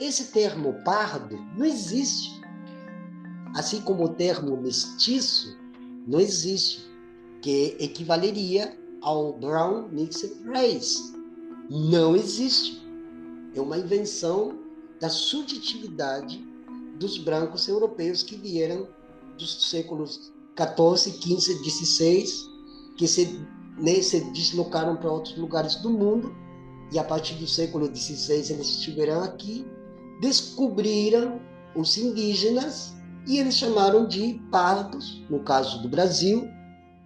esse 0.00 0.32
termo 0.32 0.74
pardo 0.84 1.36
não 1.56 1.64
existe. 1.64 2.40
Assim 3.54 3.80
como 3.82 4.04
o 4.04 4.08
termo 4.08 4.56
mestiço 4.56 5.56
não 6.06 6.18
existe, 6.18 6.80
que 7.42 7.76
equivaleria 7.78 8.78
ao 9.02 9.32
brown 9.34 9.88
mixed 9.88 10.32
race. 10.44 11.12
Não 11.68 12.16
existe. 12.16 12.82
É 13.54 13.60
uma 13.60 13.76
invenção 13.76 14.58
da 15.00 15.08
subjetividade 15.08 16.42
dos 16.98 17.18
brancos 17.18 17.68
europeus 17.68 18.22
que 18.22 18.36
vieram 18.36 18.88
dos 19.36 19.68
séculos 19.68 20.32
14, 20.54 21.12
15, 21.12 21.62
16 21.62 22.50
que 22.96 23.08
se, 23.08 23.40
né, 23.78 24.00
se 24.02 24.20
deslocaram 24.32 24.96
para 24.96 25.10
outros 25.10 25.36
lugares 25.36 25.76
do 25.76 25.90
mundo 25.90 26.34
e 26.92 26.98
a 26.98 27.04
partir 27.04 27.34
do 27.34 27.46
século 27.46 27.86
XVI 27.86 28.52
eles 28.52 28.68
estiveram 28.68 29.22
aqui, 29.22 29.66
descobriram 30.20 31.40
os 31.74 31.96
indígenas 31.96 32.94
e 33.26 33.38
eles 33.38 33.56
chamaram 33.56 34.06
de 34.06 34.40
pardos, 34.50 35.22
no 35.30 35.40
caso 35.40 35.80
do 35.80 35.88
Brasil, 35.88 36.48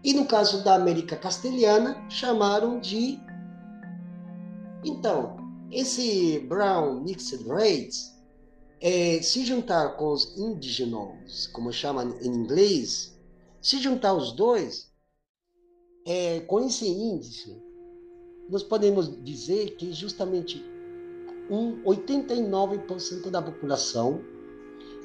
e 0.03 0.15
no 0.15 0.25
caso 0.25 0.63
da 0.65 0.75
América 0.75 1.17
Castelhana, 1.17 2.05
chamaram 2.09 2.81
de. 2.81 3.19
Então, 4.85 5.37
esse 5.71 6.39
Brown 6.49 7.01
Mixed 7.03 7.45
Race, 7.49 8.15
é, 8.81 9.21
se 9.21 9.45
juntar 9.45 9.97
com 9.97 10.13
os 10.13 10.37
indígenas, 10.39 11.49
como 11.49 11.73
chamam 11.73 12.17
em 12.21 12.29
inglês, 12.29 13.19
se 13.61 13.79
juntar 13.79 14.15
os 14.15 14.33
dois, 14.33 14.93
é, 16.07 16.41
com 16.41 16.61
esse 16.61 16.87
índice, 16.87 17.61
nós 18.49 18.63
podemos 18.63 19.13
dizer 19.25 19.75
que 19.77 19.93
justamente 19.93 20.65
um 21.51 21.83
89% 21.83 23.29
da 23.29 23.43
população 23.43 24.21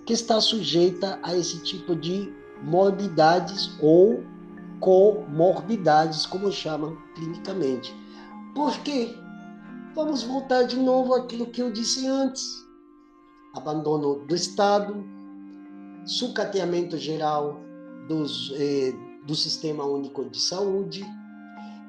que 0.05 0.13
está 0.13 0.39
sujeita 0.39 1.19
a 1.23 1.35
esse 1.35 1.61
tipo 1.63 1.95
de 1.95 2.31
morbidades 2.63 3.71
ou 3.81 4.23
comorbidades, 4.79 6.25
como 6.25 6.51
chamam 6.51 6.95
clinicamente. 7.15 7.95
Por 8.53 8.77
quê? 8.79 9.15
Vamos 9.95 10.23
voltar 10.23 10.63
de 10.63 10.77
novo 10.77 11.15
àquilo 11.15 11.47
que 11.47 11.61
eu 11.61 11.71
disse 11.71 12.07
antes: 12.07 12.45
abandono 13.53 14.25
do 14.25 14.35
Estado, 14.35 15.03
sucateamento 16.05 16.97
geral 16.97 17.59
dos, 18.07 18.51
eh, 18.55 18.93
do 19.25 19.35
Sistema 19.35 19.85
Único 19.85 20.25
de 20.25 20.39
Saúde. 20.39 21.05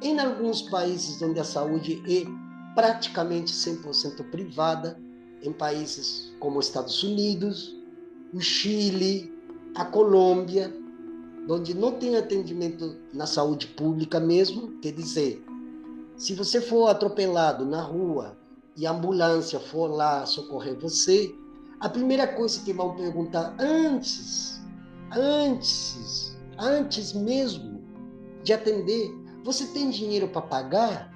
Em 0.01 0.19
alguns 0.19 0.63
países 0.63 1.21
onde 1.23 1.41
a 1.41 1.45
saúde 1.45 2.03
é 2.09 2.27
praticamente 2.75 3.53
100% 3.53 4.31
privada, 4.31 4.99
em 5.43 5.53
países 5.53 6.33
como 6.39 6.59
os 6.59 6.67
Estados 6.67 7.03
Unidos, 7.03 7.77
o 8.33 8.41
Chile, 8.41 9.33
a 9.75 9.85
Colômbia, 9.85 10.73
onde 11.49 11.75
não 11.75 11.93
tem 11.93 12.17
atendimento 12.17 12.97
na 13.13 13.27
saúde 13.27 13.67
pública 13.69 14.21
mesmo, 14.21 14.79
quer 14.81 14.93
dizer, 14.93 15.45
se 16.17 16.35
você 16.35 16.61
for 16.61 16.89
atropelado 16.89 17.65
na 17.65 17.83
rua 17.83 18.37
e 18.77 18.87
a 18.87 18.93
ambulância 18.93 19.59
for 19.59 19.89
lá 19.89 20.25
socorrer 20.25 20.79
você, 20.79 21.35
a 21.81 21.89
primeira 21.89 22.27
coisa 22.29 22.61
que 22.63 22.73
vão 22.73 22.95
perguntar 22.95 23.57
antes, 23.59 24.63
antes, 25.11 26.32
antes 26.59 27.13
mesmo 27.13 27.83
de 28.43 28.53
atender, 28.53 29.11
você 29.45 29.67
tem 29.67 29.91
dinheiro 29.91 30.29
para 30.29 30.43
pagar? 30.43 31.13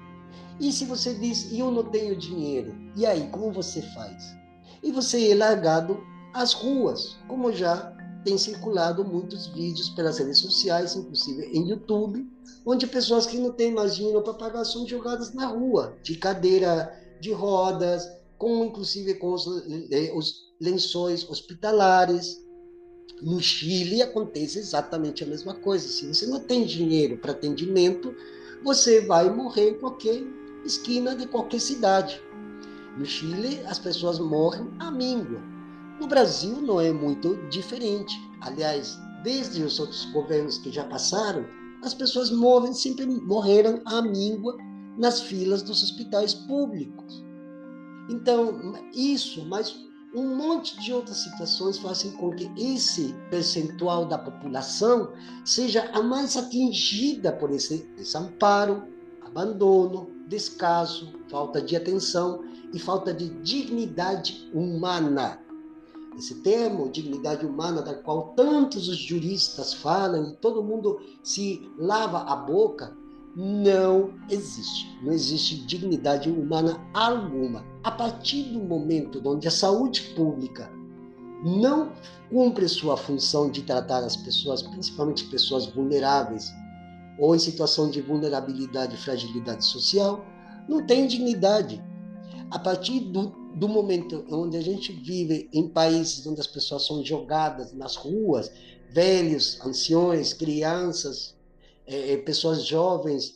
E 0.59 0.71
se 0.71 0.85
você 0.85 1.13
diz, 1.13 1.51
eu 1.51 1.69
não 1.71 1.83
tenho 1.83 2.15
dinheiro, 2.15 2.75
e 2.95 3.05
aí, 3.05 3.27
como 3.29 3.51
você 3.51 3.81
faz? 3.81 4.35
E 4.81 4.91
você 4.91 5.31
é 5.31 5.35
largado 5.35 5.99
às 6.33 6.53
ruas, 6.53 7.17
como 7.27 7.51
já 7.51 7.95
tem 8.23 8.37
circulado 8.37 9.05
muitos 9.05 9.47
vídeos 9.47 9.89
pelas 9.91 10.17
redes 10.17 10.39
sociais, 10.39 10.95
inclusive 10.95 11.45
em 11.45 11.69
YouTube, 11.69 12.27
onde 12.65 12.85
pessoas 12.87 13.25
que 13.25 13.37
não 13.37 13.51
têm 13.51 13.71
mais 13.73 13.95
dinheiro 13.95 14.21
para 14.21 14.33
pagar 14.33 14.65
são 14.65 14.85
jogadas 14.85 15.33
na 15.33 15.45
rua, 15.45 15.97
de 16.03 16.15
cadeira 16.15 16.91
de 17.21 17.31
rodas, 17.31 18.07
com 18.37 18.65
inclusive 18.65 19.15
com 19.15 19.33
os, 19.33 19.45
eh, 19.91 20.11
os 20.13 20.47
lençóis 20.59 21.27
hospitalares. 21.29 22.37
No 23.21 23.41
Chile 23.41 24.01
acontece 24.01 24.59
exatamente 24.59 25.23
a 25.23 25.27
mesma 25.27 25.55
coisa. 25.55 25.87
Se 25.87 26.07
você 26.07 26.27
não 26.27 26.39
tem 26.39 26.65
dinheiro 26.65 27.17
para 27.17 27.31
atendimento, 27.31 28.13
você 28.63 29.01
vai 29.01 29.29
morrer 29.29 29.71
em 29.71 29.79
qualquer 29.79 30.21
esquina 30.63 31.15
de 31.15 31.27
qualquer 31.27 31.59
cidade. 31.59 32.21
No 32.95 33.05
Chile, 33.05 33.59
as 33.65 33.79
pessoas 33.79 34.19
morrem 34.19 34.69
à 34.79 34.91
míngua. 34.91 35.41
No 35.99 36.07
Brasil, 36.07 36.61
não 36.61 36.79
é 36.79 36.91
muito 36.91 37.35
diferente. 37.49 38.15
Aliás, 38.41 38.99
desde 39.23 39.63
os 39.63 39.79
outros 39.79 40.05
governos 40.11 40.59
que 40.59 40.71
já 40.71 40.83
passaram, 40.83 41.43
as 41.81 41.95
pessoas 41.95 42.29
morrem, 42.29 42.73
sempre 42.73 43.05
morreram 43.05 43.81
à 43.85 43.99
míngua 44.01 44.55
nas 44.95 45.21
filas 45.21 45.63
dos 45.63 45.81
hospitais 45.81 46.35
públicos. 46.35 47.23
Então, 48.09 48.73
isso, 48.93 49.45
mas 49.45 49.86
um 50.13 50.35
monte 50.35 50.79
de 50.79 50.93
outras 50.93 51.17
situações 51.17 51.77
fazem 51.77 52.11
com 52.11 52.31
que 52.31 52.49
esse 52.57 53.13
percentual 53.29 54.05
da 54.05 54.17
população 54.17 55.11
seja 55.43 55.89
a 55.93 56.01
mais 56.01 56.37
atingida 56.37 57.31
por 57.31 57.51
esse 57.51 57.79
desamparo, 57.97 58.83
abandono, 59.21 60.09
descaso, 60.27 61.13
falta 61.29 61.61
de 61.61 61.75
atenção 61.75 62.43
e 62.73 62.79
falta 62.79 63.13
de 63.13 63.29
dignidade 63.41 64.49
humana. 64.53 65.39
Esse 66.17 66.35
termo, 66.41 66.89
dignidade 66.89 67.45
humana, 67.45 67.81
da 67.81 67.93
qual 67.93 68.33
tantos 68.35 68.87
os 68.87 68.97
juristas 68.97 69.73
falam 69.73 70.29
e 70.29 70.35
todo 70.37 70.63
mundo 70.63 70.99
se 71.21 71.69
lava 71.77 72.21
a 72.21 72.35
boca, 72.35 72.97
não 73.37 74.15
existe. 74.31 74.97
Não 75.03 75.13
existe 75.13 75.57
dignidade 75.57 76.27
humana 76.27 76.83
alguma. 76.91 77.63
A 77.83 77.91
partir 77.91 78.41
do 78.41 78.59
momento 78.59 79.21
onde 79.23 79.47
a 79.47 79.51
saúde 79.51 80.01
pública 80.15 80.71
não 81.45 81.91
cumpre 82.31 82.67
sua 82.67 82.97
função 82.97 83.51
de 83.51 83.61
tratar 83.61 83.99
as 83.99 84.15
pessoas, 84.17 84.63
principalmente 84.63 85.25
pessoas 85.25 85.67
vulneráveis 85.67 86.51
ou 87.19 87.35
em 87.35 87.39
situação 87.39 87.91
de 87.91 88.01
vulnerabilidade 88.01 88.95
e 88.95 88.97
fragilidade 88.97 89.63
social, 89.65 90.25
não 90.67 90.83
tem 90.83 91.05
dignidade. 91.05 91.79
A 92.49 92.57
partir 92.57 93.01
do, 93.01 93.27
do 93.55 93.69
momento 93.69 94.25
onde 94.31 94.57
a 94.57 94.61
gente 94.61 94.91
vive 94.91 95.47
em 95.53 95.67
países 95.67 96.25
onde 96.25 96.41
as 96.41 96.47
pessoas 96.47 96.87
são 96.87 97.05
jogadas 97.05 97.71
nas 97.71 97.95
ruas, 97.95 98.51
velhos, 98.91 99.59
anciões, 99.63 100.33
crianças, 100.33 101.36
é, 101.87 102.13
é, 102.13 102.17
pessoas 102.17 102.65
jovens, 102.65 103.35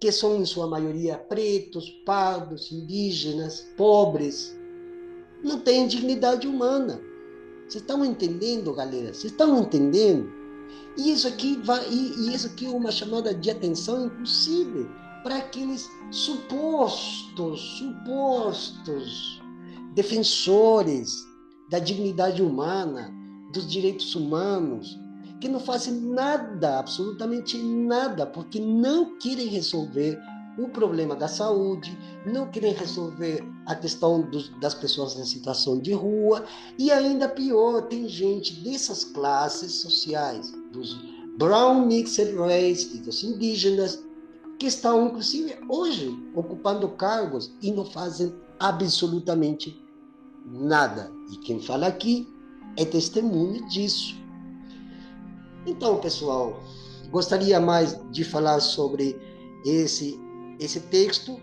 que 0.00 0.10
são 0.10 0.36
em 0.36 0.44
sua 0.44 0.66
maioria 0.66 1.16
pretos, 1.16 1.88
pardos, 2.04 2.72
indígenas, 2.72 3.64
pobres, 3.76 4.52
não 5.42 5.60
têm 5.60 5.86
dignidade 5.86 6.46
humana. 6.48 7.00
Vocês 7.68 7.82
estão 7.82 8.04
entendendo, 8.04 8.74
galera? 8.74 9.14
Vocês 9.14 9.32
estão 9.32 9.60
entendendo? 9.60 10.28
E 10.96 11.12
isso 11.12 11.28
aqui 11.28 11.56
vai, 11.64 11.88
e, 11.88 12.14
e 12.18 12.34
isso 12.34 12.48
aqui 12.48 12.66
é 12.66 12.70
uma 12.70 12.90
chamada 12.90 13.32
de 13.32 13.50
atenção, 13.50 14.06
inclusive, 14.06 14.88
para 15.22 15.36
aqueles 15.36 15.88
supostos, 16.10 17.60
supostos 17.78 19.40
defensores 19.94 21.10
da 21.70 21.78
dignidade 21.78 22.42
humana, 22.42 23.14
dos 23.52 23.70
direitos 23.70 24.14
humanos, 24.14 24.98
que 25.42 25.48
não 25.48 25.58
fazem 25.58 25.94
nada, 25.94 26.78
absolutamente 26.78 27.58
nada, 27.58 28.24
porque 28.24 28.60
não 28.60 29.18
querem 29.18 29.48
resolver 29.48 30.16
o 30.56 30.68
problema 30.68 31.16
da 31.16 31.26
saúde, 31.26 31.98
não 32.24 32.48
querem 32.48 32.72
resolver 32.72 33.44
a 33.66 33.74
questão 33.74 34.22
dos, 34.22 34.50
das 34.60 34.72
pessoas 34.72 35.16
em 35.16 35.24
situação 35.24 35.80
de 35.80 35.92
rua, 35.92 36.44
e 36.78 36.92
ainda 36.92 37.28
pior, 37.28 37.82
tem 37.88 38.08
gente 38.08 38.54
dessas 38.62 39.02
classes 39.02 39.80
sociais, 39.80 40.52
dos 40.70 40.94
brown 41.36 41.86
mixed 41.86 42.36
race 42.36 42.94
e 42.94 43.00
dos 43.00 43.24
indígenas, 43.24 44.00
que 44.60 44.66
estão, 44.66 45.08
inclusive, 45.08 45.56
hoje, 45.68 46.16
ocupando 46.36 46.88
cargos 46.90 47.52
e 47.60 47.72
não 47.72 47.84
fazem 47.84 48.32
absolutamente 48.60 49.76
nada. 50.46 51.10
E 51.32 51.36
quem 51.38 51.58
fala 51.58 51.88
aqui 51.88 52.28
é 52.76 52.84
testemunho 52.84 53.66
disso. 53.66 54.21
Então, 55.66 56.00
pessoal, 56.00 56.60
gostaria 57.10 57.60
mais 57.60 57.98
de 58.10 58.24
falar 58.24 58.60
sobre 58.60 59.16
esse 59.64 60.20
esse 60.58 60.80
texto. 60.80 61.40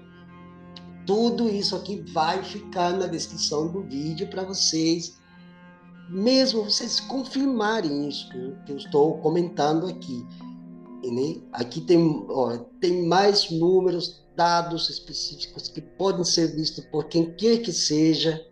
Tudo 1.05 1.49
isso 1.49 1.76
aqui 1.76 2.03
vai 2.13 2.43
ficar 2.43 2.93
na 2.93 3.07
descrição 3.07 3.72
do 3.72 3.82
vídeo 3.84 4.28
para 4.28 4.43
vocês, 4.43 5.17
mesmo 6.09 6.63
vocês 6.63 6.99
confirmarem 6.99 8.07
isso 8.07 8.30
que 8.65 8.72
eu 8.72 8.78
estou 8.78 9.17
comentando 9.20 9.88
aqui. 9.88 10.26
Aqui 11.53 11.82
tem, 11.82 12.26
ó, 12.30 12.57
tem 12.80 13.07
mais 13.07 13.49
números, 13.49 14.24
dados 14.36 14.89
específicos 14.89 15.67
que 15.67 15.82
podem 15.82 16.24
ser 16.24 16.55
vistos 16.55 16.86
por 16.86 17.05
quem 17.05 17.34
quer 17.36 17.57
que 17.57 17.72
seja, 17.72 18.45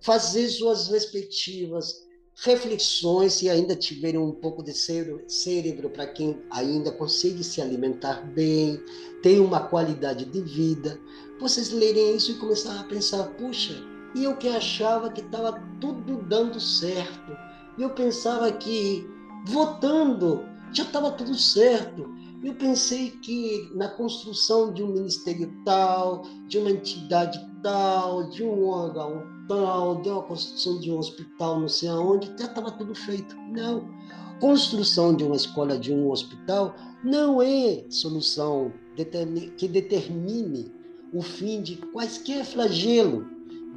fazer 0.00 0.48
suas 0.48 0.88
respectivas 0.88 1.94
reflexões, 2.42 3.34
se 3.34 3.50
ainda 3.50 3.76
tiverem 3.76 4.18
um 4.18 4.32
pouco 4.32 4.62
de 4.62 4.72
cérebro 4.72 5.90
para 5.90 6.06
quem 6.06 6.38
ainda 6.50 6.90
consegue 6.90 7.44
se 7.44 7.60
alimentar 7.60 8.26
bem, 8.32 8.82
tem 9.22 9.40
uma 9.40 9.60
qualidade 9.60 10.24
de 10.24 10.40
vida, 10.40 10.98
vocês 11.38 11.70
lerem 11.70 12.16
isso 12.16 12.32
e 12.32 12.36
começar 12.36 12.80
a 12.80 12.84
pensar, 12.84 13.24
puxa, 13.34 13.74
e 14.14 14.24
eu 14.24 14.36
que 14.36 14.48
achava 14.48 15.10
que 15.10 15.20
estava 15.20 15.62
tudo 15.80 16.22
dando 16.22 16.58
certo, 16.58 17.32
eu 17.78 17.90
pensava 17.90 18.50
que 18.52 19.06
votando 19.46 20.44
já 20.72 20.84
estava 20.84 21.10
tudo 21.10 21.34
certo, 21.34 22.08
Eu 22.42 22.54
pensei 22.54 23.10
que 23.10 23.70
na 23.74 23.86
construção 23.86 24.72
de 24.72 24.82
um 24.82 24.94
ministério 24.94 25.52
tal, 25.62 26.22
de 26.48 26.56
uma 26.56 26.70
entidade 26.70 27.38
tal, 27.62 28.30
de 28.30 28.42
um 28.42 28.66
órgão 28.66 29.39
tal, 29.50 30.00
de 30.00 30.08
uma 30.08 30.22
construção 30.22 30.78
de 30.78 30.92
um 30.92 30.98
hospital 30.98 31.58
não 31.58 31.68
sei 31.68 31.88
aonde, 31.88 32.28
já 32.38 32.46
estava 32.46 32.70
tudo 32.70 32.94
feito. 32.94 33.36
Não. 33.50 33.88
Construção 34.40 35.14
de 35.14 35.24
uma 35.24 35.34
escola, 35.34 35.76
de 35.76 35.92
um 35.92 36.08
hospital, 36.10 36.74
não 37.02 37.42
é 37.42 37.84
solução 37.90 38.72
que 39.56 39.68
determine 39.68 40.72
o 41.12 41.20
fim 41.20 41.60
de 41.60 41.76
quaisquer 41.76 42.44
flagelo, 42.44 43.26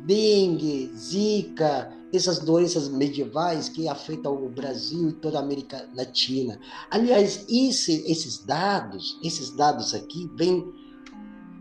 dengue, 0.05 0.91
zika, 0.95 1.91
essas 2.13 2.39
doenças 2.39 2.88
medievais 2.88 3.67
que 3.67 3.88
afetam 3.88 4.45
o 4.45 4.49
Brasil 4.49 5.09
e 5.09 5.13
toda 5.13 5.39
a 5.39 5.41
América 5.41 5.89
Latina. 5.95 6.59
Aliás, 6.91 7.45
esse, 7.49 8.03
esses 8.09 8.38
dados, 8.45 9.17
esses 9.24 9.49
dados 9.49 9.95
aqui, 9.95 10.30
vêm 10.36 10.71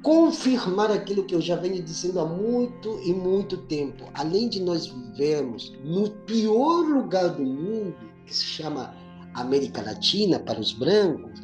confirmar 0.03 0.90
aquilo 0.90 1.24
que 1.24 1.34
eu 1.34 1.40
já 1.40 1.57
venho 1.57 1.80
dizendo 1.82 2.18
há 2.18 2.26
muito 2.26 3.00
e 3.05 3.12
muito 3.12 3.57
tempo. 3.57 4.05
Além 4.14 4.48
de 4.48 4.61
nós 4.61 4.86
vivermos 4.86 5.72
no 5.84 6.11
pior 6.11 6.82
lugar 6.82 7.28
do 7.28 7.44
mundo, 7.44 7.96
que 8.26 8.34
se 8.34 8.44
chama 8.44 8.94
América 9.34 9.80
Latina 9.80 10.40
para 10.40 10.61
os 10.61 10.72
brancos, 10.72 11.40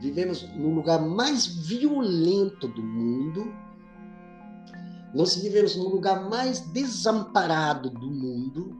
vivemos 0.00 0.42
no 0.54 0.74
lugar 0.74 1.00
mais 1.00 1.46
violento 1.46 2.68
do 2.68 2.82
mundo, 2.82 3.52
nós 5.14 5.34
vivemos 5.36 5.76
no 5.76 5.88
lugar 5.88 6.28
mais 6.28 6.60
desamparado 6.60 7.90
do 7.90 8.10
mundo. 8.10 8.78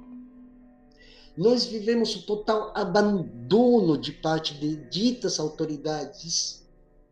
Nós 1.36 1.64
vivemos 1.64 2.14
o 2.16 2.26
total 2.26 2.72
abandono 2.74 3.96
de 3.96 4.12
parte 4.12 4.54
de 4.54 4.76
ditas 4.90 5.40
autoridades 5.40 6.61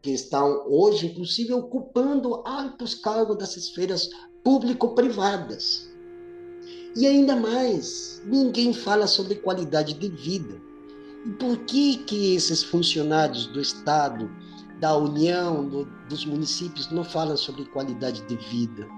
que 0.03 0.11
estão 0.11 0.65
hoje, 0.67 1.07
inclusive, 1.07 1.53
ocupando 1.53 2.43
altos 2.47 2.95
cargos 2.95 3.37
das 3.37 3.57
esferas 3.57 4.09
público-privadas. 4.43 5.89
E 6.97 7.07
ainda 7.07 7.37
mais, 7.37 8.23
ninguém 8.27 8.73
fala 8.73 9.07
sobre 9.07 9.37
qualidade 9.37 9.95
de 9.95 10.09
vida. 10.09 10.61
E 11.27 11.31
por 11.33 11.59
que 11.65 11.99
que 11.99 12.35
esses 12.35 12.63
funcionários 12.63 13.47
do 13.47 13.61
Estado, 13.61 14.31
da 14.81 14.97
União, 14.97 15.69
do, 15.69 15.85
dos 16.09 16.25
municípios 16.25 16.91
não 16.91 17.05
falam 17.05 17.37
sobre 17.37 17.65
qualidade 17.67 18.23
de 18.23 18.37
vida? 18.37 18.89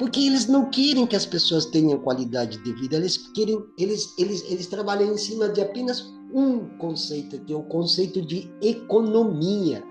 porque 0.00 0.18
eles 0.20 0.46
não 0.46 0.70
querem 0.70 1.06
que 1.06 1.14
as 1.14 1.26
pessoas 1.26 1.66
tenham 1.66 1.98
qualidade 1.98 2.56
de 2.64 2.72
vida, 2.72 2.96
eles 2.96 3.18
querem, 3.34 3.62
eles, 3.76 4.14
eles, 4.16 4.42
eles 4.50 4.66
trabalham 4.66 5.12
em 5.12 5.18
cima 5.18 5.46
de 5.46 5.60
apenas 5.60 6.10
um 6.32 6.60
conceito, 6.78 7.38
que 7.40 7.52
é 7.52 7.56
o 7.56 7.64
conceito 7.64 8.22
de 8.22 8.50
economia. 8.62 9.84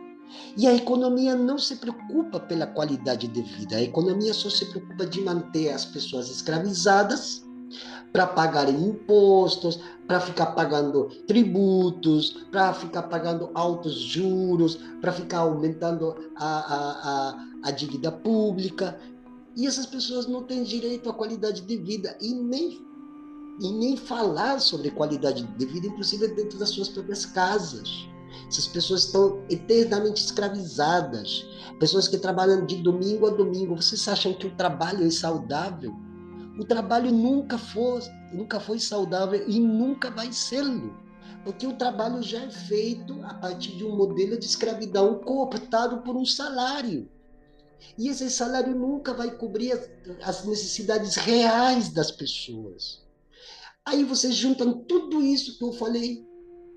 E 0.57 0.67
a 0.67 0.73
economia 0.73 1.35
não 1.35 1.57
se 1.57 1.75
preocupa 1.77 2.39
pela 2.39 2.67
qualidade 2.67 3.27
de 3.27 3.41
vida, 3.41 3.77
a 3.77 3.81
economia 3.81 4.33
só 4.33 4.49
se 4.49 4.65
preocupa 4.65 5.05
de 5.05 5.21
manter 5.21 5.69
as 5.69 5.85
pessoas 5.85 6.29
escravizadas 6.29 7.43
para 8.11 8.25
pagarem 8.25 8.75
impostos, 8.75 9.79
para 10.07 10.19
ficar 10.19 10.47
pagando 10.47 11.05
tributos, 11.27 12.45
para 12.51 12.73
ficar 12.73 13.03
pagando 13.03 13.51
altos 13.53 13.99
juros, 13.99 14.79
para 14.99 15.11
ficar 15.11 15.39
aumentando 15.39 16.15
a, 16.35 16.45
a, 16.45 16.91
a, 17.03 17.47
a 17.63 17.71
dívida 17.71 18.11
pública. 18.11 18.99
E 19.55 19.67
essas 19.67 19.85
pessoas 19.85 20.27
não 20.27 20.43
têm 20.43 20.63
direito 20.63 21.09
à 21.09 21.13
qualidade 21.13 21.61
de 21.61 21.77
vida 21.77 22.17
e 22.19 22.33
nem, 22.33 22.81
e 23.59 23.71
nem 23.71 23.95
falar 23.95 24.59
sobre 24.59 24.89
qualidade 24.89 25.43
de 25.43 25.65
vida, 25.65 25.87
inclusive 25.87 26.27
dentro 26.29 26.57
das 26.57 26.69
suas 26.69 26.89
próprias 26.89 27.25
casas. 27.25 28.07
Essas 28.49 28.65
pessoas 28.65 29.05
estão 29.05 29.43
eternamente 29.47 30.25
escravizadas. 30.25 31.45
Pessoas 31.79 32.07
que 32.07 32.17
trabalham 32.17 32.65
de 32.65 32.77
domingo 32.77 33.27
a 33.27 33.29
domingo. 33.29 33.75
Vocês 33.75 34.07
acham 34.07 34.33
que 34.33 34.47
o 34.47 34.55
trabalho 34.55 35.05
é 35.05 35.11
saudável? 35.11 35.95
O 36.59 36.65
trabalho 36.65 37.11
nunca 37.11 37.59
foi, 37.59 38.01
nunca 38.33 38.59
foi 38.59 38.79
saudável 38.79 39.47
e 39.47 39.59
nunca 39.59 40.09
vai 40.09 40.33
ser-lo. 40.33 40.97
Porque 41.43 41.67
o 41.67 41.77
trabalho 41.77 42.23
já 42.23 42.39
é 42.39 42.49
feito 42.49 43.23
a 43.23 43.35
partir 43.35 43.77
de 43.77 43.85
um 43.85 43.95
modelo 43.95 44.37
de 44.37 44.45
escravidão 44.45 45.19
cooptado 45.19 45.99
por 46.01 46.17
um 46.17 46.25
salário. 46.25 47.07
E 47.97 48.09
esse 48.09 48.29
salário 48.31 48.75
nunca 48.75 49.13
vai 49.13 49.37
cobrir 49.37 49.79
as 50.23 50.43
necessidades 50.43 51.15
reais 51.15 51.89
das 51.89 52.11
pessoas. 52.11 52.99
Aí 53.85 54.03
vocês 54.03 54.35
juntam 54.35 54.73
tudo 54.73 55.21
isso 55.21 55.57
que 55.57 55.63
eu 55.63 55.71
falei 55.71 56.27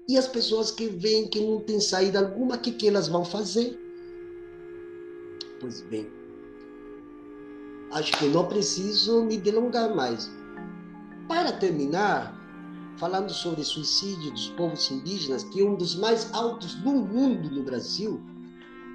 e 0.08 0.18
as 0.18 0.26
pessoas 0.26 0.70
que 0.70 0.88
veem 0.88 1.28
que 1.28 1.40
não 1.40 1.60
tem 1.60 1.80
saída 1.80 2.18
alguma, 2.20 2.56
o 2.56 2.58
que, 2.58 2.72
que 2.72 2.88
elas 2.88 3.08
vão 3.08 3.24
fazer? 3.24 3.78
Pois 5.60 5.80
bem, 5.82 6.10
acho 7.92 8.12
que 8.18 8.26
não 8.26 8.46
preciso 8.48 9.22
me 9.22 9.36
delongar 9.36 9.94
mais. 9.94 10.30
Para 11.28 11.52
terminar, 11.52 12.36
falando 12.98 13.32
sobre 13.32 13.62
suicídio 13.62 14.32
dos 14.32 14.48
povos 14.48 14.90
indígenas, 14.90 15.44
que 15.44 15.60
é 15.60 15.64
um 15.64 15.76
dos 15.76 15.94
mais 15.94 16.32
altos 16.34 16.74
do 16.74 16.90
mundo 16.90 17.48
no 17.50 17.62
Brasil, 17.62 18.20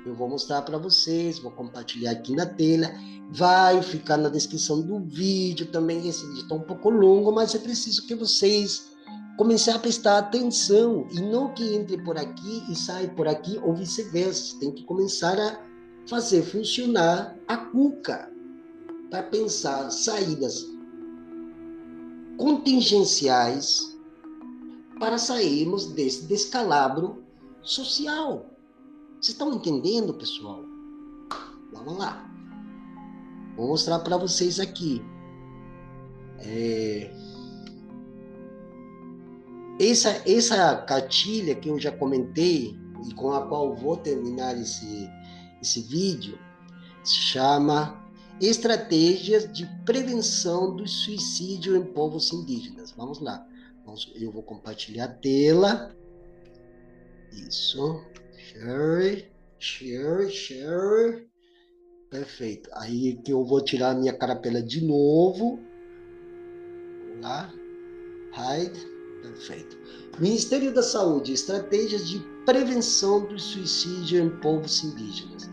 eu 0.08 0.16
vou 0.16 0.30
mostrar 0.30 0.62
para 0.62 0.78
vocês, 0.78 1.40
vou 1.40 1.52
compartilhar 1.52 2.12
aqui 2.12 2.34
na 2.34 2.46
tela. 2.46 2.90
Vai 3.30 3.82
ficar 3.82 4.16
na 4.16 4.30
descrição 4.30 4.82
do 4.82 5.00
vídeo 5.00 5.66
também. 5.66 6.08
Esse 6.08 6.26
vídeo 6.28 6.44
está 6.44 6.56
um 6.56 6.62
pouco 6.62 6.90
longo, 6.90 7.30
mas 7.34 7.54
é 7.54 7.60
preciso 7.60 8.08
que 8.08 8.16
vocês 8.16 8.96
comecem 9.38 9.74
a 9.74 9.80
prestar 9.80 10.18
atenção 10.18 11.08
e 11.12 11.22
não 11.22 11.54
que 11.54 11.76
entre 11.76 12.02
por 12.04 12.18
aqui 12.18 12.64
e 12.70 12.76
saia 12.76 13.08
por 13.10 13.28
aqui 13.28 13.60
ou 13.64 13.74
vice-versa. 13.74 14.60
Tem 14.60 14.72
que 14.72 14.84
começar 14.84 15.40
a 15.40 15.62
fazer 16.10 16.42
funcionar 16.42 17.38
a 17.48 17.56
cuca 17.58 18.32
para 19.10 19.24
pensar 19.24 19.92
saídas 19.92 20.66
contingenciais 22.38 23.96
para 25.00 25.18
sairmos 25.18 25.86
desse 25.86 26.26
descalabro 26.26 27.24
social. 27.62 28.46
Vocês 29.20 29.30
estão 29.30 29.54
entendendo, 29.54 30.14
pessoal? 30.14 30.64
Vamos 31.72 31.98
lá. 31.98 32.28
Vou 33.56 33.68
mostrar 33.68 34.00
para 34.00 34.18
vocês 34.18 34.60
aqui. 34.60 35.02
É... 36.40 37.12
Essa, 39.80 40.10
essa 40.26 40.76
cartilha 40.78 41.54
que 41.54 41.70
eu 41.70 41.80
já 41.80 41.92
comentei 41.92 42.76
e 43.08 43.14
com 43.14 43.32
a 43.32 43.48
qual 43.48 43.76
vou 43.76 43.96
terminar 43.96 44.58
esse, 44.60 45.08
esse 45.62 45.82
vídeo 45.84 46.38
se 47.04 47.14
chama 47.14 48.04
Estratégias 48.42 49.52
de 49.52 49.68
Prevenção 49.86 50.76
do 50.76 50.88
Suicídio 50.88 51.76
em 51.76 51.84
Povos 51.84 52.34
Indígenas. 52.34 52.92
Vamos 52.92 53.20
lá. 53.22 53.46
Eu 54.16 54.32
vou 54.32 54.44
compartilhar 54.44 55.06
a 55.06 55.14
tela. 55.14 55.96
Isso. 57.32 58.04
Share, 58.36 59.32
share, 59.60 60.30
share. 60.32 61.28
Perfeito. 62.10 62.70
Aí 62.74 63.16
que 63.18 63.32
eu 63.32 63.46
vou 63.46 63.64
tirar 63.64 63.92
a 63.92 63.96
minha 63.96 64.14
carapela 64.14 64.62
de 64.62 64.84
novo. 64.84 65.60
Lá. 67.22 67.54
Hide. 68.34 68.97
Perfeito. 69.22 69.78
Ministério 70.20 70.74
da 70.74 70.82
Saúde, 70.82 71.34
estratégias 71.34 72.08
de 72.08 72.20
prevenção 72.46 73.26
do 73.26 73.38
suicídio 73.38 74.22
em 74.22 74.30
povos 74.30 74.84
indígenas. 74.84 75.50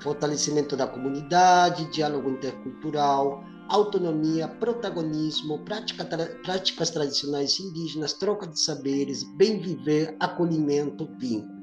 Fortalecimento 0.00 0.76
da 0.76 0.86
comunidade, 0.86 1.90
diálogo 1.90 2.30
intercultural, 2.30 3.42
autonomia, 3.68 4.48
protagonismo, 4.48 5.58
prática, 5.60 6.04
tra 6.04 6.26
práticas 6.42 6.90
tradicionais 6.90 7.58
indígenas, 7.58 8.12
troca 8.12 8.46
de 8.46 8.60
saberes, 8.60 9.24
bem 9.24 9.58
viver, 9.58 10.16
acolhimento, 10.20 11.08
vínculo. 11.18 11.56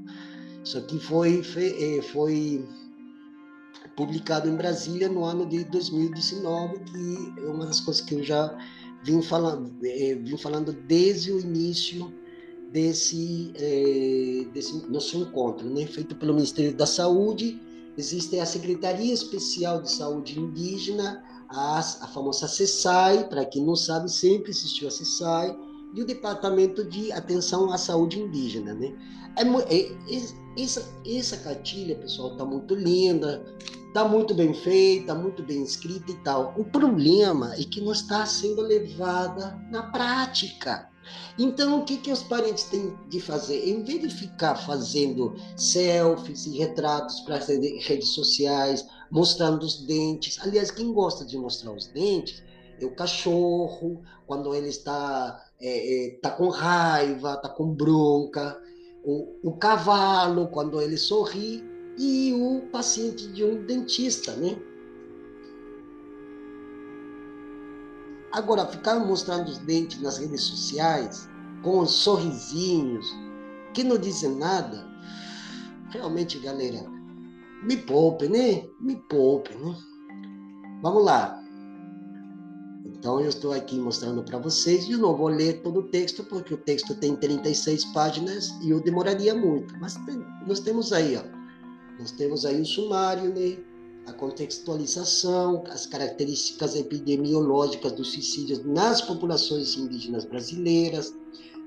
Isso 0.63 0.77
aqui 0.77 0.99
foi, 0.99 1.41
é, 1.57 2.01
foi 2.01 2.67
publicado 3.95 4.49
em 4.49 4.55
Brasília 4.55 5.09
no 5.09 5.23
ano 5.23 5.45
de 5.45 5.63
2019, 5.65 6.79
que 6.79 7.33
é 7.41 7.49
uma 7.49 7.65
das 7.65 7.79
coisas 7.79 8.01
que 8.01 8.15
eu 8.15 8.23
já 8.23 8.57
vim 9.03 9.21
falando, 9.21 9.71
é, 9.83 10.15
vim 10.15 10.37
falando 10.37 10.73
desde 10.73 11.31
o 11.31 11.39
início 11.39 12.11
desse, 12.71 13.51
é, 13.55 14.45
desse 14.53 14.89
nosso 14.89 15.17
encontro, 15.17 15.69
né? 15.69 15.85
feito 15.85 16.15
pelo 16.15 16.33
Ministério 16.33 16.73
da 16.75 16.85
Saúde. 16.85 17.61
Existe 17.95 18.39
a 18.39 18.45
Secretaria 18.45 19.13
Especial 19.13 19.81
de 19.81 19.91
Saúde 19.91 20.39
Indígena, 20.39 21.23
a, 21.47 21.79
a 21.79 22.07
famosa 22.07 22.47
CESAI, 22.47 23.29
para 23.29 23.45
quem 23.45 23.63
não 23.63 23.75
sabe, 23.75 24.11
sempre 24.11 24.49
existiu 24.49 24.87
a 24.87 24.91
CESAI, 24.91 25.55
e 25.93 26.01
o 26.01 26.05
Departamento 26.05 26.83
de 26.83 27.11
Atenção 27.11 27.71
à 27.71 27.77
Saúde 27.77 28.19
Indígena. 28.19 28.73
Né? 28.73 28.95
É, 29.37 29.75
é, 29.75 29.91
essa, 30.57 30.83
essa 31.05 31.37
cartilha, 31.37 31.95
pessoal, 31.95 32.31
está 32.31 32.43
muito 32.43 32.73
linda, 32.73 33.45
está 33.93 34.07
muito 34.07 34.33
bem 34.33 34.55
feita, 34.55 35.13
muito 35.13 35.43
bem 35.43 35.61
escrita 35.61 36.11
e 36.11 36.15
tal. 36.23 36.55
O 36.57 36.65
problema 36.65 37.53
é 37.53 37.63
que 37.63 37.79
não 37.79 37.91
está 37.91 38.25
sendo 38.25 38.63
levada 38.63 39.55
na 39.69 39.83
prática. 39.83 40.89
Então, 41.37 41.79
o 41.79 41.85
que, 41.85 41.97
que 41.97 42.11
os 42.11 42.23
parentes 42.23 42.63
têm 42.63 42.97
de 43.07 43.21
fazer? 43.21 43.69
Em 43.69 43.83
vez 43.83 44.01
de 44.01 44.09
ficar 44.09 44.55
fazendo 44.55 45.35
selfies 45.55 46.47
e 46.47 46.57
retratos 46.57 47.19
para 47.19 47.35
as 47.35 47.47
redes 47.47 48.09
sociais, 48.09 48.83
mostrando 49.11 49.63
os 49.63 49.85
dentes. 49.85 50.39
Aliás, 50.41 50.71
quem 50.71 50.91
gosta 50.91 51.23
de 51.23 51.37
mostrar 51.37 51.71
os 51.71 51.85
dentes 51.85 52.41
é 52.81 52.85
o 52.85 52.95
cachorro, 52.95 54.01
quando 54.25 54.55
ele 54.55 54.69
está 54.69 55.39
é, 55.61 56.07
é, 56.07 56.09
tá 56.19 56.31
com 56.31 56.49
raiva, 56.49 57.35
está 57.35 57.49
com 57.49 57.71
bronca, 57.71 58.59
o, 59.05 59.35
o 59.43 59.51
cavalo, 59.51 60.47
quando 60.47 60.81
ele 60.81 60.97
sorri, 60.97 61.72
e 61.97 62.33
o 62.33 62.61
paciente 62.71 63.27
de 63.27 63.43
um 63.43 63.65
dentista, 63.65 64.35
né? 64.35 64.57
Agora, 68.31 68.65
ficar 68.65 68.99
mostrando 68.99 69.47
os 69.49 69.59
dentes 69.59 70.01
nas 70.01 70.17
redes 70.17 70.41
sociais, 70.41 71.29
com 71.61 71.85
sorrisinhos, 71.85 73.05
que 73.73 73.83
não 73.83 73.97
dizem 73.97 74.35
nada, 74.35 74.87
realmente, 75.91 76.39
galera, 76.39 76.83
me 77.63 77.77
poupe, 77.77 78.27
né? 78.27 78.67
Me 78.79 78.95
poupe, 78.95 79.55
né? 79.55 79.75
Vamos 80.81 81.05
lá. 81.05 81.39
Então, 82.85 83.19
eu 83.19 83.29
estou 83.29 83.53
aqui 83.53 83.77
mostrando 83.79 84.23
para 84.23 84.39
vocês, 84.39 84.85
e 84.87 84.93
eu 84.93 84.97
não 84.97 85.15
vou 85.15 85.27
ler 85.27 85.61
todo 85.61 85.81
o 85.81 85.89
texto, 85.89 86.23
porque 86.23 86.53
o 86.53 86.57
texto 86.57 86.95
tem 86.95 87.15
36 87.15 87.85
páginas 87.93 88.49
e 88.61 88.71
eu 88.71 88.81
demoraria 88.81 89.35
muito. 89.35 89.77
Mas 89.79 89.95
nós 90.47 90.59
temos 90.59 90.91
aí, 90.91 91.17
ó, 91.17 91.32
nós 91.99 92.11
temos 92.11 92.45
aí 92.45 92.61
o 92.61 92.65
sumário, 92.65 93.33
né? 93.33 93.57
a 94.05 94.13
contextualização, 94.13 95.63
as 95.67 95.85
características 95.85 96.75
epidemiológicas 96.75 97.93
dos 97.93 98.11
suicídios 98.11 98.63
nas 98.65 99.01
populações 99.01 99.77
indígenas 99.77 100.25
brasileiras, 100.25 101.13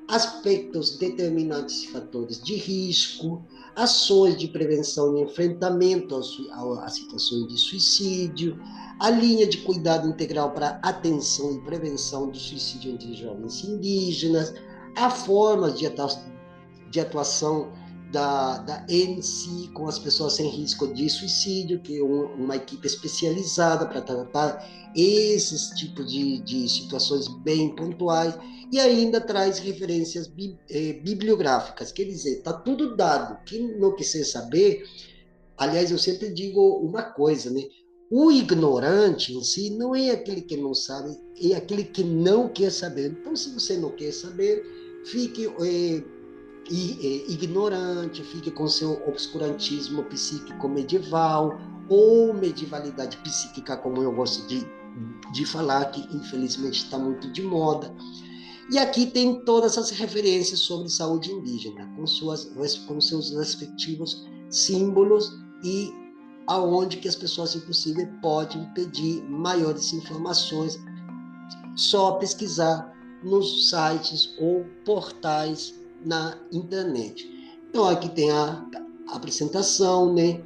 aspectos 0.09 0.99
determinantes 0.99 1.85
e 1.85 1.89
fatores 1.89 2.41
de 2.43 2.55
risco, 2.55 3.43
ações 3.74 4.37
de 4.37 4.49
prevenção 4.49 5.16
e 5.16 5.22
enfrentamento 5.22 6.14
às 6.16 6.95
situações 6.95 7.49
de 7.49 7.59
suicídio, 7.59 8.59
a 9.01 9.11
linha 9.11 9.47
de 9.47 9.59
cuidado 9.59 10.09
integral 10.09 10.53
para 10.53 10.79
atenção 10.83 11.55
e 11.55 11.61
prevenção 11.62 12.29
do 12.29 12.39
suicídio 12.39 12.93
entre 12.93 13.14
jovens 13.14 13.64
indígenas, 13.64 14.55
a 14.95 15.11
formas 15.11 15.79
de 15.79 17.01
atuação 17.01 17.72
da, 18.11 18.59
da 18.59 18.86
ENSI 18.88 19.70
com 19.74 19.88
as 19.88 19.98
pessoas 19.98 20.34
sem 20.34 20.48
risco 20.48 20.92
de 20.92 21.09
suicídio, 21.09 21.80
que 21.80 21.98
é 21.98 22.02
uma 22.02 22.57
equipe 22.57 22.86
especializada 22.86 23.86
para 23.86 24.00
tratar 24.00 24.64
esses 24.94 25.70
tipos 25.70 26.11
de, 26.11 26.38
de 26.40 26.68
situações 26.68 27.28
bem 27.28 27.74
pontuais, 27.74 28.34
e 28.72 28.80
ainda 28.80 29.20
traz 29.20 29.59
referências 29.59 30.26
bi, 30.26 30.59
eh, 30.70 30.94
bibliográficas, 30.94 31.92
quer 31.92 32.04
dizer, 32.04 32.38
está 32.38 32.52
tudo 32.52 32.96
dado. 32.96 33.44
Quem 33.44 33.78
não 33.78 33.94
quiser 33.94 34.24
saber, 34.24 34.84
aliás, 35.57 35.90
eu 35.90 35.98
sempre 35.98 36.32
digo 36.32 36.61
uma 36.78 37.02
coisa, 37.02 37.50
né? 37.50 37.62
O 38.11 38.30
ignorante 38.30 39.32
em 39.32 39.42
si 39.42 39.70
não 39.70 39.94
é 39.94 40.11
aquele 40.11 40.40
que 40.40 40.57
não 40.57 40.74
sabe, 40.74 41.16
é 41.40 41.54
aquele 41.54 41.84
que 41.84 42.04
não 42.04 42.48
quer 42.48 42.70
saber. 42.70 43.11
Então, 43.11 43.34
se 43.34 43.52
você 43.52 43.76
não 43.76 43.90
quer 43.90 44.12
saber, 44.12 44.64
fique 45.04 45.46
eh, 45.46 46.02
ignorante, 46.69 48.23
fique 48.23 48.51
com 48.51 48.67
seu 48.69 49.03
obscurantismo 49.07 50.03
psíquico 50.05 50.69
medieval 50.69 51.59
ou 51.89 52.35
medievalidade 52.35 53.17
psíquica, 53.19 53.77
como 53.77 54.03
eu 54.03 54.12
gosto 54.12 54.47
de, 54.49 54.67
de 55.33 55.47
falar, 55.47 55.87
que 55.87 56.01
infelizmente 56.14 56.85
está 56.85 56.99
muito 56.99 57.31
de 57.31 57.43
moda. 57.43 57.95
E 58.71 58.79
aqui 58.79 59.07
tem 59.07 59.45
todas 59.45 59.79
as 59.79 59.91
referências 59.91 60.61
sobre 60.61 60.89
saúde 60.89 61.31
indígena, 61.31 61.87
com, 61.97 62.07
suas, 62.07 62.47
com 62.87 63.01
seus 63.01 63.31
respectivos 63.37 64.27
símbolos 64.51 65.39
e 65.62 65.93
aonde 66.49 66.97
que 66.97 67.09
as 67.09 67.14
pessoas, 67.14 67.55
inclusive, 67.55 68.07
podem 68.21 68.64
pedir 68.75 69.23
maiores 69.29 69.93
informações, 69.93 70.79
só 71.77 72.12
pesquisar 72.12 72.93
nos 73.23 73.71
sites 73.71 74.35
ou 74.41 74.64
portais 74.85 75.86
na 76.07 76.38
internet. 76.52 77.28
Então 77.68 77.86
aqui 77.88 78.09
tem 78.09 78.30
a 78.30 78.64
apresentação, 79.09 80.14
né? 80.14 80.40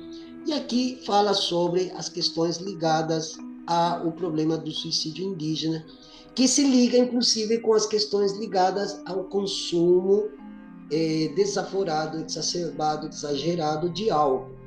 E 0.47 0.53
aqui 0.55 0.99
fala 1.05 1.35
sobre 1.35 1.93
as 1.95 2.09
questões 2.09 2.57
ligadas 2.57 3.37
ao 3.67 4.11
problema 4.11 4.57
do 4.57 4.73
suicídio 4.73 5.27
indígena, 5.27 5.85
que 6.35 6.49
se 6.49 6.65
liga 6.65 6.97
inclusive 6.97 7.59
com 7.59 7.75
as 7.75 7.87
questões 7.87 8.33
ligadas 8.33 9.01
ao 9.05 9.25
consumo 9.25 10.31
é, 10.91 11.31
desaforado, 11.37 12.25
exacerbado, 12.25 13.07
exagerado 13.07 13.91
de 13.91 14.11
álcool. 14.11 14.59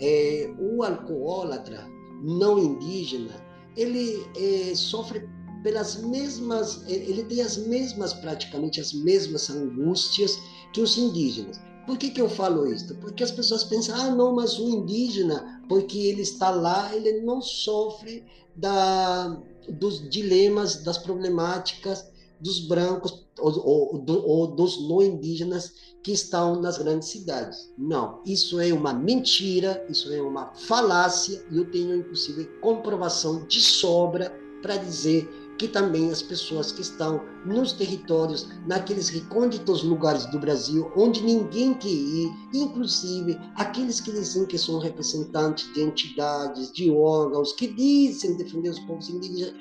É, 0.00 0.52
o 0.58 0.82
alcoólatra 0.82 1.86
não 2.22 2.58
indígena, 2.58 3.32
ele 3.76 4.26
é, 4.36 4.74
sofre 4.74 5.26
pelas 5.66 5.96
mesmas, 5.96 6.84
ele 6.86 7.24
tem 7.24 7.42
as 7.42 7.56
mesmas, 7.56 8.14
praticamente 8.14 8.80
as 8.80 8.92
mesmas 8.92 9.50
angústias 9.50 10.38
que 10.72 10.80
os 10.80 10.96
indígenas. 10.96 11.60
Por 11.84 11.98
que, 11.98 12.10
que 12.10 12.20
eu 12.20 12.28
falo 12.28 12.72
isso? 12.72 12.94
Porque 12.98 13.24
as 13.24 13.32
pessoas 13.32 13.64
pensam, 13.64 13.96
ah, 13.96 14.10
não, 14.14 14.32
mas 14.32 14.60
o 14.60 14.68
indígena, 14.68 15.60
porque 15.68 15.98
ele 15.98 16.22
está 16.22 16.50
lá, 16.50 16.94
ele 16.94 17.20
não 17.22 17.42
sofre 17.42 18.24
da, 18.54 19.42
dos 19.68 20.08
dilemas, 20.08 20.84
das 20.84 20.98
problemáticas 20.98 22.12
dos 22.40 22.60
brancos 22.60 23.26
ou, 23.36 23.66
ou, 23.66 24.24
ou, 24.24 24.46
dos 24.46 24.88
não 24.88 25.02
indígenas 25.02 25.72
que 26.00 26.12
estão 26.12 26.60
nas 26.60 26.78
grandes 26.78 27.08
cidades. 27.08 27.72
Não, 27.76 28.22
isso 28.24 28.60
é 28.60 28.72
uma 28.72 28.92
mentira, 28.92 29.84
isso 29.90 30.12
é 30.12 30.22
uma 30.22 30.54
falácia, 30.54 31.44
e 31.50 31.56
eu 31.56 31.68
tenho 31.68 31.96
inclusive 31.96 32.44
comprovação 32.60 33.44
de 33.48 33.60
sobra 33.60 34.32
para 34.62 34.76
dizer 34.76 35.28
que 35.58 35.68
também 35.68 36.10
as 36.10 36.22
pessoas 36.22 36.72
que 36.72 36.82
estão 36.82 37.22
nos 37.44 37.72
territórios, 37.72 38.48
naqueles 38.66 39.08
recônditos 39.08 39.82
lugares 39.82 40.26
do 40.26 40.38
Brasil, 40.38 40.90
onde 40.96 41.22
ninguém 41.22 41.74
quer 41.74 41.88
ir, 41.88 42.28
inclusive 42.52 43.38
aqueles 43.54 44.00
que 44.00 44.12
dizem 44.12 44.46
que 44.46 44.58
são 44.58 44.78
representantes 44.78 45.72
de 45.72 45.82
entidades, 45.82 46.72
de 46.72 46.90
órgãos, 46.90 47.52
que 47.52 47.68
dizem 47.68 48.36
defender 48.36 48.70
os 48.70 48.80
povos 48.80 49.08
indígenas, 49.08 49.54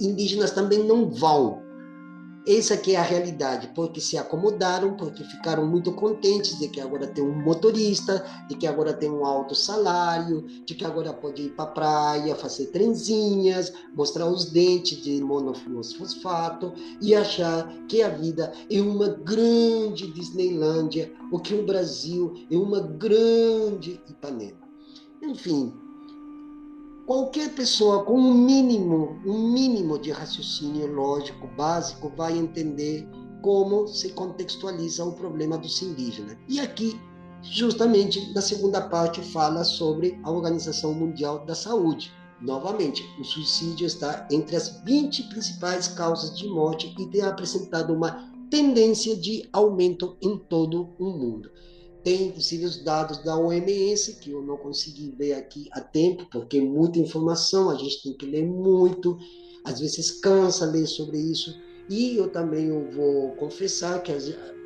indígenas 0.00 0.50
também 0.50 0.84
não 0.84 1.10
vão. 1.10 1.65
Essa 2.46 2.74
aqui 2.74 2.94
é 2.94 2.96
a 2.96 3.02
realidade, 3.02 3.72
porque 3.74 4.00
se 4.00 4.16
acomodaram, 4.16 4.96
porque 4.96 5.24
ficaram 5.24 5.66
muito 5.66 5.90
contentes 5.90 6.56
de 6.60 6.68
que 6.68 6.80
agora 6.80 7.08
tem 7.08 7.24
um 7.24 7.42
motorista, 7.42 8.24
de 8.48 8.54
que 8.54 8.68
agora 8.68 8.92
tem 8.92 9.10
um 9.10 9.26
alto 9.26 9.52
salário, 9.52 10.46
de 10.64 10.72
que 10.76 10.84
agora 10.84 11.12
pode 11.12 11.42
ir 11.42 11.50
para 11.56 11.66
praia, 11.66 12.36
fazer 12.36 12.66
trenzinhas, 12.66 13.72
mostrar 13.96 14.26
os 14.26 14.44
dentes 14.52 15.02
de 15.02 15.20
monofosfato 15.20 16.72
e 17.02 17.16
achar 17.16 17.68
que 17.88 18.00
a 18.00 18.10
vida 18.10 18.52
é 18.70 18.80
uma 18.80 19.08
grande 19.08 20.06
Disneylândia, 20.12 21.12
ou 21.32 21.40
que 21.40 21.52
o 21.52 21.66
Brasil 21.66 22.32
é 22.48 22.56
uma 22.56 22.80
grande 22.80 24.00
Ipanema. 24.08 24.68
Enfim, 25.20 25.74
qualquer 27.06 27.54
pessoa 27.54 28.04
com 28.04 28.18
um 28.18 28.34
mínimo, 28.34 29.16
um 29.24 29.52
mínimo 29.52 29.96
de 29.98 30.10
raciocínio 30.10 30.92
lógico 30.92 31.46
básico 31.56 32.12
vai 32.16 32.36
entender 32.36 33.08
como 33.40 33.86
se 33.86 34.10
contextualiza 34.10 35.04
o 35.04 35.12
problema 35.12 35.56
dos 35.56 35.80
indígenas. 35.80 36.36
E 36.48 36.58
aqui, 36.58 37.00
justamente 37.42 38.32
na 38.34 38.42
segunda 38.42 38.80
parte, 38.80 39.22
fala 39.22 39.62
sobre 39.62 40.18
a 40.24 40.30
Organização 40.30 40.92
Mundial 40.92 41.46
da 41.46 41.54
Saúde. 41.54 42.12
Novamente, 42.40 43.04
o 43.20 43.24
suicídio 43.24 43.86
está 43.86 44.26
entre 44.30 44.56
as 44.56 44.80
20 44.84 45.28
principais 45.28 45.86
causas 45.88 46.36
de 46.36 46.48
morte 46.48 46.92
e 46.98 47.06
tem 47.06 47.22
apresentado 47.22 47.94
uma 47.94 48.30
tendência 48.50 49.16
de 49.16 49.48
aumento 49.52 50.16
em 50.20 50.36
todo 50.36 50.94
o 50.98 51.10
mundo. 51.10 51.50
Tem, 52.06 52.28
inclusive, 52.28 52.66
os 52.66 52.76
dados 52.84 53.18
da 53.24 53.36
OMS, 53.36 54.20
que 54.20 54.30
eu 54.30 54.40
não 54.40 54.56
consegui 54.56 55.12
ver 55.18 55.32
aqui 55.32 55.68
a 55.72 55.80
tempo, 55.80 56.24
porque 56.30 56.58
é 56.58 56.60
muita 56.60 57.00
informação, 57.00 57.68
a 57.68 57.74
gente 57.74 58.00
tem 58.00 58.12
que 58.12 58.24
ler 58.24 58.46
muito, 58.46 59.18
às 59.64 59.80
vezes 59.80 60.12
cansa 60.20 60.66
ler 60.66 60.86
sobre 60.86 61.18
isso. 61.18 61.60
E 61.90 62.16
eu 62.16 62.30
também 62.30 62.68
eu 62.68 62.88
vou 62.92 63.32
confessar 63.32 64.00
que 64.04 64.12
a 64.12 64.20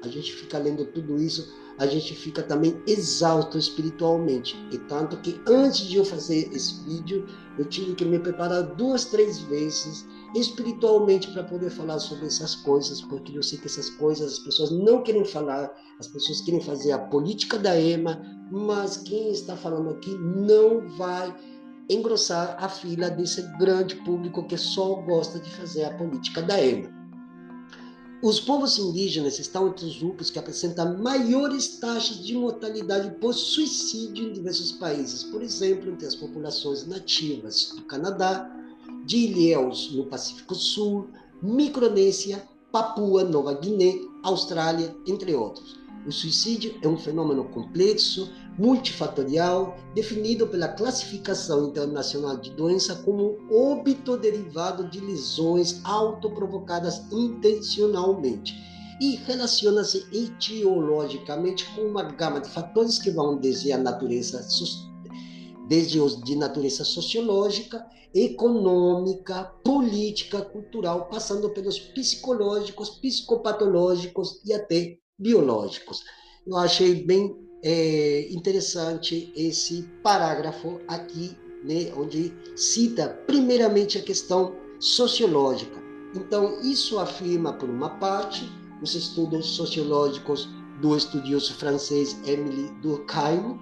gente 0.08 0.34
fica 0.34 0.58
lendo 0.58 0.84
tudo 0.92 1.16
isso, 1.16 1.50
a 1.78 1.86
gente 1.86 2.14
fica 2.14 2.42
também 2.42 2.78
exausto 2.86 3.56
espiritualmente. 3.56 4.54
E 4.70 4.76
tanto 4.76 5.16
que 5.22 5.40
antes 5.48 5.86
de 5.86 5.96
eu 5.96 6.04
fazer 6.04 6.54
esse 6.54 6.84
vídeo, 6.84 7.26
eu 7.58 7.64
tive 7.64 7.94
que 7.94 8.04
me 8.04 8.18
preparar 8.18 8.74
duas, 8.76 9.06
três 9.06 9.38
vezes 9.38 10.06
espiritualmente 10.34 11.28
para 11.32 11.44
poder 11.44 11.70
falar 11.70 11.98
sobre 11.98 12.26
essas 12.26 12.54
coisas, 12.54 13.00
porque 13.00 13.36
eu 13.36 13.42
sei 13.42 13.58
que 13.58 13.66
essas 13.66 13.90
coisas 13.90 14.34
as 14.34 14.38
pessoas 14.38 14.70
não 14.70 15.02
querem 15.02 15.24
falar, 15.24 15.72
as 15.98 16.06
pessoas 16.06 16.40
querem 16.40 16.60
fazer 16.60 16.92
a 16.92 16.98
política 16.98 17.58
da 17.58 17.78
EMA, 17.78 18.20
mas 18.50 18.96
quem 18.98 19.30
está 19.30 19.56
falando 19.56 19.90
aqui 19.90 20.10
não 20.18 20.88
vai 20.96 21.34
engrossar 21.88 22.56
a 22.62 22.68
fila 22.68 23.10
desse 23.10 23.42
grande 23.58 23.96
público 23.96 24.46
que 24.46 24.56
só 24.56 24.94
gosta 25.02 25.40
de 25.40 25.50
fazer 25.50 25.84
a 25.84 25.94
política 25.94 26.42
da 26.42 26.62
EMA. 26.64 27.00
Os 28.22 28.38
povos 28.38 28.78
indígenas 28.78 29.38
estão 29.38 29.68
entre 29.68 29.86
os 29.86 29.96
grupos 29.96 30.28
que 30.28 30.38
apresentam 30.38 30.98
maiores 30.98 31.78
taxas 31.78 32.18
de 32.18 32.34
mortalidade 32.34 33.18
por 33.18 33.32
suicídio 33.32 34.28
em 34.28 34.32
diversos 34.32 34.72
países. 34.72 35.24
Por 35.24 35.42
exemplo, 35.42 35.90
entre 35.90 36.06
as 36.06 36.14
populações 36.14 36.86
nativas 36.86 37.72
do 37.74 37.82
Canadá, 37.82 38.59
de 39.10 39.16
Ilhéus, 39.16 39.90
no 39.92 40.06
Pacífico 40.06 40.54
Sul, 40.54 41.08
Micronésia, 41.42 42.48
Papua 42.70 43.24
Nova 43.24 43.52
Guiné, 43.54 43.96
Austrália, 44.22 44.94
entre 45.04 45.34
outros. 45.34 45.80
O 46.06 46.12
suicídio 46.12 46.76
é 46.80 46.86
um 46.86 46.96
fenômeno 46.96 47.42
complexo, 47.46 48.30
multifatorial, 48.56 49.76
definido 49.96 50.46
pela 50.46 50.68
Classificação 50.68 51.70
Internacional 51.70 52.36
de 52.36 52.52
Doença 52.52 53.02
como 53.04 53.36
óbito 53.50 54.16
derivado 54.16 54.88
de 54.88 55.00
lesões 55.00 55.80
autoprovocadas 55.82 57.02
intencionalmente 57.10 58.54
e 59.00 59.16
relaciona-se 59.26 60.06
etiologicamente 60.12 61.68
com 61.74 61.80
uma 61.80 62.04
gama 62.04 62.40
de 62.40 62.48
fatores 62.48 63.00
que 63.00 63.10
vão 63.10 63.36
desde 63.38 63.72
a 63.72 63.78
natureza 63.78 64.40
desde 65.70 66.00
os 66.00 66.20
de 66.20 66.34
natureza 66.34 66.84
sociológica, 66.84 67.86
econômica, 68.12 69.44
política, 69.64 70.42
cultural, 70.42 71.06
passando 71.08 71.48
pelos 71.50 71.78
psicológicos, 71.78 72.90
psicopatológicos 72.98 74.40
e 74.44 74.52
até 74.52 74.98
biológicos. 75.16 76.02
Eu 76.44 76.56
achei 76.56 77.04
bem 77.04 77.36
é, 77.62 78.26
interessante 78.32 79.32
esse 79.36 79.84
parágrafo 80.02 80.80
aqui, 80.88 81.36
né, 81.62 81.92
onde 81.96 82.34
cita 82.56 83.08
primeiramente 83.28 83.96
a 83.96 84.02
questão 84.02 84.56
sociológica. 84.80 85.78
Então, 86.16 86.60
isso 86.62 86.98
afirma, 86.98 87.52
por 87.52 87.70
uma 87.70 87.90
parte, 87.90 88.42
os 88.82 88.96
estudos 88.96 89.46
sociológicos 89.46 90.48
do 90.80 90.96
estudioso 90.96 91.54
francês 91.54 92.16
Émile 92.26 92.72
Durkheim, 92.82 93.56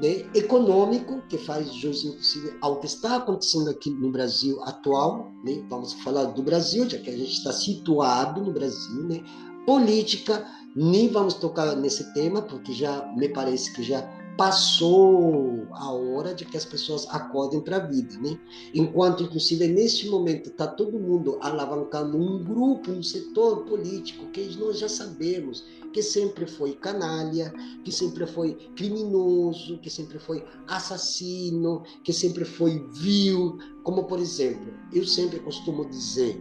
né, 0.00 0.26
econômico, 0.34 1.22
que 1.28 1.38
faz 1.38 1.72
jus, 1.74 2.04
inclusive, 2.04 2.56
ao 2.60 2.80
que 2.80 2.86
está 2.86 3.16
acontecendo 3.16 3.70
aqui 3.70 3.90
no 3.90 4.10
Brasil 4.10 4.62
atual, 4.64 5.32
né, 5.44 5.64
vamos 5.68 5.94
falar 5.94 6.24
do 6.24 6.42
Brasil, 6.42 6.88
já 6.88 6.98
que 6.98 7.10
a 7.10 7.16
gente 7.16 7.32
está 7.32 7.52
situado 7.52 8.42
no 8.42 8.52
Brasil, 8.52 9.02
né, 9.04 9.22
política, 9.66 10.46
nem 10.74 11.08
vamos 11.08 11.34
tocar 11.34 11.74
nesse 11.76 12.12
tema, 12.12 12.42
porque 12.42 12.72
já 12.72 13.10
me 13.16 13.28
parece 13.28 13.72
que 13.72 13.82
já 13.82 14.02
passou 14.36 15.66
a 15.72 15.90
hora 15.90 16.34
de 16.34 16.44
que 16.44 16.56
as 16.56 16.64
pessoas 16.64 17.06
acordem 17.08 17.60
para 17.60 17.76
a 17.76 17.86
vida, 17.86 18.16
né? 18.18 18.38
Enquanto, 18.74 19.22
inclusive, 19.22 19.66
neste 19.68 20.08
momento 20.08 20.50
está 20.50 20.66
todo 20.66 20.98
mundo 20.98 21.38
alavancando 21.40 22.16
um 22.18 22.42
grupo, 22.44 22.90
um 22.90 23.02
setor 23.02 23.64
político 23.64 24.26
que 24.26 24.56
nós 24.58 24.78
já 24.78 24.88
sabemos 24.88 25.64
que 25.92 26.02
sempre 26.02 26.46
foi 26.46 26.74
canalha, 26.74 27.50
que 27.82 27.90
sempre 27.90 28.26
foi 28.26 28.52
criminoso, 28.76 29.78
que 29.78 29.88
sempre 29.88 30.18
foi 30.18 30.44
assassino, 30.66 31.82
que 32.04 32.12
sempre 32.12 32.44
foi 32.44 32.86
vil, 32.92 33.58
como 33.82 34.04
por 34.04 34.18
exemplo, 34.18 34.74
eu 34.92 35.06
sempre 35.06 35.38
costumo 35.38 35.88
dizer, 35.88 36.38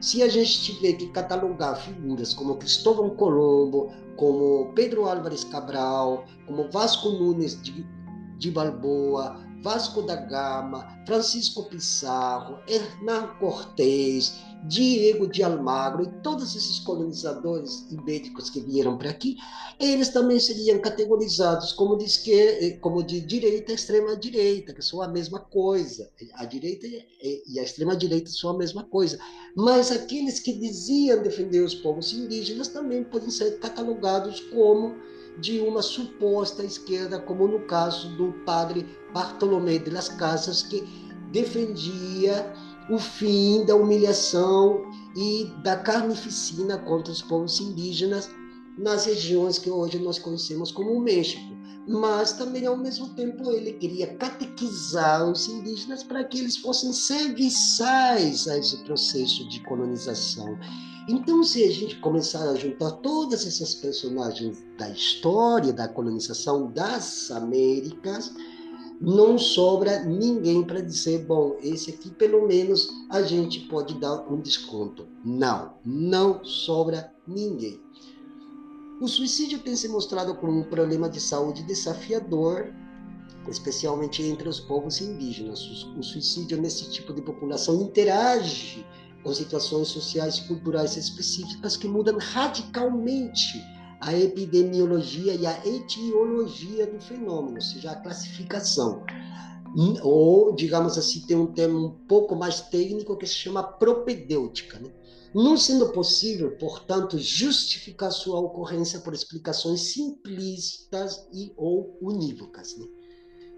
se 0.00 0.22
a 0.22 0.28
gente 0.28 0.62
tiver 0.62 0.94
que 0.94 1.08
catalogar 1.08 1.76
figuras 1.76 2.34
como 2.34 2.58
Cristóvão 2.58 3.10
Colombo, 3.10 3.90
como 4.16 4.72
Pedro 4.74 5.06
Álvares 5.08 5.44
Cabral, 5.44 6.24
como 6.46 6.70
Vasco 6.70 7.10
Nunes 7.10 7.60
de, 7.62 7.86
de 8.38 8.50
Balboa, 8.50 9.44
Vasco 9.62 10.02
da 10.02 10.16
Gama, 10.16 10.86
Francisco 11.06 11.64
Pissarro, 11.64 12.58
Hernán 12.68 13.36
Cortés, 13.38 14.40
Diego 14.64 15.28
de 15.28 15.42
Almagro 15.42 16.02
e 16.02 16.22
todos 16.22 16.56
esses 16.56 16.80
colonizadores 16.80 17.86
ibéricos 17.90 18.50
que 18.50 18.60
vieram 18.60 18.98
para 18.98 19.10
aqui, 19.10 19.36
eles 19.78 20.08
também 20.08 20.40
seriam 20.40 20.80
categorizados 20.80 21.72
como 21.72 21.96
de, 21.96 22.04
esquerda, 22.04 22.78
como 22.80 23.02
de 23.02 23.20
direita 23.20 23.70
e 23.70 23.74
extrema 23.74 24.16
direita, 24.16 24.72
que 24.72 24.82
são 24.82 25.02
a 25.02 25.08
mesma 25.08 25.38
coisa. 25.38 26.10
A 26.34 26.44
direita 26.44 26.86
e 26.86 27.60
a 27.60 27.62
extrema 27.62 27.94
direita 27.94 28.30
são 28.30 28.50
a 28.50 28.58
mesma 28.58 28.82
coisa. 28.82 29.18
Mas 29.54 29.92
aqueles 29.92 30.40
que 30.40 30.52
diziam 30.52 31.22
defender 31.22 31.60
os 31.60 31.74
povos 31.74 32.12
indígenas 32.12 32.68
também 32.68 33.04
podem 33.04 33.30
ser 33.30 33.58
catalogados 33.58 34.40
como 34.52 34.96
de 35.38 35.60
uma 35.60 35.82
suposta 35.82 36.64
esquerda, 36.64 37.20
como 37.20 37.46
no 37.46 37.66
caso 37.66 38.16
do 38.16 38.32
padre 38.44 38.86
Bartolomé 39.12 39.78
de 39.78 39.90
las 39.90 40.08
Casas, 40.08 40.62
que 40.62 40.82
defendia 41.30 42.52
o 42.88 42.98
fim 42.98 43.64
da 43.64 43.74
humilhação 43.74 44.84
e 45.16 45.50
da 45.62 45.76
carnificina 45.76 46.78
contra 46.78 47.12
os 47.12 47.22
povos 47.22 47.60
indígenas 47.60 48.30
nas 48.78 49.06
regiões 49.06 49.58
que 49.58 49.70
hoje 49.70 49.98
nós 49.98 50.18
conhecemos 50.18 50.70
como 50.70 50.92
o 50.92 51.00
México. 51.00 51.56
Mas 51.88 52.32
também, 52.32 52.66
ao 52.66 52.76
mesmo 52.76 53.14
tempo, 53.14 53.50
ele 53.52 53.72
queria 53.74 54.14
catequizar 54.16 55.28
os 55.30 55.48
indígenas 55.48 56.02
para 56.02 56.24
que 56.24 56.38
eles 56.38 56.56
fossem 56.56 56.92
serviçais 56.92 58.48
a 58.48 58.58
esse 58.58 58.82
processo 58.84 59.48
de 59.48 59.60
colonização. 59.60 60.58
Então, 61.08 61.44
se 61.44 61.62
a 61.62 61.70
gente 61.70 61.96
começar 62.00 62.50
a 62.50 62.56
juntar 62.56 62.90
todas 62.90 63.46
essas 63.46 63.76
personagens 63.76 64.64
da 64.76 64.90
história 64.90 65.72
da 65.72 65.86
colonização 65.86 66.72
das 66.72 67.30
Américas, 67.30 68.32
não 69.00 69.38
sobra 69.38 70.04
ninguém 70.04 70.62
para 70.62 70.80
dizer, 70.80 71.24
bom, 71.24 71.56
esse 71.62 71.90
aqui 71.90 72.10
pelo 72.10 72.46
menos 72.46 72.88
a 73.10 73.22
gente 73.22 73.60
pode 73.60 73.94
dar 73.98 74.20
um 74.30 74.40
desconto. 74.40 75.06
Não, 75.24 75.74
não 75.84 76.44
sobra 76.44 77.12
ninguém. 77.26 77.80
O 79.00 79.06
suicídio 79.06 79.58
tem 79.58 79.76
se 79.76 79.88
mostrado 79.88 80.34
como 80.36 80.60
um 80.60 80.64
problema 80.64 81.08
de 81.08 81.20
saúde 81.20 81.62
desafiador, 81.64 82.72
especialmente 83.48 84.22
entre 84.22 84.48
os 84.48 84.58
povos 84.58 85.00
indígenas. 85.00 85.60
O 85.98 86.02
suicídio 86.02 86.60
nesse 86.60 86.90
tipo 86.90 87.12
de 87.12 87.20
população 87.20 87.82
interage 87.82 88.86
com 89.22 89.34
situações 89.34 89.88
sociais 89.88 90.38
e 90.38 90.48
culturais 90.48 90.96
específicas 90.96 91.76
que 91.76 91.86
mudam 91.86 92.16
radicalmente 92.18 93.62
a 94.00 94.14
epidemiologia 94.14 95.34
e 95.34 95.46
a 95.46 95.66
etiologia 95.66 96.86
do 96.86 97.00
fenômeno, 97.00 97.56
ou 97.56 97.62
seja, 97.62 97.90
a 97.90 97.96
classificação. 97.96 99.04
Ou, 100.02 100.54
digamos 100.54 100.96
assim, 100.96 101.20
tem 101.26 101.36
um 101.36 101.52
termo 101.52 101.86
um 101.86 101.90
pouco 102.06 102.34
mais 102.34 102.62
técnico 102.62 103.16
que 103.16 103.26
se 103.26 103.34
chama 103.34 103.62
propedêutica. 103.62 104.78
Né? 104.78 104.90
Não 105.34 105.56
sendo 105.56 105.90
possível, 105.90 106.56
portanto, 106.56 107.18
justificar 107.18 108.10
sua 108.10 108.40
ocorrência 108.40 109.00
por 109.00 109.12
explicações 109.12 109.92
simplistas 109.92 111.26
e 111.32 111.52
ou 111.56 111.98
unívocas. 112.00 112.76
Né? 112.78 112.86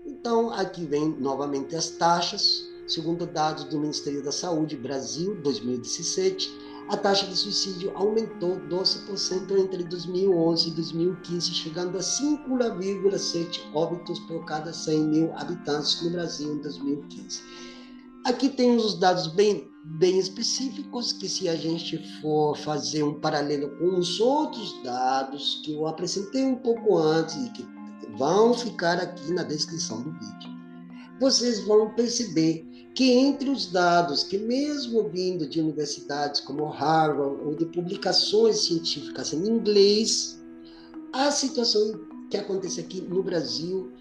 Então, 0.06 0.50
aqui 0.50 0.84
vem 0.84 1.08
novamente 1.20 1.76
as 1.76 1.90
taxas, 1.90 2.64
segundo 2.86 3.26
dados 3.26 3.64
do 3.64 3.78
Ministério 3.78 4.24
da 4.24 4.32
Saúde, 4.32 4.76
Brasil, 4.76 5.40
2017, 5.42 6.50
a 6.88 6.96
taxa 6.96 7.26
de 7.26 7.36
suicídio 7.36 7.92
aumentou 7.94 8.58
12% 8.68 9.58
entre 9.58 9.84
2011 9.84 10.68
e 10.68 10.72
2015, 10.72 11.50
chegando 11.52 11.98
a 11.98 12.00
5,7 12.00 13.60
óbitos 13.74 14.18
por 14.20 14.44
cada 14.46 14.72
100 14.72 14.98
mil 15.04 15.32
habitantes 15.36 16.00
no 16.02 16.10
Brasil 16.10 16.54
em 16.54 16.62
2015. 16.62 17.42
Aqui 18.24 18.48
tem 18.48 18.74
os 18.74 18.98
dados 18.98 19.26
bem, 19.26 19.70
bem 19.84 20.18
específicos, 20.18 21.12
que 21.12 21.28
se 21.28 21.48
a 21.48 21.56
gente 21.56 21.98
for 22.20 22.56
fazer 22.56 23.02
um 23.02 23.20
paralelo 23.20 23.70
com 23.78 23.98
os 23.98 24.18
outros 24.18 24.82
dados 24.82 25.60
que 25.64 25.74
eu 25.74 25.86
apresentei 25.86 26.44
um 26.44 26.56
pouco 26.56 26.96
antes 26.96 27.36
e 27.36 27.50
que 27.50 27.66
vão 28.16 28.54
ficar 28.54 28.98
aqui 28.98 29.32
na 29.32 29.42
descrição 29.42 30.02
do 30.02 30.12
vídeo, 30.12 30.58
vocês 31.20 31.64
vão 31.64 31.94
perceber 31.94 32.67
que 32.94 33.12
entre 33.12 33.48
os 33.50 33.66
dados 33.66 34.24
que 34.24 34.38
mesmo 34.38 35.08
vindo 35.08 35.46
de 35.46 35.60
universidades 35.60 36.40
como 36.40 36.66
Harvard 36.66 37.40
ou 37.44 37.54
de 37.54 37.66
publicações 37.66 38.66
científicas 38.66 39.32
em 39.32 39.46
inglês, 39.46 40.42
a 41.12 41.30
situação 41.30 42.00
que 42.30 42.36
acontece 42.36 42.80
aqui 42.80 43.00
no 43.00 43.22
Brasil, 43.22 43.92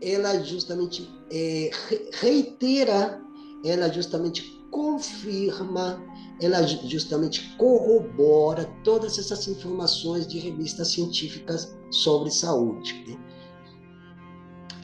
ela 0.00 0.42
justamente 0.42 1.08
é, 1.30 1.70
reitera, 2.14 3.22
ela 3.64 3.88
justamente 3.92 4.42
confirma, 4.70 6.02
ela 6.40 6.62
justamente 6.62 7.54
corrobora 7.56 8.64
todas 8.82 9.18
essas 9.18 9.46
informações 9.46 10.26
de 10.26 10.38
revistas 10.38 10.88
científicas 10.88 11.76
sobre 11.90 12.30
saúde. 12.30 13.04
Né? 13.06 13.29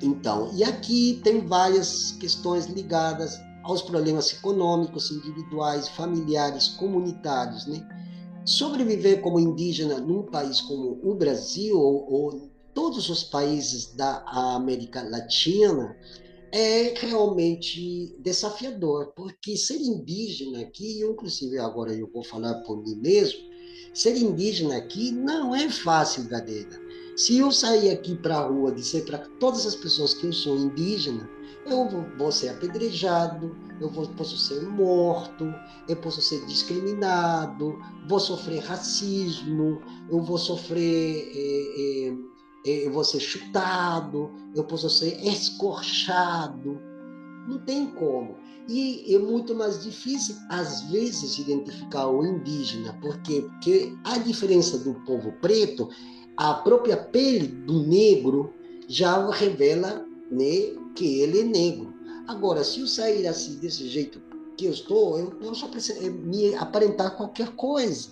Então, 0.03 0.51
e 0.55 0.63
aqui 0.63 1.21
tem 1.25 1.41
várias 1.47 2.13
questões 2.13 2.67
ligadas 2.67 3.39
aos 3.63 3.83
problemas 3.83 4.33
econômicos, 4.33 5.11
individuais, 5.11 5.89
familiares, 5.89 6.69
comunitários, 6.69 7.67
né? 7.67 7.87
Sobreviver 8.45 9.21
como 9.23 9.41
indígena 9.41 9.99
num 9.99 10.23
país 10.23 10.61
como 10.61 11.01
o 11.03 11.15
Brasil 11.15 11.77
ou, 11.77 12.13
ou 12.13 12.51
todos 12.73 13.09
os 13.09 13.25
países 13.25 13.95
da 13.95 14.23
América 14.55 15.03
Latina 15.03 15.97
é 16.53 16.95
realmente 16.97 18.15
desafiador, 18.21 19.13
porque 19.17 19.57
ser 19.57 19.79
indígena 19.79 20.61
aqui, 20.61 21.03
inclusive 21.03 21.59
agora 21.59 21.93
eu 21.93 22.09
vou 22.13 22.23
falar 22.23 22.55
por 22.63 22.83
mim 22.83 22.95
mesmo, 22.97 23.41
ser 23.93 24.17
indígena 24.17 24.77
aqui 24.77 25.11
não 25.11 25.55
é 25.55 25.69
fácil, 25.69 26.29
Gadeira. 26.29 26.86
Se 27.17 27.39
eu 27.39 27.51
sair 27.51 27.91
aqui 27.91 28.15
para 28.15 28.37
a 28.37 28.47
rua 28.47 28.71
dizer 28.71 29.07
para 29.07 29.19
todas 29.41 29.65
as 29.67 29.75
pessoas 29.75 30.13
que 30.13 30.27
eu 30.27 30.33
sou 30.35 30.55
indígena, 30.59 31.27
eu 31.65 31.89
vou 32.19 32.31
ser 32.31 32.51
apedrejado, 32.51 33.57
eu 33.81 33.91
vou, 33.91 34.07
posso 34.09 34.37
ser 34.37 34.63
morto, 34.63 35.47
eu 35.89 35.97
posso 35.97 36.21
ser 36.21 36.45
discriminado, 36.45 37.79
vou 38.07 38.21
sofrer 38.21 38.61
racismo, 38.61 39.81
eu 40.11 40.21
vou 40.21 40.37
sofrer, 40.37 41.33
é, 41.35 42.09
é, 42.67 42.87
eu 42.87 42.93
vou 42.93 43.03
ser 43.03 43.21
chutado, 43.21 44.31
eu 44.55 44.65
posso 44.65 44.91
ser 44.91 45.19
escorchado. 45.27 46.79
Não 47.49 47.59
tem 47.65 47.87
como. 47.87 48.37
E 48.69 49.15
é 49.15 49.19
muito 49.19 49.55
mais 49.55 49.83
difícil, 49.83 50.35
às 50.51 50.83
vezes, 50.91 51.39
identificar 51.39 52.09
o 52.09 52.27
indígena. 52.27 52.93
Por 53.01 53.17
quê? 53.23 53.47
Porque 53.49 53.97
a 54.05 54.19
diferença 54.19 54.77
do 54.79 54.95
povo 55.07 55.33
preto, 55.41 55.89
a 56.37 56.55
própria 56.55 56.97
pele 56.97 57.47
do 57.47 57.83
negro 57.83 58.53
já 58.89 59.31
revela 59.31 60.05
né, 60.31 60.75
que 60.95 61.21
ele 61.21 61.41
é 61.41 61.45
negro. 61.45 61.95
Agora, 62.29 62.63
se 62.63 62.81
eu 62.81 62.87
sair 62.87 63.27
assim, 63.27 63.59
desse 63.59 63.89
jeito 63.89 64.21
que 64.57 64.67
eu 64.67 64.73
estou, 64.73 65.19
eu, 65.19 65.31
preciso 65.71 66.05
é, 66.05 66.11
me 66.11 66.55
aparentar 66.55 67.17
qualquer 67.17 67.49
coisa. 67.51 68.11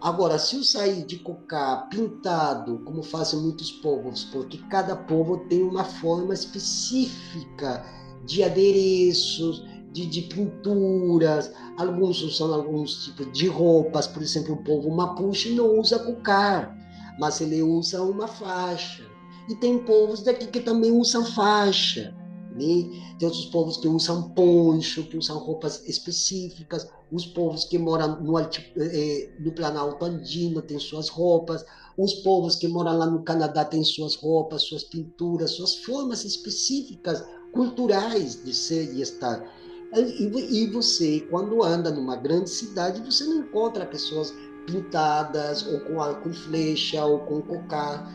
Agora, 0.00 0.38
se 0.38 0.56
eu 0.56 0.64
sair 0.64 1.04
de 1.04 1.18
cocá 1.18 1.86
pintado, 1.90 2.78
como 2.84 3.02
fazem 3.02 3.38
muitos 3.40 3.70
povos, 3.70 4.24
porque 4.24 4.58
cada 4.70 4.96
povo 4.96 5.46
tem 5.48 5.62
uma 5.62 5.84
forma 5.84 6.32
específica 6.32 7.84
de 8.24 8.42
adereços, 8.42 9.62
de, 9.92 10.06
de, 10.06 10.22
pinturas, 10.22 11.52
alguns 11.76 12.22
usam 12.22 12.54
alguns 12.54 13.04
tipos 13.04 13.30
de 13.32 13.46
roupas, 13.46 14.06
por 14.06 14.22
exemplo, 14.22 14.54
o 14.54 14.64
povo 14.64 14.90
mapuche 14.90 15.54
não 15.54 15.78
usa 15.78 15.98
cocar, 15.98 16.79
mas 17.20 17.38
ele 17.42 17.62
usa 17.62 18.02
uma 18.02 18.26
faixa. 18.26 19.04
E 19.46 19.54
tem 19.54 19.78
povos 19.80 20.22
daqui 20.22 20.46
que 20.46 20.60
também 20.60 20.90
usam 20.90 21.22
faixa. 21.22 22.16
Né? 22.52 22.88
Tem 23.18 23.26
outros 23.28 23.44
povos 23.46 23.76
que 23.76 23.86
usam 23.86 24.30
poncho, 24.30 25.04
que 25.04 25.18
usam 25.18 25.36
roupas 25.36 25.86
específicas. 25.86 26.88
Os 27.12 27.26
povos 27.26 27.66
que 27.66 27.78
moram 27.78 28.22
no, 28.22 28.38
eh, 28.38 29.30
no 29.38 29.52
Planalto 29.52 30.02
Andino 30.02 30.62
têm 30.62 30.78
suas 30.78 31.10
roupas. 31.10 31.62
Os 31.98 32.14
povos 32.14 32.56
que 32.56 32.66
moram 32.66 32.96
lá 32.96 33.06
no 33.06 33.22
Canadá 33.22 33.66
têm 33.66 33.84
suas 33.84 34.14
roupas, 34.14 34.62
suas 34.62 34.84
pinturas, 34.84 35.50
suas 35.50 35.76
formas 35.76 36.24
específicas, 36.24 37.22
culturais 37.52 38.42
de 38.42 38.54
ser 38.54 38.94
e 38.94 39.02
estar. 39.02 39.44
E 39.92 40.66
você, 40.68 41.20
quando 41.30 41.62
anda 41.64 41.90
numa 41.90 42.16
grande 42.16 42.48
cidade, 42.48 43.02
você 43.02 43.24
não 43.24 43.40
encontra 43.40 43.84
pessoas 43.84 44.32
pintadas, 44.66 45.66
ou 45.66 45.80
com 45.80 46.32
flecha, 46.32 47.04
ou 47.04 47.20
com 47.20 47.42
cocar 47.42 48.08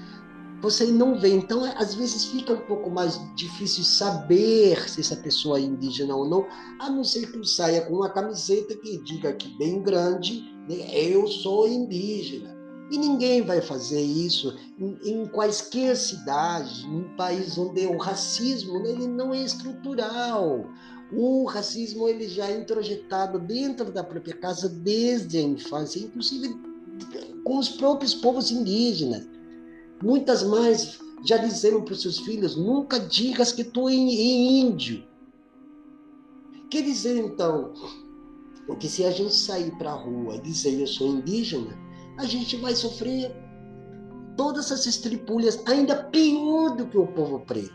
você 0.66 0.86
não 0.86 1.20
vê. 1.20 1.30
Então, 1.30 1.64
às 1.78 1.94
vezes 1.94 2.26
fica 2.26 2.54
um 2.54 2.62
pouco 2.62 2.90
mais 2.90 3.20
difícil 3.36 3.84
saber 3.84 4.90
se 4.90 5.02
essa 5.02 5.16
pessoa 5.16 5.60
é 5.60 5.62
indígena 5.62 6.16
ou 6.16 6.28
não, 6.28 6.48
a 6.80 6.90
não 6.90 7.04
ser 7.04 7.32
que 7.32 7.44
saia 7.48 7.82
com 7.82 7.96
uma 7.96 8.10
camiseta 8.10 8.76
que 8.76 8.98
diga 9.04 9.30
aqui 9.30 9.56
bem 9.58 9.82
grande, 9.82 10.44
né, 10.68 10.90
eu 10.94 11.28
sou 11.28 11.68
indígena. 11.68 12.56
E 12.92 12.98
ninguém 12.98 13.42
vai 13.42 13.62
fazer 13.62 14.02
isso 14.02 14.56
em, 14.80 14.98
em 15.04 15.26
quaisquer 15.26 15.96
cidades, 15.96 16.84
num 16.84 17.16
país 17.16 17.58
onde 17.58 17.86
o 17.88 17.98
racismo 17.98 18.80
né, 18.80 18.90
ele 18.90 19.08
não 19.08 19.34
é 19.34 19.42
estrutural. 19.42 20.70
O 21.16 21.46
racismo 21.46 22.10
ele 22.10 22.28
já 22.28 22.50
é 22.50 22.60
introjetado 22.60 23.40
dentro 23.40 23.92
da 23.92 24.04
própria 24.04 24.36
casa 24.36 24.68
desde 24.68 25.38
a 25.38 25.42
infância, 25.42 26.00
inclusive 26.00 26.54
com 27.44 27.58
os 27.58 27.70
próprios 27.70 28.14
povos 28.14 28.52
indígenas. 28.52 29.28
Muitas 30.04 30.44
mães 30.44 31.00
já 31.24 31.38
disseram 31.38 31.82
para 31.82 31.94
os 31.94 32.02
seus 32.02 32.20
filhos: 32.20 32.56
nunca 32.56 33.00
digas 33.00 33.52
que 33.52 33.64
tu 33.64 33.88
é 33.88 33.94
índio. 33.94 35.04
Quer 36.70 36.82
dizer, 36.82 37.18
então, 37.18 37.72
que 38.80 38.90
se 38.90 39.06
a 39.06 39.12
gente 39.12 39.34
sair 39.34 39.72
para 39.78 39.92
a 39.92 39.96
rua 39.96 40.36
e 40.36 40.42
dizer 40.42 40.80
eu 40.80 40.88
sou 40.88 41.08
indígena, 41.08 41.78
a 42.18 42.26
gente 42.26 42.58
vai 42.58 42.76
sofrer 42.76 43.32
todas 44.36 44.66
essas 44.66 44.86
estripulhas 44.86 45.62
ainda 45.66 46.04
pior 46.04 46.76
do 46.76 46.88
que 46.88 46.98
o 46.98 47.08
povo 47.08 47.40
preto. 47.42 47.74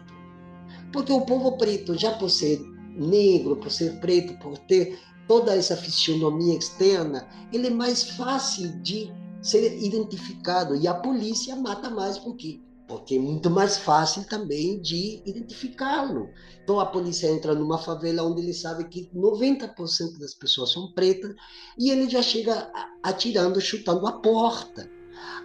Porque 0.93 1.13
o 1.13 1.23
povo 1.23 1.57
preto, 1.57 1.97
já 1.97 2.13
por 2.13 2.29
ser 2.29 2.61
negro, 3.01 3.57
por 3.57 3.71
ser 3.71 3.99
preto, 4.01 4.39
por 4.39 4.59
ter 4.59 4.99
toda 5.27 5.55
essa 5.55 5.77
fisionomia 5.77 6.57
externa, 6.57 7.29
ele 7.53 7.69
é 7.69 7.71
mais 7.71 8.03
fácil 8.03 8.81
de 8.83 9.13
ser 9.41 9.83
identificado. 9.83 10.75
E 10.77 10.87
a 10.87 10.95
polícia 10.95 11.57
mata 11.57 11.89
mais 11.89 12.19
por 12.19 12.37
quê? 12.37 12.61
Porque 12.87 13.15
é 13.15 13.19
muito 13.21 13.49
mais 13.49 13.79
fácil 13.79 14.25
também 14.25 14.81
de 14.83 15.23
identificá-lo. 15.25 16.29
Então 16.65 16.81
a 16.81 16.87
polícia 16.87 17.29
entra 17.29 17.55
numa 17.55 17.79
favela 17.79 18.25
onde 18.25 18.43
ele 18.43 18.53
sabe 18.53 18.89
que 18.89 19.09
90% 19.15 20.19
das 20.19 20.35
pessoas 20.35 20.73
são 20.73 20.93
pretas 20.93 21.33
e 21.79 21.91
ele 21.91 22.11
já 22.11 22.21
chega 22.21 22.71
atirando, 23.03 23.61
chutando 23.61 24.07
a 24.09 24.21
porta. 24.21 24.91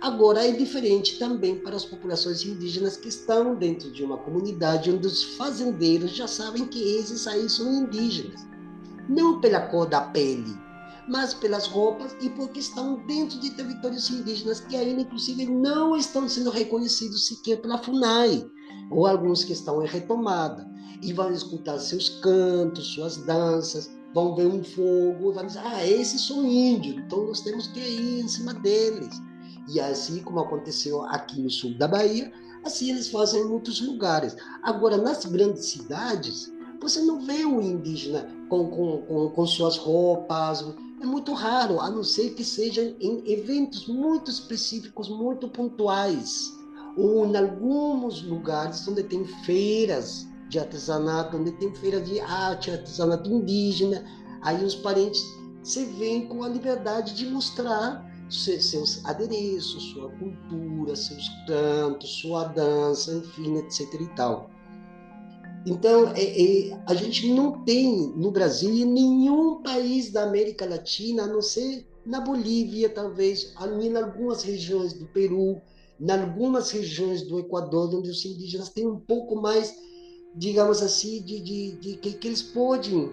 Agora 0.05 0.45
é 0.47 0.51
diferente 0.51 1.17
também 1.17 1.57
para 1.57 1.75
as 1.75 1.83
populações 1.83 2.45
indígenas 2.45 2.95
que 2.95 3.07
estão 3.07 3.55
dentro 3.55 3.89
de 3.91 4.03
uma 4.03 4.19
comunidade 4.19 4.91
onde 4.91 5.07
os 5.07 5.23
fazendeiros 5.35 6.11
já 6.11 6.27
sabem 6.27 6.67
que 6.67 6.79
esses 6.79 7.25
aí 7.25 7.49
são 7.49 7.73
indígenas. 7.73 8.45
Não 9.09 9.41
pela 9.41 9.61
cor 9.61 9.89
da 9.89 10.01
pele, 10.01 10.55
mas 11.09 11.33
pelas 11.33 11.65
roupas 11.65 12.15
e 12.21 12.29
porque 12.29 12.59
estão 12.59 13.03
dentro 13.07 13.39
de 13.39 13.49
territórios 13.49 14.07
indígenas 14.11 14.59
que 14.59 14.75
ainda, 14.75 15.01
inclusive, 15.01 15.47
não 15.47 15.97
estão 15.97 16.29
sendo 16.29 16.51
reconhecidos 16.51 17.25
sequer 17.25 17.59
pela 17.59 17.79
FUNAI, 17.79 18.45
ou 18.91 19.07
alguns 19.07 19.43
que 19.43 19.53
estão 19.53 19.83
em 19.83 19.87
retomada. 19.87 20.69
E 21.01 21.13
vão 21.13 21.33
escutar 21.33 21.79
seus 21.79 22.09
cantos, 22.21 22.93
suas 22.93 23.17
danças, 23.17 23.89
vão 24.13 24.35
ver 24.35 24.45
um 24.45 24.63
fogo, 24.63 25.33
vão 25.33 25.47
dizer: 25.47 25.61
ah, 25.65 25.83
esses 25.83 26.27
são 26.27 26.45
índios, 26.45 26.95
então 26.97 27.25
nós 27.25 27.41
temos 27.41 27.65
que 27.69 27.79
ir 27.79 28.19
em 28.19 28.27
cima 28.27 28.53
deles. 28.53 29.19
E 29.67 29.79
assim 29.79 30.21
como 30.21 30.39
aconteceu 30.39 31.03
aqui 31.03 31.41
no 31.41 31.49
sul 31.49 31.77
da 31.77 31.87
Bahia, 31.87 32.31
assim 32.63 32.91
eles 32.91 33.09
fazem 33.09 33.41
em 33.41 33.47
muitos 33.47 33.81
lugares. 33.81 34.35
Agora, 34.61 34.97
nas 34.97 35.25
grandes 35.25 35.65
cidades, 35.65 36.51
você 36.79 37.01
não 37.01 37.25
vê 37.25 37.45
o 37.45 37.61
indígena 37.61 38.29
com, 38.49 38.69
com, 38.69 39.01
com, 39.03 39.29
com 39.29 39.47
suas 39.47 39.77
roupas, 39.77 40.63
é 41.01 41.05
muito 41.05 41.33
raro, 41.33 41.79
a 41.79 41.89
não 41.89 42.03
ser 42.03 42.33
que 42.35 42.43
seja 42.43 42.95
em 42.99 43.23
eventos 43.31 43.87
muito 43.87 44.31
específicos, 44.31 45.09
muito 45.09 45.47
pontuais, 45.47 46.53
ou 46.97 47.25
em 47.25 47.35
alguns 47.35 48.21
lugares 48.21 48.87
onde 48.87 49.03
tem 49.03 49.25
feiras 49.43 50.27
de 50.49 50.59
artesanato, 50.59 51.37
onde 51.37 51.51
tem 51.53 51.73
feira 51.75 51.99
de 51.99 52.19
arte, 52.19 52.71
artesanato 52.71 53.29
indígena, 53.29 54.05
aí 54.41 54.63
os 54.63 54.75
parentes 54.75 55.21
se 55.63 55.85
veem 55.85 56.27
com 56.27 56.43
a 56.43 56.47
liberdade 56.47 57.15
de 57.15 57.25
mostrar 57.25 58.05
seus 58.29 59.03
adereços, 59.05 59.83
sua 59.91 60.09
cultura, 60.11 60.95
seus 60.95 61.29
cantos, 61.47 62.09
sua 62.21 62.45
dança, 62.45 63.13
enfim, 63.13 63.57
etc 63.57 63.81
e 64.01 64.07
tal. 64.15 64.49
Então, 65.65 66.09
é, 66.15 66.23
é, 66.23 66.79
a 66.85 66.93
gente 66.93 67.31
não 67.33 67.63
tem 67.63 68.13
no 68.15 68.31
Brasil 68.31 68.73
e 68.73 68.85
nenhum 68.85 69.63
país 69.63 70.11
da 70.11 70.23
América 70.23 70.65
Latina, 70.65 71.23
a 71.23 71.27
não 71.27 71.41
ser 71.41 71.87
na 72.05 72.21
Bolívia, 72.21 72.87
talvez, 72.87 73.53
em 73.81 73.97
algumas 73.97 74.43
regiões 74.43 74.93
do 74.93 75.05
Peru, 75.07 75.59
em 75.99 76.11
algumas 76.11 76.69
regiões 76.69 77.23
do 77.23 77.39
Equador, 77.39 77.95
onde 77.95 78.11
os 78.11 78.23
indígenas 78.23 78.69
têm 78.69 78.85
um 78.85 78.99
pouco 78.99 79.35
mais, 79.35 79.75
digamos 80.35 80.83
assim, 80.83 81.23
de, 81.23 81.39
de, 81.39 81.71
de 81.77 81.97
que, 81.97 82.13
que 82.13 82.27
eles 82.27 82.43
podem 82.43 83.11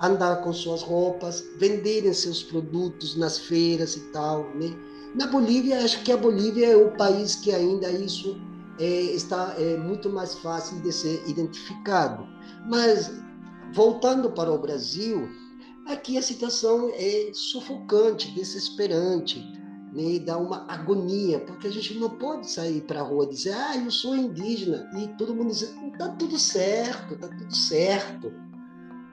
andar 0.00 0.42
com 0.42 0.52
suas 0.52 0.82
roupas, 0.82 1.44
venderem 1.58 2.12
seus 2.12 2.42
produtos 2.42 3.16
nas 3.16 3.38
feiras 3.38 3.96
e 3.96 4.00
tal, 4.12 4.44
né? 4.54 4.74
Na 5.14 5.26
Bolívia, 5.26 5.84
acho 5.84 6.02
que 6.02 6.10
a 6.10 6.16
Bolívia 6.16 6.68
é 6.68 6.76
o 6.76 6.90
país 6.96 7.34
que 7.34 7.52
ainda 7.52 7.90
isso 7.90 8.40
é, 8.78 8.84
está 8.84 9.54
é, 9.58 9.76
muito 9.76 10.08
mais 10.08 10.34
fácil 10.36 10.80
de 10.80 10.90
ser 10.92 11.22
identificado. 11.28 12.26
Mas, 12.66 13.12
voltando 13.74 14.30
para 14.30 14.50
o 14.50 14.58
Brasil, 14.58 15.28
aqui 15.86 16.16
a 16.16 16.22
situação 16.22 16.90
é 16.94 17.30
sufocante, 17.34 18.30
desesperante, 18.32 19.40
né? 19.92 20.18
dá 20.18 20.38
uma 20.38 20.64
agonia, 20.66 21.40
porque 21.40 21.66
a 21.66 21.72
gente 21.72 21.98
não 21.98 22.08
pode 22.10 22.50
sair 22.50 22.80
para 22.80 23.00
a 23.00 23.04
rua 23.04 23.24
e 23.24 23.30
dizer, 23.30 23.52
ah, 23.52 23.76
eu 23.76 23.90
sou 23.90 24.16
indígena, 24.16 24.90
e 24.96 25.08
todo 25.18 25.34
mundo 25.34 25.50
diz, 25.50 25.62
está 25.92 26.08
tudo 26.08 26.38
certo, 26.38 27.14
está 27.14 27.28
tudo 27.28 27.54
certo. 27.54 28.32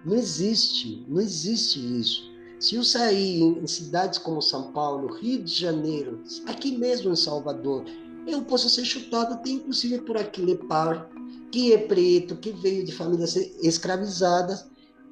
Não 0.05 0.15
existe, 0.15 1.05
não 1.07 1.21
existe 1.21 1.80
isso. 1.99 2.30
Se 2.59 2.76
eu 2.76 2.84
sair 2.84 3.41
em 3.41 3.67
cidades 3.67 4.19
como 4.19 4.41
São 4.41 4.71
Paulo, 4.71 5.13
Rio 5.13 5.43
de 5.43 5.53
Janeiro, 5.53 6.21
aqui 6.45 6.77
mesmo 6.77 7.11
em 7.11 7.15
Salvador, 7.15 7.85
eu 8.27 8.41
posso 8.43 8.69
ser 8.69 8.85
chutado 8.85 9.34
até 9.34 9.49
inclusive 9.49 9.99
por 10.01 10.17
aquele 10.17 10.55
par 10.55 11.09
que 11.51 11.73
é 11.73 11.77
preto, 11.77 12.35
que 12.35 12.51
veio 12.51 12.85
de 12.85 12.91
famílias 12.91 13.35
escravizadas, 13.35 14.67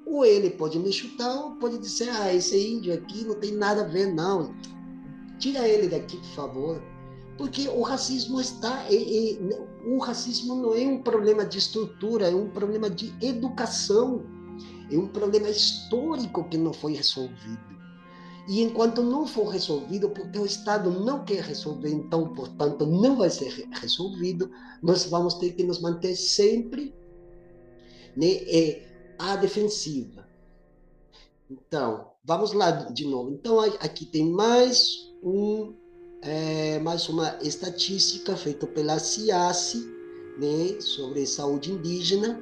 ou 0.05 0.23
ele 0.23 0.51
pode 0.51 0.79
me 0.79 0.91
chutar, 0.91 1.35
ou 1.35 1.51
pode 1.55 1.77
dizer, 1.79 2.09
ah, 2.09 2.33
esse 2.33 2.57
índio 2.57 2.93
aqui 2.93 3.25
não 3.25 3.35
tem 3.35 3.51
nada 3.51 3.81
a 3.81 3.87
ver, 3.87 4.13
não. 4.13 4.53
tira 5.39 5.67
ele 5.67 5.87
daqui, 5.87 6.17
por 6.17 6.35
favor. 6.35 6.81
Porque 7.37 7.67
o 7.67 7.81
racismo 7.81 8.41
está. 8.41 8.85
É, 8.89 8.95
é, 8.95 9.37
o 9.85 9.99
racismo 9.99 10.55
não 10.55 10.73
é 10.73 10.87
um 10.87 11.01
problema 11.01 11.45
de 11.45 11.59
estrutura, 11.59 12.29
é 12.29 12.35
um 12.35 12.49
problema 12.49 12.89
de 12.89 13.13
educação. 13.21 14.23
É 14.91 14.97
um 14.97 15.07
problema 15.07 15.49
histórico 15.49 16.43
que 16.49 16.57
não 16.57 16.73
foi 16.73 16.93
resolvido. 16.93 17.77
E 18.47 18.61
enquanto 18.61 19.01
não 19.01 19.27
for 19.27 19.49
resolvido, 19.49 20.09
porque 20.09 20.39
o 20.39 20.45
Estado 20.45 20.89
não 20.89 21.25
quer 21.25 21.43
resolver, 21.43 21.89
então, 21.89 22.33
portanto, 22.33 22.85
não 22.85 23.17
vai 23.17 23.29
ser 23.29 23.67
resolvido, 23.81 24.49
nós 24.81 25.05
vamos 25.05 25.33
ter 25.33 25.51
que 25.51 25.63
nos 25.63 25.81
manter 25.81 26.15
sempre 26.15 26.95
né, 28.15 28.27
é, 28.27 29.15
à 29.19 29.35
defensiva. 29.35 30.25
Então, 31.51 32.11
vamos 32.23 32.53
lá 32.53 32.71
de 32.71 33.05
novo. 33.05 33.31
Então, 33.31 33.59
aqui 33.59 34.05
tem 34.05 34.29
mais 34.29 35.11
um 35.21 35.73
é, 36.21 36.79
mais 36.79 37.07
uma 37.09 37.37
estatística 37.41 38.35
feita 38.35 38.65
pela 38.65 38.97
CIASE 38.97 39.87
né, 40.37 40.79
sobre 40.79 41.25
saúde 41.25 41.71
indígena, 41.71 42.41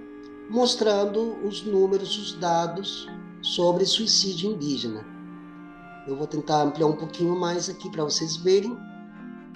mostrando 0.50 1.36
os 1.46 1.64
números, 1.64 2.18
os 2.18 2.34
dados 2.34 3.08
sobre 3.42 3.86
suicídio 3.86 4.52
indígena. 4.52 5.06
Eu 6.08 6.16
vou 6.16 6.28
tentar 6.28 6.64
ampliar 6.64 6.88
um 6.88 6.96
pouquinho 6.96 7.36
mais 7.36 7.70
aqui 7.70 7.90
para 7.90 8.04
vocês 8.04 8.38
verem. 8.38 8.78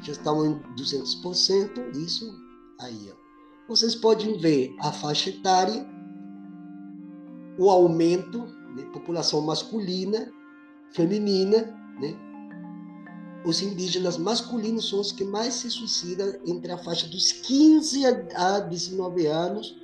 Já 0.02 0.14
estão 0.14 0.45
em 0.45 0.60
200%, 0.76 1.95
isso 1.95 2.34
aí. 2.80 3.11
Ó. 3.11 3.20
Vocês 3.68 3.94
podem 3.94 4.38
ver 4.38 4.76
a 4.80 4.91
faixa 4.91 5.30
etária, 5.30 5.86
o 7.57 7.70
aumento 7.70 8.48
de 8.76 8.84
né, 8.84 8.90
população 8.91 9.41
masculina, 9.41 10.32
feminina, 10.91 11.76
né? 11.99 12.16
Os 13.45 13.61
indígenas 13.61 14.18
masculinos 14.18 14.90
são 14.90 14.99
os 14.99 15.11
que 15.11 15.24
mais 15.24 15.53
se 15.53 15.70
suicidam 15.70 16.34
entre 16.45 16.72
a 16.72 16.78
faixa 16.78 17.07
dos 17.07 17.32
15 17.32 18.06
a 18.36 18.60
19 18.60 19.28
anos, 19.28 19.78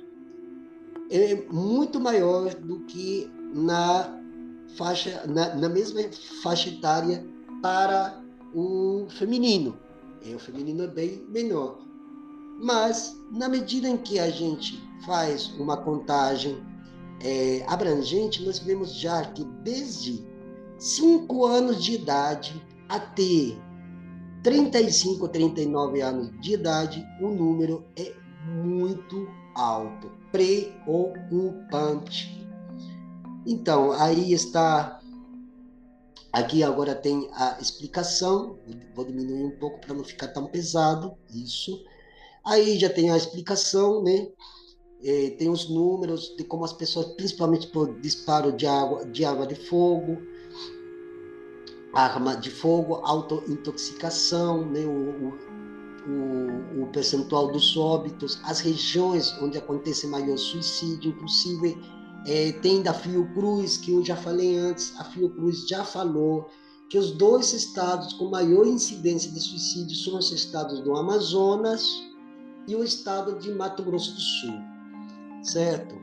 é 1.10 1.46
muito 1.50 2.00
maior 2.00 2.54
do 2.54 2.80
que 2.80 3.30
na 3.54 4.20
faixa, 4.76 5.24
na, 5.26 5.54
na 5.54 5.68
mesma 5.68 6.00
faixa 6.42 6.68
etária 6.68 7.24
para 7.62 8.20
o 8.54 9.06
feminino. 9.10 9.76
É, 10.24 10.34
o 10.34 10.38
feminino 10.38 10.84
é 10.84 10.88
bem 10.88 11.24
menor. 11.28 11.78
Mas, 12.58 13.16
na 13.30 13.48
medida 13.48 13.88
em 13.88 13.96
que 13.96 14.18
a 14.18 14.30
gente 14.30 14.82
faz 15.04 15.48
uma 15.58 15.76
contagem 15.76 16.58
é, 17.22 17.64
abrangente, 17.68 18.44
nós 18.44 18.58
vemos 18.58 18.94
já 18.94 19.24
que 19.26 19.44
desde 19.62 20.24
5 20.78 21.44
anos 21.44 21.82
de 21.82 21.94
idade 21.94 22.62
até 22.88 23.56
35, 24.42 25.28
39 25.28 26.00
anos 26.00 26.30
de 26.40 26.54
idade, 26.54 27.06
o 27.20 27.28
número 27.28 27.84
é 27.96 28.12
muito 28.62 29.28
alto, 29.56 30.12
preocupante. 30.30 32.46
Então, 33.46 33.92
aí 33.92 34.32
está. 34.32 35.00
Aqui 36.32 36.62
agora 36.62 36.94
tem 36.94 37.28
a 37.32 37.58
explicação. 37.60 38.58
Vou 38.94 39.04
diminuir 39.04 39.44
um 39.44 39.58
pouco 39.58 39.80
para 39.80 39.94
não 39.94 40.04
ficar 40.04 40.28
tão 40.28 40.46
pesado. 40.46 41.16
Isso. 41.32 41.84
Aí 42.44 42.78
já 42.78 42.90
tem 42.90 43.10
a 43.10 43.16
explicação, 43.16 44.02
né? 44.02 44.28
É, 45.02 45.30
tem 45.30 45.50
os 45.50 45.68
números 45.68 46.36
de 46.36 46.44
como 46.44 46.64
as 46.64 46.72
pessoas, 46.72 47.06
principalmente 47.14 47.66
por 47.68 48.00
disparo 48.00 48.52
de 48.52 48.66
água 48.66 49.04
de, 49.04 49.24
água 49.24 49.46
de 49.46 49.54
fogo, 49.54 50.18
arma 51.94 52.36
de 52.36 52.50
fogo, 52.50 52.96
autointoxicação, 52.96 54.66
né? 54.66 54.80
o, 54.80 55.28
o, 55.28 55.38
o 56.82 56.86
percentual 56.92 57.50
dos 57.50 57.76
óbitos, 57.76 58.38
as 58.44 58.60
regiões 58.60 59.34
onde 59.40 59.58
acontece 59.58 60.06
maior 60.06 60.36
suicídio, 60.36 61.10
inclusive 61.10 61.76
é, 62.26 62.52
tem 62.52 62.82
da 62.82 62.92
Fiocruz, 62.92 63.76
que 63.76 63.92
eu 63.92 64.04
já 64.04 64.16
falei 64.16 64.56
antes, 64.56 64.94
a 64.98 65.04
Fiocruz 65.04 65.66
já 65.68 65.84
falou 65.84 66.48
que 66.88 66.98
os 66.98 67.10
dois 67.10 67.52
estados 67.52 68.12
com 68.14 68.30
maior 68.30 68.66
incidência 68.66 69.30
de 69.30 69.40
suicídio 69.40 69.96
são 69.96 70.18
os 70.18 70.30
estados 70.30 70.80
do 70.80 70.96
Amazonas 70.96 72.02
e 72.68 72.74
o 72.74 72.84
estado 72.84 73.38
de 73.38 73.52
Mato 73.52 73.82
Grosso 73.82 74.12
do 74.12 74.20
Sul, 74.20 74.54
certo? 75.42 75.96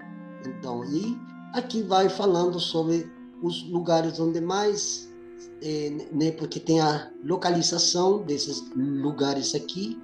Então, 0.45 0.83
e 0.85 1.17
aqui 1.53 1.81
vai 1.81 2.09
falando 2.09 2.59
sobre 2.59 3.09
os 3.41 3.69
lugares 3.69 4.19
onde 4.19 4.41
mais, 4.41 5.12
é, 5.61 5.89
né, 6.11 6.31
porque 6.31 6.59
tem 6.59 6.79
a 6.79 7.11
localização 7.23 8.23
desses 8.23 8.63
lugares 8.75 9.55
aqui. 9.55 9.97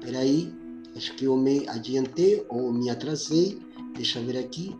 Peraí, 0.00 0.52
acho 0.96 1.14
que 1.14 1.24
eu 1.24 1.36
me 1.36 1.68
adiantei 1.68 2.44
ou 2.48 2.72
me 2.72 2.90
atrasei. 2.90 3.58
Deixa 3.94 4.18
eu 4.18 4.26
ver 4.26 4.38
aqui 4.38 4.76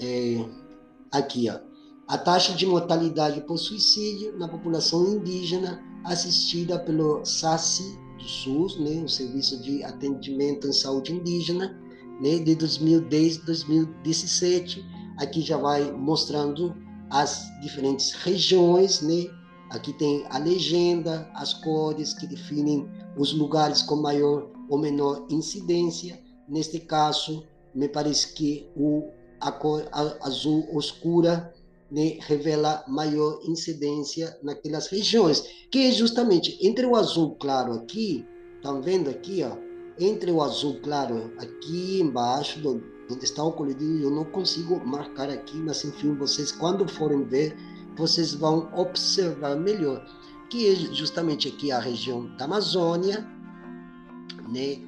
é, 0.00 0.44
aqui, 1.12 1.48
ó, 1.48 1.58
a 2.08 2.18
taxa 2.18 2.52
de 2.52 2.66
mortalidade 2.66 3.40
por 3.42 3.58
suicídio 3.58 4.36
na 4.38 4.48
população 4.48 5.06
indígena 5.06 5.82
assistida 6.04 6.78
pelo 6.78 7.24
SACI 7.24 7.98
do 8.18 8.24
SUS, 8.24 8.78
né, 8.78 9.02
o 9.02 9.08
Serviço 9.08 9.60
de 9.62 9.82
Atendimento 9.82 10.66
em 10.66 10.72
Saúde 10.72 11.12
Indígena, 11.12 11.80
né, 12.20 12.38
de 12.38 12.54
2010 12.54 13.40
a 13.40 13.44
2017. 13.46 14.84
Aqui 15.18 15.40
já 15.40 15.56
vai 15.56 15.90
mostrando 15.92 16.74
as 17.14 17.48
diferentes 17.60 18.10
regiões, 18.10 19.00
né? 19.00 19.30
Aqui 19.70 19.92
tem 19.92 20.26
a 20.30 20.38
legenda, 20.38 21.30
as 21.32 21.54
cores 21.54 22.12
que 22.12 22.26
definem 22.26 22.88
os 23.16 23.32
lugares 23.32 23.82
com 23.82 23.94
maior 23.94 24.50
ou 24.68 24.78
menor 24.78 25.24
incidência. 25.30 26.20
Neste 26.48 26.80
caso, 26.80 27.46
me 27.72 27.88
parece 27.88 28.34
que 28.34 28.68
o 28.76 29.10
a 29.40 29.52
cor 29.52 29.86
azul 30.22 30.66
oscura 30.74 31.54
né, 31.90 32.18
revela 32.20 32.82
maior 32.88 33.38
incidência 33.44 34.36
naquelas 34.42 34.88
regiões, 34.88 35.44
que 35.70 35.86
é 35.86 35.92
justamente 35.92 36.58
entre 36.66 36.84
o 36.86 36.96
azul 36.96 37.36
claro 37.36 37.74
aqui, 37.74 38.26
estão 38.56 38.80
vendo 38.80 39.10
aqui, 39.10 39.44
ó, 39.44 39.56
entre 40.00 40.32
o 40.32 40.42
azul 40.42 40.80
claro 40.80 41.32
aqui 41.38 42.00
embaixo, 42.00 42.60
onde 43.10 43.24
está 43.24 43.42
o 43.42 43.52
colorido, 43.52 44.02
eu 44.02 44.10
não 44.10 44.24
consigo 44.24 44.84
marcar 44.84 45.30
aqui, 45.30 45.56
mas 45.58 45.84
enfim, 45.84 46.14
vocês 46.14 46.50
quando 46.50 46.88
forem 46.88 47.24
ver, 47.24 47.56
vocês 47.96 48.34
vão 48.34 48.68
observar 48.74 49.56
melhor, 49.56 50.04
que 50.50 50.68
é 50.68 50.74
justamente 50.94 51.48
aqui 51.48 51.70
a 51.70 51.78
região 51.78 52.26
da 52.36 52.44
Amazônia, 52.44 53.26
né, 54.48 54.78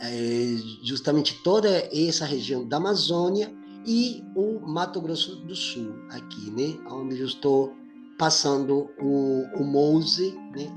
é 0.00 0.56
justamente 0.82 1.40
toda 1.42 1.68
essa 1.92 2.24
região 2.24 2.66
da 2.66 2.78
Amazônia, 2.78 3.54
e 3.84 4.24
o 4.34 4.60
Mato 4.60 5.00
Grosso 5.00 5.36
do 5.36 5.56
Sul, 5.56 5.94
aqui, 6.10 6.50
né? 6.50 6.78
Onde 6.88 7.18
eu 7.18 7.26
estou 7.26 7.74
passando 8.18 8.88
o, 9.00 9.44
o 9.56 9.64
Mouse, 9.64 10.32
né? 10.54 10.72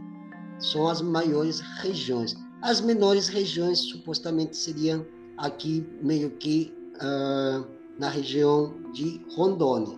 São 0.60 0.88
as 0.88 1.02
maiores 1.02 1.60
regiões. 1.82 2.36
As 2.62 2.82
menores 2.82 3.28
regiões 3.28 3.80
supostamente 3.80 4.58
seriam 4.58 5.06
aqui 5.38 5.86
meio 6.02 6.32
que 6.32 6.74
uh, 6.96 7.66
na 8.00 8.10
região 8.10 8.74
de 8.94 9.22
Rondônia. 9.36 9.98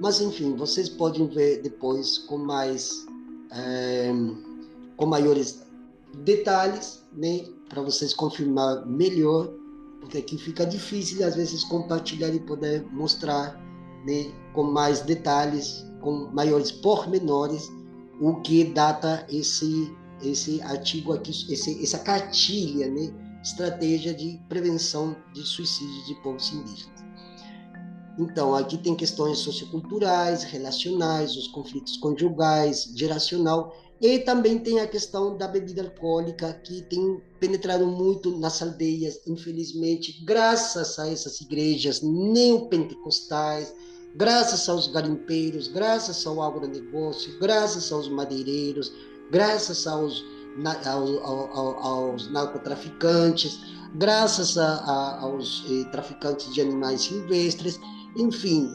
Mas 0.00 0.20
enfim, 0.20 0.54
vocês 0.56 0.88
podem 0.88 1.26
ver 1.26 1.62
depois 1.62 2.18
com 2.18 2.36
mais 2.36 3.06
eh, 3.50 4.12
com 4.94 5.06
maiores 5.06 5.62
detalhes, 6.22 7.02
né, 7.14 7.46
para 7.66 7.80
vocês 7.80 8.12
confirmar 8.12 8.84
melhor 8.84 9.50
porque 10.06 10.18
aqui 10.18 10.38
fica 10.38 10.64
difícil 10.64 11.26
às 11.26 11.34
vezes 11.34 11.64
compartilhar 11.64 12.28
e 12.28 12.38
poder 12.38 12.86
mostrar 12.92 13.60
né, 14.06 14.32
com 14.52 14.62
mais 14.62 15.00
detalhes, 15.00 15.84
com 16.00 16.30
maiores 16.32 16.70
pormenores, 16.70 17.68
o 18.20 18.36
que 18.36 18.64
data 18.64 19.26
esse 19.28 19.92
esse 20.22 20.62
artigo 20.62 21.12
aqui, 21.12 21.30
esse, 21.52 21.82
essa 21.82 21.98
cartilha, 21.98 22.88
né, 22.88 23.12
estratégia 23.46 24.12
de 24.12 24.40
prevenção 24.48 25.16
de 25.32 25.42
suicídio 25.42 26.04
de 26.06 26.14
povos 26.16 26.52
indígenas. 26.52 27.04
Então, 28.18 28.54
aqui 28.54 28.76
tem 28.76 28.96
questões 28.96 29.38
socioculturais, 29.38 30.42
relacionais, 30.42 31.36
os 31.36 31.46
conflitos 31.48 31.96
conjugais, 31.98 32.90
geracional 32.96 33.72
e 34.00 34.18
também 34.18 34.58
tem 34.58 34.80
a 34.80 34.86
questão 34.86 35.36
da 35.36 35.46
bebida 35.46 35.82
alcoólica, 35.82 36.52
que 36.64 36.82
tem 36.82 37.22
penetrado 37.38 37.86
muito 37.86 38.36
nas 38.36 38.60
aldeias, 38.60 39.20
infelizmente, 39.26 40.24
graças 40.24 40.98
a 40.98 41.08
essas 41.08 41.40
igrejas 41.40 42.02
neopentecostais, 42.02 43.72
graças 44.16 44.68
aos 44.68 44.88
garimpeiros, 44.88 45.68
graças 45.68 46.26
ao 46.26 46.42
agronegócio, 46.42 47.38
graças 47.38 47.92
aos 47.92 48.08
madeireiros, 48.08 48.92
graças 49.30 49.86
aos, 49.86 50.24
aos, 50.84 51.10
aos, 51.84 52.30
narcotraficantes, 52.30 53.60
graças 53.94 54.56
a, 54.56 54.76
a, 54.76 55.20
aos 55.20 55.64
eh, 55.70 55.84
traficantes 55.90 56.52
de 56.52 56.60
animais 56.60 57.02
silvestres, 57.02 57.78
enfim, 58.16 58.70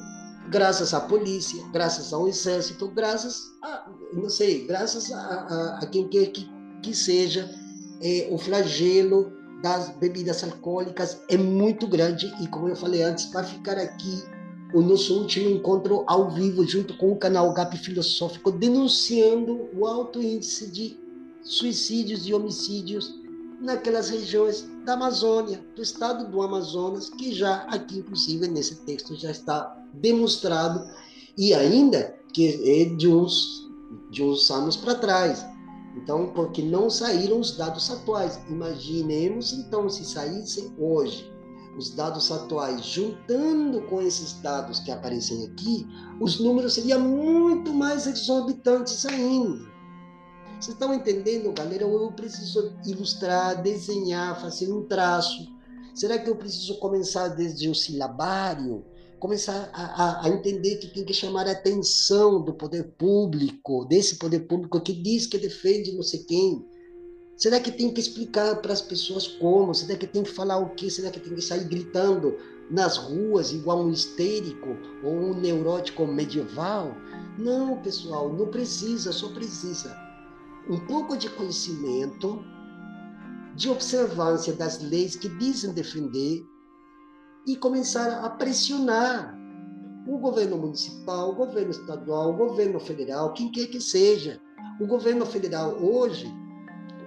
graças 0.49 0.93
à 0.93 0.99
polícia, 0.99 1.63
graças 1.71 2.13
ao 2.13 2.27
exército, 2.27 2.87
graças 2.89 3.51
a, 3.61 3.89
não 4.13 4.29
sei, 4.29 4.65
graças 4.65 5.11
a, 5.11 5.79
a, 5.81 5.85
quem 5.87 6.07
quer 6.07 6.27
que, 6.27 6.49
que 6.83 6.93
seja, 6.93 7.49
é, 8.01 8.27
o 8.31 8.37
flagelo 8.37 9.31
das 9.61 9.89
bebidas 9.97 10.43
alcoólicas 10.43 11.21
é 11.29 11.37
muito 11.37 11.87
grande 11.87 12.33
e, 12.41 12.47
como 12.47 12.67
eu 12.67 12.75
falei 12.75 13.03
antes, 13.03 13.31
vai 13.31 13.43
ficar 13.43 13.77
aqui 13.77 14.23
o 14.73 14.81
nosso 14.81 15.19
último 15.19 15.49
encontro 15.49 16.03
ao 16.07 16.31
vivo, 16.31 16.65
junto 16.65 16.95
com 16.97 17.11
o 17.11 17.17
canal 17.17 17.53
GAP 17.53 17.77
Filosófico, 17.77 18.51
denunciando 18.51 19.69
o 19.73 19.85
alto 19.85 20.21
índice 20.21 20.71
de 20.71 20.97
suicídios 21.43 22.27
e 22.27 22.33
homicídios 22.33 23.19
naquelas 23.61 24.09
regiões 24.09 24.67
da 24.85 24.93
Amazônia, 24.93 25.63
do 25.75 25.81
estado 25.81 26.29
do 26.29 26.41
Amazonas, 26.41 27.09
que 27.09 27.33
já 27.33 27.57
aqui, 27.63 27.99
inclusive, 27.99 28.47
nesse 28.47 28.75
texto 28.77 29.15
já 29.15 29.31
está 29.31 29.77
demonstrado, 29.93 30.89
e 31.37 31.53
ainda 31.53 32.15
que 32.33 32.81
é 32.81 32.85
de 32.95 33.07
uns, 33.07 33.69
de 34.09 34.23
uns 34.23 34.49
anos 34.49 34.75
para 34.75 34.95
trás. 34.95 35.45
Então, 35.95 36.31
porque 36.33 36.61
não 36.61 36.89
saíram 36.89 37.39
os 37.39 37.57
dados 37.57 37.91
atuais. 37.91 38.39
Imaginemos, 38.49 39.53
então, 39.53 39.89
se 39.89 40.05
saíssem 40.05 40.73
hoje 40.79 41.29
os 41.77 41.89
dados 41.91 42.31
atuais, 42.31 42.85
juntando 42.85 43.81
com 43.83 44.01
esses 44.01 44.33
dados 44.41 44.79
que 44.79 44.91
aparecem 44.91 45.45
aqui, 45.45 45.87
os 46.19 46.39
números 46.39 46.73
seriam 46.73 46.99
muito 46.99 47.73
mais 47.73 48.07
exorbitantes 48.07 49.05
ainda. 49.05 49.71
Vocês 50.61 50.75
estão 50.75 50.93
entendendo, 50.93 51.51
galera? 51.51 51.81
Eu 51.81 52.11
preciso 52.11 52.71
ilustrar, 52.85 53.63
desenhar, 53.63 54.39
fazer 54.39 54.71
um 54.71 54.85
traço. 54.85 55.47
Será 55.95 56.19
que 56.19 56.29
eu 56.29 56.35
preciso 56.35 56.77
começar 56.77 57.29
desde 57.29 57.67
o 57.67 57.73
silabário? 57.73 58.85
Começar 59.19 59.71
a, 59.73 59.85
a, 59.85 60.25
a 60.27 60.29
entender 60.29 60.75
que 60.75 60.93
tem 60.93 61.03
que 61.03 61.15
chamar 61.15 61.47
a 61.47 61.53
atenção 61.53 62.43
do 62.43 62.53
poder 62.53 62.93
público, 62.95 63.85
desse 63.85 64.17
poder 64.17 64.41
público 64.41 64.79
que 64.79 64.93
diz 64.93 65.25
que 65.25 65.39
defende 65.39 65.93
não 65.93 66.03
sei 66.03 66.19
quem. 66.25 66.63
Será 67.35 67.59
que 67.59 67.71
tem 67.71 67.91
que 67.91 67.99
explicar 67.99 68.61
para 68.61 68.71
as 68.71 68.83
pessoas 68.83 69.25
como? 69.25 69.73
Será 69.73 69.97
que 69.97 70.05
tem 70.05 70.21
que 70.21 70.29
falar 70.29 70.59
o 70.59 70.75
quê? 70.75 70.91
Será 70.91 71.09
que 71.09 71.19
tem 71.19 71.33
que 71.33 71.41
sair 71.41 71.63
gritando 71.63 72.37
nas 72.69 72.97
ruas 72.97 73.51
igual 73.51 73.81
um 73.81 73.91
histérico 73.91 74.77
ou 75.03 75.11
um 75.11 75.33
neurótico 75.33 76.05
medieval? 76.05 76.95
Não, 77.39 77.81
pessoal, 77.81 78.31
não 78.31 78.45
precisa, 78.45 79.11
só 79.11 79.27
precisa 79.29 80.10
um 80.69 80.79
pouco 80.85 81.17
de 81.17 81.29
conhecimento, 81.29 82.43
de 83.55 83.69
observância 83.69 84.53
das 84.53 84.81
leis 84.81 85.15
que 85.15 85.27
dizem 85.27 85.73
defender 85.73 86.43
e 87.45 87.55
começar 87.55 88.23
a 88.23 88.29
pressionar 88.29 89.37
o 90.07 90.17
governo 90.17 90.57
municipal, 90.57 91.31
o 91.31 91.35
governo 91.35 91.71
estadual, 91.71 92.31
o 92.31 92.37
governo 92.37 92.79
federal, 92.79 93.33
quem 93.33 93.51
quer 93.51 93.67
que 93.67 93.79
seja. 93.79 94.39
O 94.79 94.87
governo 94.87 95.25
federal 95.25 95.77
hoje, 95.81 96.31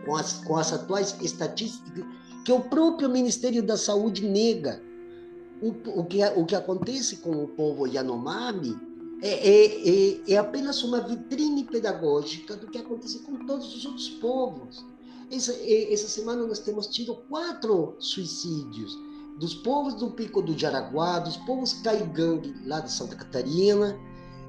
com 0.05 0.15
as, 0.15 0.45
com 0.45 0.57
as 0.57 0.73
atuais 0.73 1.17
estatísticas, 1.21 2.05
que 2.45 2.53
o 2.53 2.61
próprio 2.61 3.09
Ministério 3.09 3.63
da 3.63 3.77
Saúde 3.77 4.27
nega. 4.27 4.81
O, 5.63 6.01
o, 6.01 6.05
que, 6.05 6.23
o 6.37 6.45
que 6.45 6.55
acontece 6.55 7.17
com 7.17 7.45
o 7.45 7.49
povo 7.49 7.87
Yanomami 7.87 8.77
é, 9.25 9.31
é, 9.31 9.89
é, 9.89 10.33
é, 10.35 10.37
apenas 10.37 10.83
uma 10.83 11.01
vitrine 11.01 11.65
pedagógica 11.65 12.55
do 12.57 12.67
que 12.67 12.77
acontece 12.77 13.21
com 13.21 13.47
todos 13.47 13.75
os 13.75 13.87
outros 13.87 14.11
povos. 14.11 14.85
Essa, 15.33 15.55
é, 15.55 15.91
essa 15.95 16.07
semana 16.09 16.47
nós 16.47 16.59
temos 16.59 16.89
tido 16.89 17.15
quatro 17.31 17.97
suicídios 17.99 18.95
dos 19.39 19.55
povos 19.55 19.95
do 19.95 20.11
Pico 20.11 20.43
do 20.43 20.57
Jaraguá, 20.57 21.21
dos 21.21 21.39
povos 21.39 21.73
Caigangue, 21.81 22.55
lá 22.67 22.81
de 22.81 22.93
Santa 22.93 23.17
Catarina, 23.17 23.99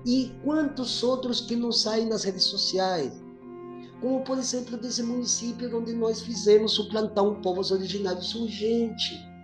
e 0.06 0.30
quantos 0.43 1.02
outros 1.03 1.39
que 1.39 1.56
não 1.56 1.72
saem 1.72 2.07
nas 2.07 2.26
redes 2.26 2.43
sociais. 2.43 3.14
Como, 4.02 4.26
por 4.26 4.38
exemplo, 4.38 4.76
desse 4.76 5.02
município 5.02 5.73
onde 5.76 5.93
nós 5.93 6.22
fizemos 6.22 6.77
o 6.77 6.89
plantão 6.89 7.41
Povos 7.41 7.72
Originários 7.72 8.35
Urgente 8.35 9.35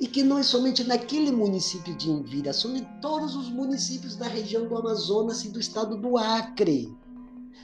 e 0.00 0.06
que 0.06 0.22
não 0.22 0.38
é 0.38 0.42
somente 0.42 0.82
naquele 0.82 1.30
município 1.30 1.94
de 1.94 2.10
Envira, 2.10 2.54
são 2.54 2.74
em 2.74 2.84
todos 3.02 3.36
os 3.36 3.50
municípios 3.50 4.16
da 4.16 4.26
região 4.26 4.66
do 4.66 4.74
Amazonas 4.74 5.44
e 5.44 5.50
do 5.50 5.60
estado 5.60 5.96
do 5.98 6.16
Acre. 6.16 6.96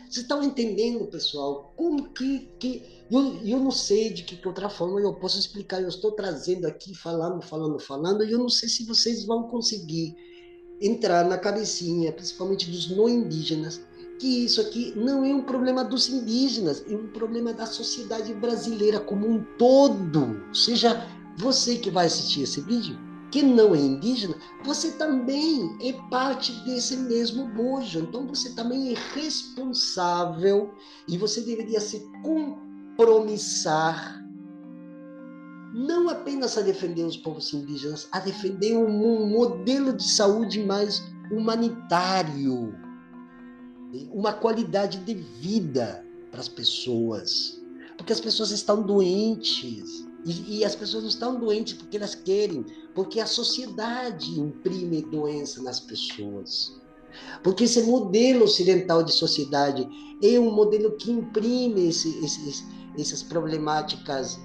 Vocês 0.03 0.19
estão 0.19 0.43
entendendo, 0.43 1.07
pessoal? 1.07 1.73
Como 1.77 2.11
que. 2.11 2.49
que 2.61 2.83
eu, 3.11 3.39
eu 3.43 3.59
não 3.59 3.71
sei 3.71 4.11
de 4.11 4.23
que, 4.23 4.37
que 4.37 4.47
outra 4.47 4.69
forma 4.69 5.01
eu 5.01 5.15
posso 5.15 5.39
explicar. 5.39 5.81
Eu 5.81 5.89
estou 5.89 6.13
trazendo 6.13 6.67
aqui, 6.67 6.95
falando, 6.95 7.41
falando, 7.43 7.79
falando, 7.79 8.23
e 8.23 8.31
eu 8.31 8.39
não 8.39 8.49
sei 8.49 8.69
se 8.69 8.85
vocês 8.85 9.25
vão 9.25 9.45
conseguir 9.45 10.15
entrar 10.81 11.25
na 11.25 11.39
cabecinha, 11.39 12.13
principalmente 12.13 12.71
dos 12.71 12.91
não 12.95 13.09
indígenas, 13.09 13.81
que 14.19 14.45
isso 14.45 14.61
aqui 14.61 14.93
não 14.95 15.25
é 15.25 15.35
um 15.35 15.43
problema 15.43 15.83
dos 15.83 16.09
indígenas, 16.09 16.85
é 16.89 16.95
um 16.95 17.09
problema 17.09 17.53
da 17.53 17.67
sociedade 17.67 18.33
brasileira 18.35 19.01
como 19.01 19.27
um 19.27 19.43
todo. 19.59 20.43
Seja 20.55 21.15
você 21.37 21.77
que 21.77 21.91
vai 21.91 22.07
assistir 22.07 22.43
esse 22.43 22.61
vídeo, 22.61 22.99
que 23.31 23.43
não 23.43 23.75
é 23.75 23.79
indígena, 23.79 24.37
você 24.65 24.93
também 24.93 25.77
é 25.83 25.93
parte 26.09 26.53
desse 26.65 26.97
mesmo 26.97 27.49
bojo. 27.49 28.01
Então 28.01 28.27
você 28.27 28.55
também 28.55 28.95
é 28.95 28.99
responsável 29.15 30.73
e 31.07 31.19
você 31.19 31.43
deveria 31.43 31.81
se 31.81 32.01
compromissar 32.23 34.27
não 35.77 36.09
apenas 36.09 36.57
a 36.57 36.63
defender 36.63 37.05
os 37.05 37.19
povos 37.19 37.53
indígenas, 37.53 38.09
a 38.11 38.19
defender 38.19 38.75
um 38.79 39.29
modelo 39.29 39.93
de 39.93 40.09
saúde 40.09 40.65
mais 40.65 41.03
humanitário, 41.31 42.75
uma 44.11 44.33
qualidade 44.33 45.01
de 45.01 45.15
vida 45.15 46.03
para 46.31 46.41
as 46.41 46.49
pessoas, 46.49 47.63
porque 47.99 48.13
as 48.13 48.21
pessoas 48.21 48.53
estão 48.53 48.83
doentes. 48.83 50.06
E, 50.27 50.59
e, 50.59 50.65
as 50.65 50.74
pessoas 50.74 51.05
não 51.05 51.09
estão 51.09 51.39
doentes 51.39 51.74
porque 51.74 51.97
elas 51.97 52.16
querem, 52.16 52.66
porque 52.97 53.20
a 53.20 53.27
sociedade 53.27 54.40
imprime 54.40 55.03
doença 55.03 55.62
nas 55.62 55.78
pessoas. 55.78 56.74
Porque 57.44 57.62
esse 57.62 57.81
modelo 57.85 58.44
ocidental 58.44 59.05
de 59.05 59.12
sociedade 59.12 59.89
é 60.20 60.40
um 60.40 60.51
modelo 60.51 60.97
que 60.97 61.12
imprime 61.12 61.89
esse, 61.89 62.12
essas 62.98 63.23
problemáticas 63.23 64.40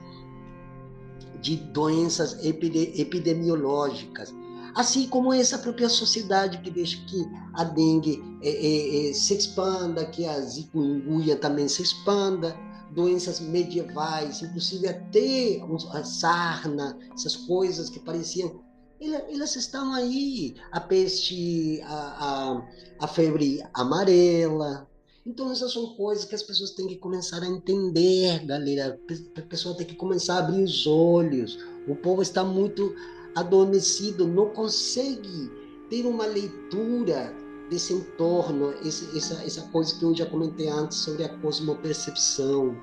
de 1.42 1.56
doenças 1.56 2.38
epidemiológicas. 2.46 4.32
Assim 4.76 5.08
como 5.08 5.34
essa 5.34 5.58
própria 5.58 5.90
sociedade 5.90 6.60
que 6.60 6.70
deixa 6.70 7.04
que 7.08 7.26
a 7.56 7.64
dengue 7.64 8.24
é, 8.44 8.50
é, 8.50 9.10
é, 9.10 9.14
se 9.14 9.34
expanda, 9.34 10.06
que 10.06 10.26
a 10.26 10.40
zikungunya 10.40 11.36
também 11.36 11.68
se 11.68 11.82
expanda, 11.82 12.56
doenças 12.94 13.40
medievais, 13.40 14.42
inclusive 14.42 14.88
até 14.88 15.62
a 15.94 16.04
sarna, 16.04 16.98
essas 17.14 17.36
coisas 17.36 17.90
que 17.90 18.00
pareciam. 18.00 18.62
Elas 19.02 19.56
estão 19.56 19.94
aí, 19.94 20.56
a 20.72 20.80
peste, 20.80 21.82
a, 21.84 22.62
a, 23.00 23.06
a 23.06 23.08
febre 23.08 23.64
amarela. 23.74 24.88
Então, 25.26 25.52
essas 25.52 25.74
são 25.74 25.96
coisas 25.96 26.26
que 26.26 26.36
as 26.36 26.44
pessoas 26.44 26.72
têm 26.72 26.88
que 26.88 26.98
começar 26.98 27.42
a 27.42 27.48
entender, 27.48 28.46
galera. 28.46 29.00
A 29.36 29.42
pessoa 29.42 29.76
tem 29.76 29.88
que 29.88 29.96
começar 29.96 30.36
a 30.36 30.40
abrir 30.40 30.64
os 30.64 30.86
olhos. 30.86 31.58
O 31.88 31.96
povo 31.96 32.22
está 32.22 32.44
muito 32.44 32.96
adormecido, 33.36 34.28
não 34.28 34.50
consegue 34.50 35.50
ter 35.90 36.06
uma 36.06 36.26
leitura 36.26 37.36
desse 37.72 37.94
entorno, 37.94 38.74
esse, 38.84 39.18
essa, 39.18 39.42
essa 39.46 39.62
coisa 39.70 39.98
que 39.98 40.04
eu 40.04 40.14
já 40.14 40.26
comentei 40.26 40.68
antes 40.68 40.98
sobre 40.98 41.24
a 41.24 41.30
cosmopercepção. 41.38 42.76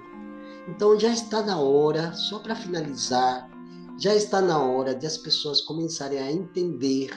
Então 0.67 0.99
já 0.99 1.13
está 1.13 1.43
na 1.43 1.61
hora, 1.61 2.15
só 2.15 2.39
para 2.39 2.57
finalizar, 2.57 3.51
já 3.99 4.15
está 4.15 4.41
na 4.41 4.59
hora 4.59 4.95
de 4.95 5.07
as 5.07 5.19
pessoas 5.19 5.61
começarem 5.61 6.19
a 6.19 6.33
entender 6.33 7.11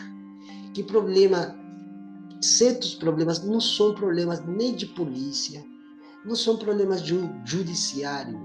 que 0.74 0.84
problema, 0.84 1.58
certos 2.42 2.94
problemas 2.94 3.42
não 3.42 3.62
são 3.62 3.96
problemas 3.96 4.46
nem 4.46 4.76
de 4.76 4.88
polícia, 4.88 5.64
não 6.26 6.36
são 6.36 6.58
problemas 6.58 7.02
de 7.02 7.16
um 7.16 7.42
judiciário, 7.46 8.38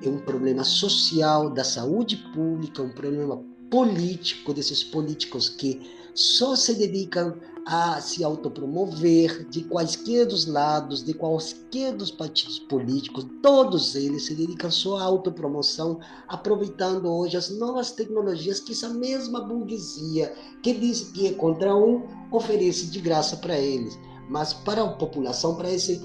é 0.00 0.08
um 0.08 0.20
problema 0.20 0.62
social 0.62 1.50
da 1.50 1.64
saúde 1.64 2.16
pública, 2.32 2.80
um 2.80 2.92
problema 2.92 3.42
político 3.68 4.54
desses 4.54 4.84
políticos 4.84 5.48
que 5.48 5.82
só 6.14 6.54
se 6.56 6.74
dedicam 6.74 7.36
a 7.70 8.00
se 8.00 8.24
autopromover 8.24 9.46
de 9.50 9.62
quaisquer 9.62 10.24
dos 10.24 10.46
lados, 10.46 11.04
de 11.04 11.12
quaisquer 11.12 11.94
dos 11.94 12.10
partidos 12.10 12.58
políticos, 12.58 13.26
todos 13.42 13.94
eles 13.94 14.24
se 14.24 14.34
dedicam 14.34 14.70
só 14.70 14.96
à 14.96 15.02
autopromoção, 15.02 16.00
aproveitando 16.26 17.12
hoje 17.12 17.36
as 17.36 17.50
novas 17.50 17.90
tecnologias 17.92 18.58
que 18.58 18.72
essa 18.72 18.88
mesma 18.88 19.42
burguesia 19.42 20.32
que 20.62 20.72
diz 20.72 21.10
que 21.10 21.26
é 21.26 21.32
contra 21.34 21.76
um, 21.76 22.04
oferece 22.32 22.86
de 22.86 23.00
graça 23.00 23.36
para 23.36 23.58
eles. 23.58 23.98
Mas 24.30 24.54
para 24.54 24.82
a 24.82 24.92
população, 24.94 25.54
para 25.54 25.70
esse 25.70 26.00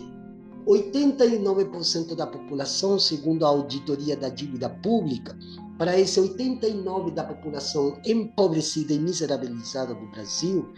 89% 0.68 2.14
da 2.14 2.28
população, 2.28 3.00
segundo 3.00 3.46
a 3.46 3.50
auditoria 3.50 4.18
da 4.18 4.28
dívida 4.28 4.70
pública, 4.70 5.34
para 5.78 5.98
esse 5.98 6.20
89% 6.20 7.14
da 7.14 7.24
população 7.24 7.98
empobrecida 8.06 8.92
e 8.92 9.00
miserabilizada 9.00 9.96
do 9.96 10.08
Brasil, 10.08 10.70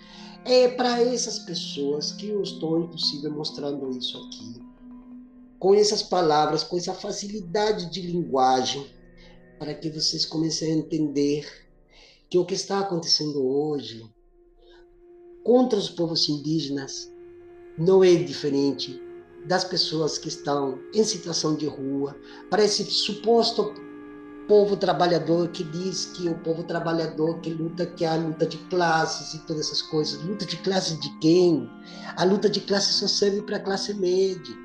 É 0.47 0.67
para 0.67 1.01
essas 1.01 1.39
pessoas 1.39 2.11
que 2.11 2.30
eu 2.30 2.43
estou, 2.43 2.80
inclusive, 2.80 3.27
mostrando 3.30 3.89
isso 3.97 4.15
aqui. 4.17 4.61
Com 5.57 5.73
essas 5.73 6.03
palavras, 6.03 6.63
com 6.63 6.77
essa 6.77 6.93
facilidade 6.93 7.89
de 7.89 8.01
linguagem, 8.01 8.85
para 9.57 9.73
que 9.73 9.89
vocês 9.89 10.23
comecem 10.23 10.72
a 10.72 10.76
entender 10.76 11.51
que 12.30 12.38
o 12.38 12.45
que 12.45 12.53
está 12.53 12.80
acontecendo 12.80 13.43
hoje 13.43 14.07
contra 15.43 15.80
os 15.80 15.89
povos 15.89 16.30
indígenas 16.30 17.11
não 17.76 18.03
é 18.03 18.13
diferente 18.13 19.01
das 19.47 19.63
pessoas 19.63 20.19
que 20.19 20.27
estão 20.27 20.80
em 20.93 21.03
situação 21.03 21.55
de 21.55 21.65
rua, 21.65 22.15
para 22.51 22.63
esse 22.63 22.84
suposto 22.85 23.73
povo 24.47 24.77
trabalhador 24.77 25.49
que 25.49 25.63
diz 25.63 26.05
que 26.05 26.30
o 26.30 26.35
povo 26.39 26.63
trabalhador 26.63 27.39
que 27.39 27.49
luta 27.49 27.85
que 27.85 28.05
é 28.05 28.07
a 28.07 28.15
luta 28.15 28.45
de 28.45 28.57
classes 28.69 29.34
e 29.34 29.45
todas 29.45 29.67
essas 29.67 29.81
coisas. 29.81 30.22
Luta 30.23 30.45
de 30.45 30.57
classe 30.57 30.99
de 30.99 31.19
quem? 31.19 31.69
A 32.15 32.23
luta 32.23 32.49
de 32.49 32.61
classe 32.61 32.93
só 32.93 33.07
serve 33.07 33.41
para 33.41 33.57
a 33.57 33.61
classe 33.61 33.93
média. 33.93 34.55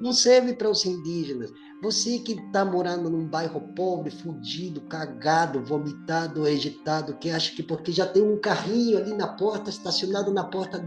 Não 0.00 0.12
serve 0.12 0.54
para 0.54 0.70
os 0.70 0.84
indígenas. 0.84 1.52
Você 1.82 2.18
que 2.18 2.32
está 2.32 2.64
morando 2.64 3.08
num 3.08 3.26
bairro 3.26 3.60
pobre, 3.74 4.10
fudido, 4.10 4.80
cagado, 4.82 5.62
vomitado, 5.62 6.46
ejetado, 6.46 7.16
que 7.16 7.30
acha 7.30 7.54
que 7.54 7.62
porque 7.62 7.92
já 7.92 8.06
tem 8.06 8.22
um 8.22 8.38
carrinho 8.38 8.98
ali 8.98 9.14
na 9.14 9.28
porta, 9.28 9.70
estacionado 9.70 10.32
na 10.32 10.44
porta 10.44 10.84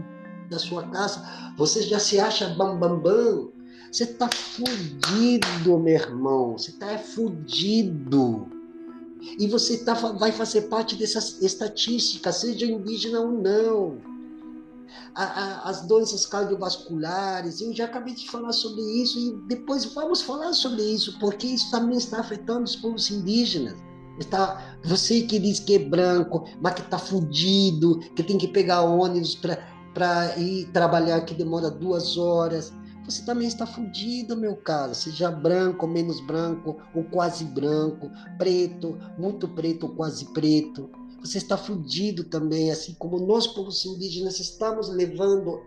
da 0.48 0.58
sua 0.58 0.86
casa, 0.88 1.24
você 1.56 1.82
já 1.82 1.98
se 1.98 2.20
acha 2.20 2.48
bambambam. 2.50 3.00
Bam, 3.00 3.02
bam. 3.02 3.53
Você 3.94 4.02
está 4.02 4.28
fudido, 4.28 5.78
meu 5.78 5.94
irmão. 5.94 6.58
Você 6.58 6.72
está 6.72 6.98
fudido. 6.98 8.48
E 9.38 9.46
você 9.46 9.84
tá, 9.84 9.94
vai 9.94 10.32
fazer 10.32 10.62
parte 10.62 10.96
dessa 10.96 11.20
estatística, 11.46 12.32
seja 12.32 12.66
indígena 12.66 13.20
ou 13.20 13.30
não. 13.30 13.98
A, 15.14 15.22
a, 15.22 15.70
as 15.70 15.82
doenças 15.82 16.26
cardiovasculares, 16.26 17.60
eu 17.60 17.72
já 17.72 17.84
acabei 17.84 18.14
de 18.14 18.28
falar 18.28 18.50
sobre 18.50 18.82
isso 18.82 19.16
e 19.16 19.46
depois 19.46 19.84
vamos 19.84 20.22
falar 20.22 20.52
sobre 20.54 20.82
isso, 20.82 21.16
porque 21.20 21.46
isso 21.46 21.70
também 21.70 21.96
está 21.96 22.18
afetando 22.18 22.64
os 22.64 22.74
povos 22.74 23.12
indígenas. 23.12 23.76
Está, 24.18 24.76
você 24.84 25.20
que 25.20 25.38
diz 25.38 25.60
que 25.60 25.76
é 25.76 25.78
branco, 25.78 26.48
mas 26.60 26.74
que 26.74 26.80
está 26.80 26.98
fudido, 26.98 28.00
que 28.16 28.24
tem 28.24 28.38
que 28.38 28.48
pegar 28.48 28.82
ônibus 28.82 29.36
para 29.36 30.36
ir 30.36 30.66
trabalhar 30.72 31.20
que 31.20 31.32
demora 31.32 31.70
duas 31.70 32.18
horas. 32.18 32.72
Você 33.04 33.22
também 33.22 33.46
está 33.46 33.66
fudido, 33.66 34.34
meu 34.34 34.56
caro, 34.56 34.94
seja 34.94 35.30
branco, 35.30 35.86
menos 35.86 36.20
branco, 36.20 36.76
ou 36.94 37.04
quase 37.04 37.44
branco, 37.44 38.10
preto, 38.38 38.98
muito 39.18 39.46
preto 39.46 39.86
ou 39.86 39.94
quase 39.94 40.32
preto. 40.32 40.88
Você 41.20 41.38
está 41.38 41.56
fudido 41.56 42.24
também, 42.24 42.70
assim 42.70 42.94
como 42.94 43.18
nós, 43.18 43.46
povos 43.46 43.84
indígenas, 43.84 44.40
estamos 44.40 44.88
levando 44.88 45.62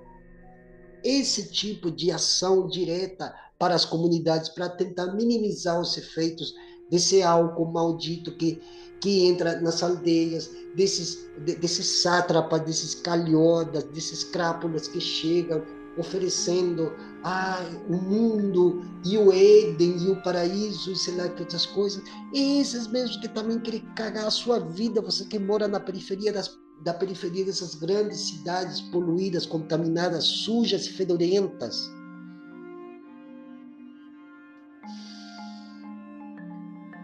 esse 1.04 1.52
tipo 1.52 1.92
de 1.92 2.12
ação 2.12 2.68
direta 2.68 3.34
para 3.60 3.76
as 3.76 3.86
comunidades 3.86 4.50
para 4.50 4.70
tentar 4.70 5.14
minimizar 5.14 5.80
os 5.80 5.96
efeitos 5.96 6.54
desse 6.90 7.22
álcool 7.22 7.72
maldito 7.72 8.36
que, 8.36 8.62
que 9.00 9.26
entra 9.26 9.62
nas 9.62 9.84
aldeias, 9.84 10.50
desses, 10.76 11.28
desses 11.60 12.02
sátrapas, 12.02 12.62
desses 12.62 12.96
calhodas, 12.96 13.84
desses 13.86 14.24
crápulas 14.24 14.88
que 14.88 15.00
chegam 15.00 15.64
oferecendo 15.98 16.94
ah, 17.30 17.60
o 17.90 17.98
mundo 17.98 18.82
e 19.04 19.18
o 19.18 19.34
Éden 19.34 19.98
e 19.98 20.10
o 20.10 20.22
paraíso 20.24 20.94
e 20.94 20.96
sei 20.96 21.16
lá 21.16 21.28
que 21.28 21.42
outras 21.42 21.66
coisas. 21.66 22.02
Esses 22.34 22.88
mesmos 22.88 23.18
que 23.18 23.28
também 23.28 23.60
querem 23.60 23.82
cagar 23.96 24.28
a 24.28 24.32
sua 24.32 24.62
vida, 24.62 25.02
você 25.02 25.26
que 25.26 25.38
mora 25.38 25.68
na 25.68 25.78
periferia 25.78 26.32
das, 26.32 26.58
da 26.86 26.94
periferia 26.94 27.44
dessas 27.44 27.76
grandes 27.76 28.30
cidades 28.30 28.80
poluídas, 28.80 29.46
contaminadas, 29.46 30.24
sujas 30.24 30.86
e 30.86 30.94
fedorentas. 30.94 31.92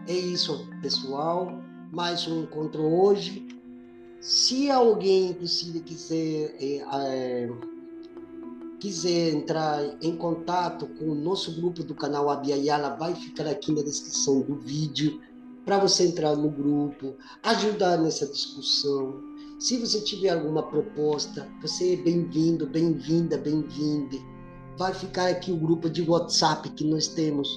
É 0.08 0.14
isso, 0.14 0.66
pessoal. 0.80 1.62
Mais 1.92 2.26
um 2.26 2.44
encontro 2.44 2.82
hoje. 2.82 3.46
Se 4.20 4.70
alguém, 4.70 5.32
inclusive, 5.32 5.80
quiser 5.80 6.56
é, 6.58 6.76
é, 6.78 7.73
quiser 8.84 9.32
entrar 9.32 9.82
em 10.02 10.14
contato 10.14 10.86
com 10.98 11.06
o 11.06 11.14
nosso 11.14 11.58
grupo 11.58 11.82
do 11.82 11.94
canal 11.94 12.28
Abiayala, 12.28 12.94
vai 12.96 13.14
ficar 13.14 13.46
aqui 13.46 13.72
na 13.72 13.80
descrição 13.80 14.42
do 14.42 14.56
vídeo 14.56 15.22
para 15.64 15.78
você 15.78 16.06
entrar 16.06 16.36
no 16.36 16.50
grupo, 16.50 17.14
ajudar 17.42 17.96
nessa 17.96 18.26
discussão. 18.26 19.22
Se 19.58 19.78
você 19.78 20.02
tiver 20.02 20.28
alguma 20.28 20.64
proposta, 20.64 21.48
você 21.62 21.94
é 21.94 21.96
bem-vindo, 21.96 22.66
bem-vinda, 22.66 23.38
bem-vinde. 23.38 24.22
Vai 24.76 24.92
ficar 24.92 25.30
aqui 25.30 25.50
o 25.50 25.56
grupo 25.56 25.88
de 25.88 26.02
WhatsApp 26.02 26.68
que 26.68 26.84
nós 26.84 27.08
temos 27.08 27.48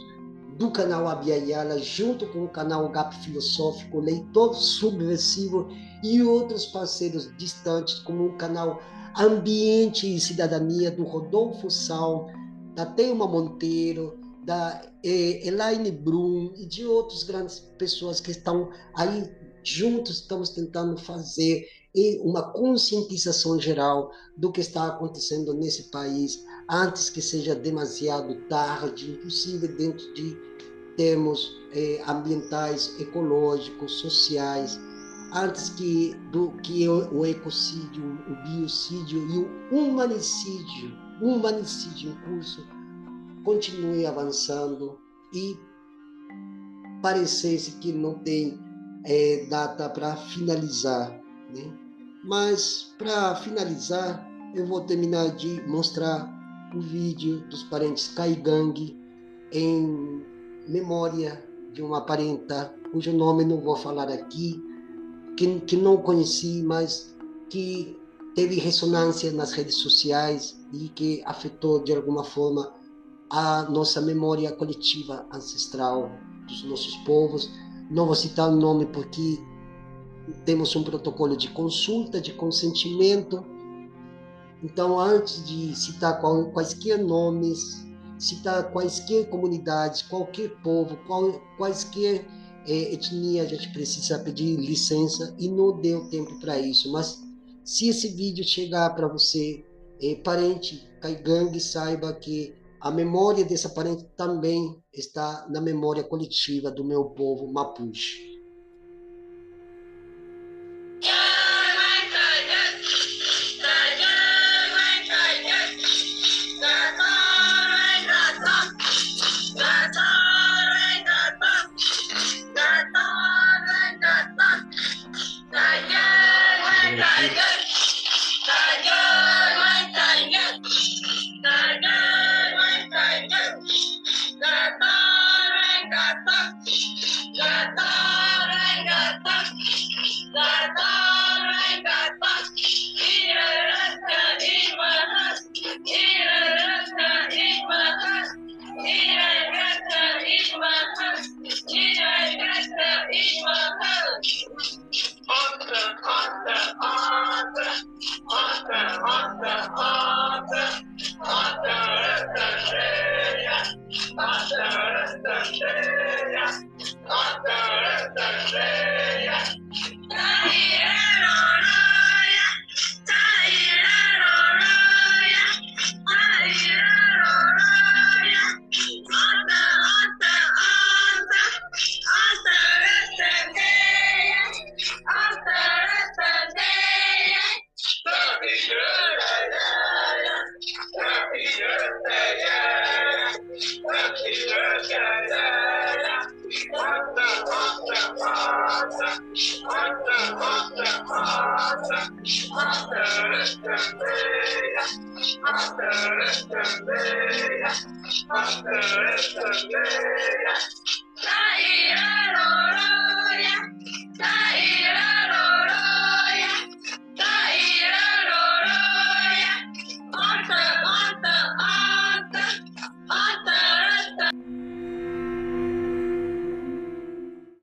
do 0.57 0.71
canal 0.71 1.09
Abiayala, 1.09 1.77
junto 1.79 2.25
com 2.27 2.45
o 2.45 2.49
canal 2.49 2.87
GAP 2.87 3.13
Filosófico, 3.25 3.99
Leitor 3.99 4.55
Subversivo 4.55 5.67
e 6.01 6.23
outros 6.23 6.67
parceiros 6.67 7.29
distantes, 7.37 7.99
como 7.99 8.27
o 8.27 8.37
canal 8.37 8.81
Ambiente 9.17 10.15
e 10.15 10.19
Cidadania, 10.19 10.91
do 10.91 11.03
Rodolfo 11.03 11.69
Sal, 11.69 12.27
da 12.75 12.85
Teuma 12.85 13.27
Monteiro, 13.27 14.19
da 14.45 14.81
eh, 15.03 15.47
Elaine 15.47 15.91
Brum 15.91 16.53
e 16.55 16.65
de 16.65 16.85
outras 16.85 17.23
grandes 17.23 17.59
pessoas 17.77 18.19
que 18.21 18.31
estão 18.31 18.69
aí 18.95 19.29
juntos, 19.63 20.21
estamos 20.21 20.51
tentando 20.51 20.97
fazer 20.97 21.67
uma 22.21 22.51
conscientização 22.51 23.59
geral 23.59 24.11
do 24.37 24.51
que 24.51 24.61
está 24.61 24.87
acontecendo 24.87 25.53
nesse 25.53 25.89
país 25.89 26.45
antes 26.69 27.09
que 27.09 27.21
seja 27.21 27.55
demasiado 27.55 28.35
tarde, 28.47 29.09
inclusive 29.09 29.67
dentro 29.67 30.13
de 30.13 30.37
termos 30.95 31.57
eh, 31.73 32.01
ambientais, 32.07 32.93
ecológicos, 32.99 33.93
sociais 33.93 34.79
antes 35.33 35.69
que 35.69 36.13
do 36.31 36.51
que 36.63 36.87
o, 36.87 37.13
o 37.13 37.25
ecocídio, 37.25 38.03
o 38.27 38.35
biocídio 38.47 39.19
e 39.29 39.37
o 39.73 39.77
humanicídio, 39.77 40.91
humanicídio 41.21 42.11
em 42.11 42.15
curso 42.25 42.65
continue 43.43 44.05
avançando 44.05 44.99
e 45.33 45.57
parecesse 47.01 47.73
que 47.73 47.91
não 47.91 48.15
tem 48.15 48.59
é, 49.05 49.45
data 49.49 49.89
para 49.89 50.15
finalizar, 50.15 51.11
né? 51.55 51.73
Mas 52.23 52.93
para 52.97 53.35
finalizar, 53.35 54.27
eu 54.53 54.65
vou 54.65 54.81
terminar 54.81 55.29
de 55.35 55.61
mostrar 55.67 56.29
o 56.75 56.81
vídeo 56.81 57.39
dos 57.49 57.63
parentes 57.63 58.09
Kaigang 58.09 58.97
em 59.51 60.25
memória 60.67 61.41
de 61.71 61.81
uma 61.81 62.01
parenta 62.01 62.73
cujo 62.91 63.13
nome 63.13 63.45
não 63.45 63.61
vou 63.61 63.75
falar 63.75 64.09
aqui, 64.09 64.61
que, 65.37 65.59
que 65.61 65.77
não 65.77 65.97
conheci, 65.97 66.63
mas 66.63 67.15
que 67.49 67.95
teve 68.35 68.59
ressonância 68.59 69.31
nas 69.31 69.53
redes 69.53 69.77
sociais 69.77 70.59
e 70.73 70.89
que 70.89 71.21
afetou 71.25 71.81
de 71.81 71.93
alguma 71.95 72.23
forma 72.23 72.73
a 73.29 73.63
nossa 73.63 74.01
memória 74.01 74.51
coletiva 74.51 75.25
ancestral 75.31 76.11
dos 76.47 76.63
nossos 76.63 76.95
povos. 76.97 77.49
Não 77.89 78.05
vou 78.05 78.15
citar 78.15 78.49
o 78.49 78.55
nome 78.55 78.87
porque 78.87 79.39
temos 80.43 80.75
um 80.75 80.83
protocolo 80.83 81.37
de 81.37 81.49
consulta, 81.49 82.19
de 82.19 82.33
consentimento. 82.33 83.45
Então, 84.63 84.99
antes 84.99 85.45
de 85.45 85.75
citar 85.75 86.19
quaisquer 86.19 86.97
nomes, 86.97 87.85
citar 88.17 88.71
quaisquer 88.71 89.29
comunidades, 89.29 90.01
qualquer 90.01 90.49
povo, 90.61 90.97
quaisquer 91.57 92.25
é, 92.67 92.93
etnia, 92.93 93.43
a 93.43 93.45
gente 93.45 93.71
precisa 93.71 94.19
pedir 94.19 94.57
licença 94.57 95.33
e 95.39 95.47
não 95.47 95.79
deu 95.79 96.09
tempo 96.09 96.39
para 96.39 96.59
isso. 96.59 96.91
Mas 96.91 97.23
se 97.63 97.87
esse 97.87 98.09
vídeo 98.09 98.43
chegar 98.43 98.93
para 98.95 99.07
você, 99.07 99.63
é, 100.01 100.15
parente 100.15 100.87
Caigangue, 101.01 101.59
saiba 101.59 102.13
que 102.13 102.53
a 102.79 102.91
memória 102.91 103.43
dessa 103.43 103.69
parente 103.69 104.05
também 104.15 104.77
está 104.93 105.47
na 105.49 105.61
memória 105.61 106.03
coletiva 106.03 106.69
do 106.69 106.83
meu 106.83 107.05
povo 107.05 107.51
Mapuche. 107.51 108.36